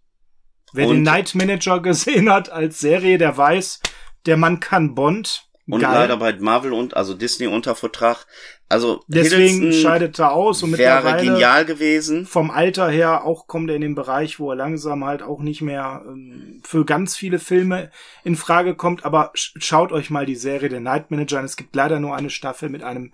Wer 0.73 0.87
Und- 0.87 0.95
den 0.95 1.03
Night 1.03 1.35
Manager 1.35 1.79
gesehen 1.81 2.29
hat 2.31 2.49
als 2.49 2.79
Serie, 2.79 3.17
der 3.17 3.35
weiß, 3.37 3.79
der 4.25 4.37
Mann 4.37 4.59
kann 4.59 4.95
Bond. 4.95 5.47
Und 5.65 5.79
Geil. 5.79 5.93
leider 5.93 6.17
bei 6.17 6.33
Marvel 6.33 6.73
und 6.73 6.97
also 6.97 7.13
Disney 7.13 7.47
unter 7.47 7.73
Vertrag. 7.75 8.25
Also 8.67 9.01
Deswegen 9.07 9.61
Hiddleston 9.61 9.73
scheidet 9.73 10.19
er 10.19 10.33
aus 10.33 10.61
und 10.61 10.77
wäre 10.77 11.17
genial 11.17 11.63
gewesen. 11.63 12.25
vom 12.25 12.51
Alter 12.51 12.89
her 12.89 13.23
auch 13.23 13.47
kommt 13.47 13.69
er 13.69 13.77
in 13.77 13.81
den 13.81 13.95
Bereich, 13.95 14.39
wo 14.39 14.51
er 14.51 14.57
langsam 14.57 15.05
halt 15.05 15.23
auch 15.23 15.39
nicht 15.39 15.61
mehr 15.61 16.03
ähm, 16.05 16.61
für 16.65 16.83
ganz 16.83 17.15
viele 17.15 17.39
Filme 17.39 17.91
in 18.25 18.35
Frage 18.35 18.75
kommt. 18.75 19.05
Aber 19.05 19.31
sch 19.35 19.53
schaut 19.57 19.93
euch 19.93 20.09
mal 20.09 20.25
die 20.25 20.35
Serie 20.35 20.67
der 20.67 20.81
Night 20.81 21.11
Manager 21.11 21.39
an. 21.39 21.45
Es 21.45 21.55
gibt 21.55 21.75
leider 21.75 21.99
nur 21.99 22.13
eine 22.13 22.29
Staffel 22.29 22.67
mit 22.67 22.83
einem 22.83 23.13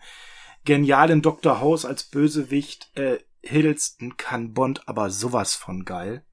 genialen 0.65 1.21
Dr. 1.21 1.61
House 1.61 1.85
als 1.85 2.03
Bösewicht. 2.03 2.89
Äh, 2.95 3.19
Hiddleston 3.41 4.17
kann 4.17 4.53
Bond 4.53 4.87
aber 4.87 5.11
sowas 5.11 5.53
von 5.55 5.85
geil. 5.85 6.23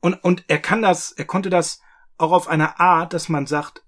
Und, 0.00 0.14
und 0.14 0.44
er 0.46 0.58
kann 0.58 0.82
das, 0.82 1.10
er 1.12 1.24
konnte 1.24 1.50
das 1.50 1.80
auch 2.18 2.32
auf 2.32 2.46
eine 2.46 2.78
Art, 2.78 3.12
dass 3.12 3.28
man 3.28 3.46
sagt, 3.46 3.83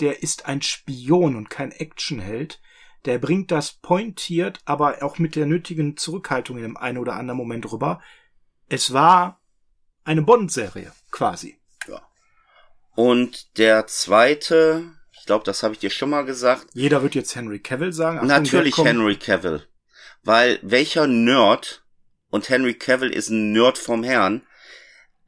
der 0.00 0.22
ist 0.22 0.46
ein 0.46 0.62
Spion 0.62 1.36
und 1.36 1.50
kein 1.50 1.72
Actionheld. 1.72 2.60
Der 3.04 3.18
bringt 3.18 3.50
das 3.50 3.72
pointiert, 3.72 4.60
aber 4.64 5.02
auch 5.02 5.18
mit 5.18 5.34
der 5.34 5.46
nötigen 5.46 5.96
Zurückhaltung 5.96 6.56
in 6.56 6.62
dem 6.62 6.76
einen 6.76 6.98
oder 6.98 7.14
anderen 7.14 7.38
Moment 7.38 7.70
rüber. 7.72 8.00
Es 8.68 8.92
war 8.92 9.40
eine 10.04 10.22
Bond-Serie, 10.22 10.92
quasi. 11.10 11.58
Und 12.94 13.58
der 13.58 13.86
zweite, 13.86 14.84
ich 15.12 15.26
glaube, 15.26 15.44
das 15.44 15.62
habe 15.62 15.74
ich 15.74 15.80
dir 15.80 15.90
schon 15.90 16.10
mal 16.10 16.24
gesagt, 16.24 16.66
Jeder 16.74 17.02
wird 17.02 17.14
jetzt 17.14 17.34
Henry 17.34 17.60
Cavill 17.60 17.92
sagen. 17.92 18.18
Achtung, 18.18 18.28
natürlich 18.28 18.76
Henry 18.76 19.16
Cavill. 19.16 19.66
Weil 20.22 20.58
welcher 20.62 21.06
Nerd, 21.06 21.84
und 22.30 22.48
Henry 22.48 22.74
Cavill 22.74 23.10
ist 23.10 23.30
ein 23.30 23.52
Nerd 23.52 23.78
vom 23.78 24.02
Herrn, 24.04 24.42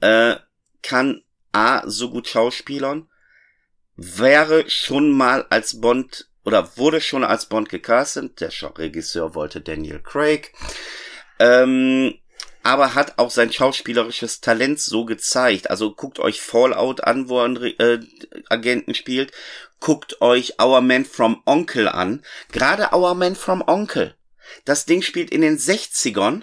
äh, 0.00 0.36
kann 0.82 1.22
A, 1.52 1.88
so 1.88 2.10
gut 2.10 2.28
schauspielern, 2.28 3.08
wäre 3.96 4.68
schon 4.68 5.10
mal 5.10 5.46
als 5.50 5.80
Bond 5.80 6.28
oder 6.44 6.76
wurde 6.76 7.00
schon 7.00 7.24
als 7.24 7.46
Bond 7.46 7.68
gecastet. 7.68 8.40
Der 8.40 8.50
Regisseur 8.78 9.34
wollte 9.34 9.60
Daniel 9.60 10.00
Craig. 10.00 10.52
Ähm, 11.38 12.14
aber 12.62 12.94
hat 12.94 13.18
auch 13.18 13.30
sein 13.30 13.52
schauspielerisches 13.52 14.40
Talent 14.40 14.80
so 14.80 15.04
gezeigt. 15.04 15.70
Also 15.70 15.94
guckt 15.94 16.18
euch 16.18 16.40
Fallout 16.40 17.02
an, 17.04 17.28
wo 17.28 17.40
er 17.40 17.80
äh, 17.80 18.00
Agenten 18.48 18.94
spielt. 18.94 19.32
Guckt 19.80 20.20
euch 20.22 20.60
Our 20.60 20.80
Man 20.80 21.04
from 21.04 21.42
Onkel 21.44 21.88
an. 21.88 22.24
Gerade 22.52 22.94
Our 22.94 23.14
Man 23.14 23.36
from 23.36 23.62
Onkel. 23.66 24.14
Das 24.64 24.86
Ding 24.86 25.02
spielt 25.02 25.30
in 25.30 25.42
den 25.42 25.58
60ern 25.58 26.42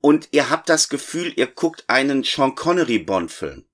und 0.00 0.28
ihr 0.32 0.50
habt 0.50 0.68
das 0.68 0.88
Gefühl, 0.88 1.32
ihr 1.36 1.46
guckt 1.46 1.84
einen 1.88 2.22
Sean 2.22 2.54
Connery 2.54 2.98
Bond 2.98 3.30
Film. 3.30 3.64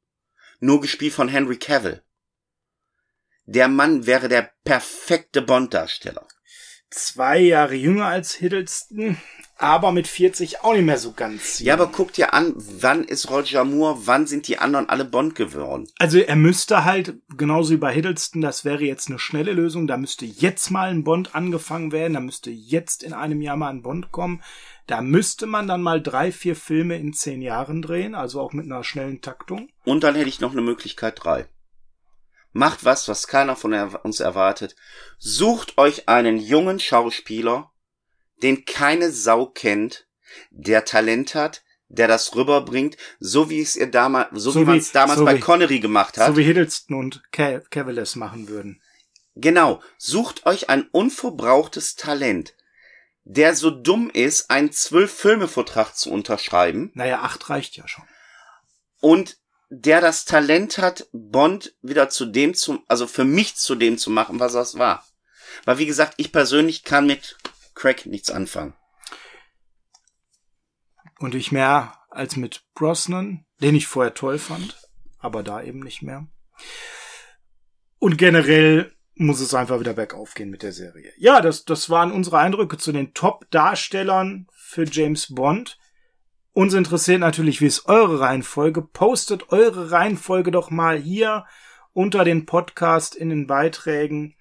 Nur 0.61 0.81
gespielt 0.81 1.15
von 1.15 1.29
Henry 1.29 1.59
Cavill. 1.59 2.03
Der 3.47 3.69
Mann 3.69 4.07
wäre 4.07 4.29
der 4.29 4.51
perfekte 4.65 5.41
Bond-Darsteller. 5.41 6.27
Zwei 6.91 7.39
Jahre 7.39 7.75
jünger 7.75 8.07
als 8.07 8.35
Hiddleston, 8.35 9.17
aber 9.57 9.93
mit 9.93 10.07
40 10.07 10.63
auch 10.63 10.73
nicht 10.73 10.85
mehr 10.85 10.99
so 10.99 11.13
ganz. 11.13 11.59
Ja, 11.61 11.75
jung. 11.75 11.83
aber 11.83 11.93
guck 11.93 12.13
dir 12.13 12.33
an, 12.33 12.55
wann 12.57 13.05
ist 13.05 13.31
Roger 13.31 13.65
Moore, 13.65 14.07
wann 14.07 14.27
sind 14.27 14.49
die 14.49 14.59
anderen 14.59 14.89
alle 14.89 15.05
Bond 15.05 15.35
geworden? 15.35 15.89
Also 15.99 16.19
er 16.19 16.37
müsste 16.37 16.85
halt, 16.85 17.17
genauso 17.37 17.73
wie 17.73 17.79
bei 17.79 17.93
Hiddleston, 17.93 18.41
das 18.41 18.65
wäre 18.65 18.85
jetzt 18.85 19.09
eine 19.09 19.19
schnelle 19.19 19.53
Lösung, 19.53 19.87
da 19.87 19.97
müsste 19.97 20.25
jetzt 20.25 20.71
mal 20.71 20.91
ein 20.91 21.05
Bond 21.05 21.35
angefangen 21.35 21.93
werden, 21.93 22.15
da 22.15 22.21
müsste 22.21 22.51
jetzt 22.51 23.03
in 23.03 23.13
einem 23.13 23.41
Jahr 23.41 23.57
mal 23.57 23.71
ein 23.71 23.83
Bond 23.83 24.11
kommen. 24.11 24.43
Da 24.87 25.03
müsste 25.03 25.47
man 25.47 25.67
dann 25.67 25.83
mal 25.83 26.01
drei, 26.01 26.31
vier 26.31 26.55
Filme 26.55 26.97
in 26.97 27.13
zehn 27.13 27.43
Jahren 27.43 27.83
drehen, 27.83 28.15
also 28.15 28.41
auch 28.41 28.53
mit 28.53 28.67
einer 28.67 28.85
schnellen 28.85 29.21
Taktung. 29.21 29.69
Und 29.85 30.05
dann 30.05 30.15
hätte 30.15 30.29
ich 30.29 30.41
noch 30.41 30.53
eine 30.53 30.63
Möglichkeit 30.63 31.25
drei. 31.25 31.47
Macht 32.57 32.87
was, 32.87 33.07
was 33.07 33.27
keiner 33.27 33.55
von 33.55 33.75
uns 33.75 34.19
erwartet. 34.21 34.77
Sucht 35.19 35.77
euch 35.77 36.09
einen 36.09 36.39
jungen 36.39 36.81
Schauspieler, 36.81 37.71
den 38.43 38.65
keine 38.65 39.11
Sau 39.13 39.45
kennt, 39.45 40.07
der 40.51 40.87
Talent 40.87 41.35
hat, 41.35 41.63
der 41.89 42.09
das 42.09 42.35
rüberbringt, 42.35 42.97
so 43.21 43.51
wie 43.51 43.61
es 43.61 43.77
ihr 43.77 43.91
damals, 43.91 44.31
so, 44.33 44.53
So 44.53 44.61
wie 44.61 44.65
man 44.65 44.75
wie- 44.77 44.79
es 44.79 44.93
damals 44.93 45.19
so 45.19 45.27
bei 45.27 45.37
wie- 45.37 45.41
Connery 45.41 45.81
gemacht 45.81 46.17
hat. 46.17 46.29
So 46.29 46.37
wie 46.39 46.45
Hiddleston 46.45 46.97
und 46.99 47.23
Ca- 47.31 47.61
Cavaliers 47.71 48.17
machen 48.17 48.49
würden. 48.49 48.81
Genau, 49.35 49.83
sucht 49.99 50.47
euch 50.47 50.71
ein 50.71 50.89
unverbrauchtes 50.93 51.95
Talent, 51.95 52.55
der 53.25 53.55
so 53.55 53.71
dumm 53.71 54.09
ist, 54.09 54.49
einen 54.51 54.73
Zwölf-Filme-Vertrag 54.73 55.95
zu 55.95 56.11
unterschreiben 56.11 56.91
Naja, 56.95 57.21
acht 57.21 57.51
reicht 57.51 57.77
ja 57.77 57.87
schon. 57.87 58.05
und 59.01 59.37
der 59.69 60.01
das 60.01 60.25
Talent 60.25 60.79
hat, 60.79 61.09
Bond 61.13 61.75
wieder 61.83 62.09
zu 62.09 62.27
dem 62.27 62.55
zu, 62.55 62.83
also 62.89 63.07
für 63.07 63.25
mich 63.25 63.57
zu 63.57 63.75
dem 63.75 63.99
zu 63.99 64.11
machen, 64.11 64.39
was 64.41 64.53
das 64.53 64.79
war. 64.79 65.05
Weil 65.65 65.79
wie 65.79 65.87
gesagt, 65.87 66.15
ich 66.19 66.33
persönlich 66.33 66.85
kann 66.85 67.07
mit 67.07 67.37
Craig 67.75 68.07
nichts 68.07 68.31
anfangen. 68.31 68.75
Und 71.19 71.35
ich 71.35 71.51
mehr 71.51 71.99
als 72.11 72.37
mit 72.37 72.65
Brosnan, 72.75 73.45
den 73.61 73.75
ich 73.75 73.87
vorher 73.87 74.15
toll 74.15 74.39
fand, 74.39 74.77
aber 75.19 75.43
da 75.43 75.63
eben 75.63 75.81
nicht 75.81 76.03
mehr. 76.03 76.27
Und 77.99 78.19
generell 78.19 78.95
muss 79.15 79.41
es 79.41 79.55
einfach 79.55 79.81
wieder 79.81 79.95
bergauf 79.95 80.35
gehen 80.35 80.51
mit 80.51 80.63
der 80.63 80.73
Serie. 80.73 81.13
Ja, 81.17 81.41
das, 81.41 81.65
das 81.65 81.89
waren 81.89 82.13
unsere 82.13 82.39
Eindrücke 82.39 82.77
zu 82.77 82.93
den 82.93 83.15
Top-Darstellern 83.15 84.47
für 84.53 84.85
James 84.85 85.35
Bond. 85.35 85.79
Uns 86.57 86.73
interessiert 86.73 87.21
natürlich, 87.21 87.61
wie 87.61 87.67
ist 87.67 87.85
eure 87.85 88.19
Reihenfolge. 88.19 88.81
Postet 88.81 89.53
eure 89.53 89.91
Reihenfolge 89.91 90.51
doch 90.51 90.71
mal 90.71 90.97
hier 90.97 91.45
unter 91.93 92.25
den 92.25 92.47
Podcast 92.47 93.15
in 93.15 93.29
den 93.29 93.47
Beiträgen 93.47 94.37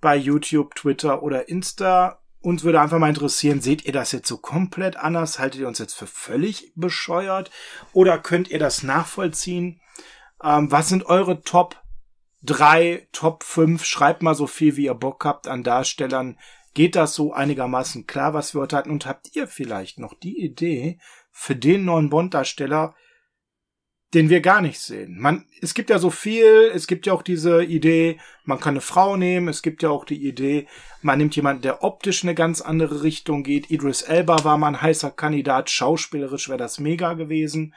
bei 0.00 0.14
YouTube, 0.14 0.76
Twitter 0.76 1.24
oder 1.24 1.48
Insta. 1.48 2.20
Uns 2.40 2.62
würde 2.62 2.80
einfach 2.80 3.00
mal 3.00 3.08
interessieren, 3.08 3.60
seht 3.60 3.84
ihr 3.84 3.92
das 3.92 4.12
jetzt 4.12 4.28
so 4.28 4.36
komplett 4.36 4.96
anders? 4.96 5.40
Haltet 5.40 5.60
ihr 5.60 5.66
uns 5.66 5.80
jetzt 5.80 5.94
für 5.94 6.06
völlig 6.06 6.70
bescheuert? 6.76 7.50
Oder 7.92 8.20
könnt 8.20 8.48
ihr 8.48 8.60
das 8.60 8.84
nachvollziehen? 8.84 9.80
Ähm, 10.44 10.70
was 10.70 10.88
sind 10.88 11.06
eure 11.06 11.42
Top 11.42 11.82
3, 12.44 13.08
Top 13.10 13.42
5? 13.42 13.84
Schreibt 13.84 14.22
mal 14.22 14.36
so 14.36 14.46
viel, 14.46 14.76
wie 14.76 14.84
ihr 14.84 14.94
Bock 14.94 15.24
habt 15.24 15.48
an 15.48 15.64
Darstellern. 15.64 16.38
Geht 16.74 16.94
das 16.94 17.14
so 17.14 17.32
einigermaßen 17.32 18.06
klar, 18.06 18.34
was 18.34 18.54
wir 18.54 18.60
heute 18.60 18.76
hatten? 18.76 18.90
Und 18.92 19.04
habt 19.04 19.34
ihr 19.34 19.48
vielleicht 19.48 19.98
noch 19.98 20.14
die 20.14 20.38
Idee 20.40 21.00
für 21.38 21.54
den 21.54 21.84
neuen 21.84 22.08
Bond-Darsteller, 22.08 22.94
den 24.14 24.30
wir 24.30 24.40
gar 24.40 24.62
nicht 24.62 24.80
sehen. 24.80 25.20
Man, 25.20 25.44
es 25.60 25.74
gibt 25.74 25.90
ja 25.90 25.98
so 25.98 26.08
viel, 26.08 26.70
es 26.74 26.86
gibt 26.86 27.04
ja 27.04 27.12
auch 27.12 27.22
diese 27.22 27.62
Idee, 27.62 28.18
man 28.44 28.58
kann 28.58 28.72
eine 28.72 28.80
Frau 28.80 29.18
nehmen, 29.18 29.48
es 29.48 29.60
gibt 29.60 29.82
ja 29.82 29.90
auch 29.90 30.06
die 30.06 30.26
Idee, 30.26 30.66
man 31.02 31.18
nimmt 31.18 31.36
jemanden, 31.36 31.60
der 31.60 31.84
optisch 31.84 32.24
eine 32.24 32.34
ganz 32.34 32.62
andere 32.62 33.02
Richtung 33.02 33.42
geht. 33.42 33.70
Idris 33.70 34.00
Elba 34.00 34.44
war 34.44 34.56
mal 34.56 34.68
ein 34.68 34.80
heißer 34.80 35.10
Kandidat, 35.10 35.68
schauspielerisch 35.68 36.48
wäre 36.48 36.58
das 36.58 36.80
mega 36.80 37.12
gewesen. 37.12 37.74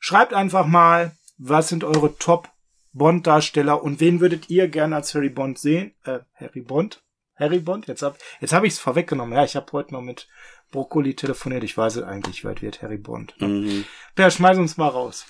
Schreibt 0.00 0.34
einfach 0.34 0.66
mal, 0.66 1.12
was 1.38 1.68
sind 1.68 1.84
eure 1.84 2.16
Top 2.18 2.48
Bond-Darsteller 2.92 3.84
und 3.84 4.00
wen 4.00 4.20
würdet 4.20 4.50
ihr 4.50 4.66
gerne 4.66 4.96
als 4.96 5.14
Harry 5.14 5.30
Bond 5.30 5.60
sehen? 5.60 5.94
Äh, 6.04 6.18
Harry 6.34 6.60
Bond? 6.60 7.04
Harry 7.36 7.60
Bond? 7.60 7.86
Jetzt 7.86 8.02
hab, 8.02 8.18
jetzt 8.40 8.52
hab 8.52 8.64
ich's 8.64 8.80
vorweggenommen. 8.80 9.34
Ja, 9.34 9.44
ich 9.44 9.54
habe 9.54 9.70
heute 9.72 9.94
noch 9.94 10.02
mit 10.02 10.26
Brokkoli 10.70 11.14
telefoniert. 11.14 11.64
Ich 11.64 11.76
weiß 11.76 11.96
es 11.96 12.02
eigentlich, 12.02 12.44
wer 12.44 12.60
wird 12.60 12.82
Harry 12.82 12.98
Bond. 12.98 13.34
Mhm. 13.40 13.84
Per, 14.14 14.30
schmeiß 14.30 14.58
uns 14.58 14.76
mal 14.76 14.88
raus. 14.88 15.26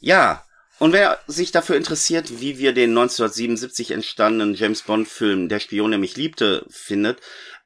Ja, 0.00 0.44
und 0.78 0.92
wer 0.94 1.18
sich 1.26 1.52
dafür 1.52 1.76
interessiert, 1.76 2.40
wie 2.40 2.58
wir 2.58 2.72
den 2.72 2.90
1977 2.90 3.90
entstandenen 3.90 4.54
James 4.54 4.82
Bond 4.82 5.08
Film 5.08 5.50
Der 5.50 5.60
Spion, 5.60 5.90
der 5.90 6.00
mich 6.00 6.16
liebte, 6.16 6.64
findet, 6.70 7.20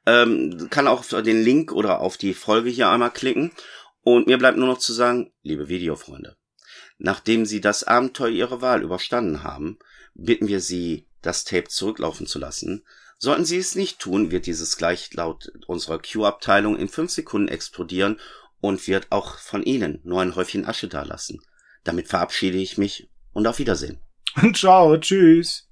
ähm, 0.05 0.67
kann 0.69 0.87
auch 0.87 0.99
auf 0.99 1.23
den 1.23 1.41
Link 1.41 1.71
oder 1.71 2.01
auf 2.01 2.17
die 2.17 2.33
Folge 2.33 2.69
hier 2.69 2.89
einmal 2.89 3.11
klicken. 3.11 3.51
Und 4.01 4.27
mir 4.27 4.37
bleibt 4.37 4.57
nur 4.57 4.67
noch 4.67 4.79
zu 4.79 4.93
sagen, 4.93 5.31
liebe 5.41 5.69
Videofreunde, 5.69 6.35
nachdem 6.97 7.45
Sie 7.45 7.61
das 7.61 7.85
Abenteuer 7.85 8.29
Ihrer 8.29 8.61
Wahl 8.61 8.83
überstanden 8.83 9.43
haben, 9.43 9.79
bitten 10.13 10.47
wir 10.47 10.59
Sie, 10.59 11.07
das 11.21 11.45
Tape 11.45 11.69
zurücklaufen 11.69 12.27
zu 12.27 12.37
lassen. 12.37 12.85
Sollten 13.17 13.45
Sie 13.45 13.57
es 13.57 13.75
nicht 13.75 13.99
tun, 13.99 14.31
wird 14.31 14.45
dieses 14.45 14.77
gleich 14.77 15.13
laut 15.13 15.51
unserer 15.67 15.99
Q-Abteilung 15.99 16.77
in 16.77 16.89
fünf 16.89 17.11
Sekunden 17.11 17.47
explodieren 17.47 18.19
und 18.61 18.87
wird 18.87 19.11
auch 19.11 19.37
von 19.37 19.63
Ihnen 19.63 20.01
nur 20.03 20.21
ein 20.21 20.35
Häufchen 20.35 20.65
Asche 20.65 20.87
dalassen. 20.87 21.41
Damit 21.83 22.07
verabschiede 22.07 22.57
ich 22.57 22.77
mich 22.77 23.09
und 23.33 23.47
auf 23.47 23.59
Wiedersehen. 23.59 23.99
Ciao, 24.53 24.97
tschüss. 24.97 25.64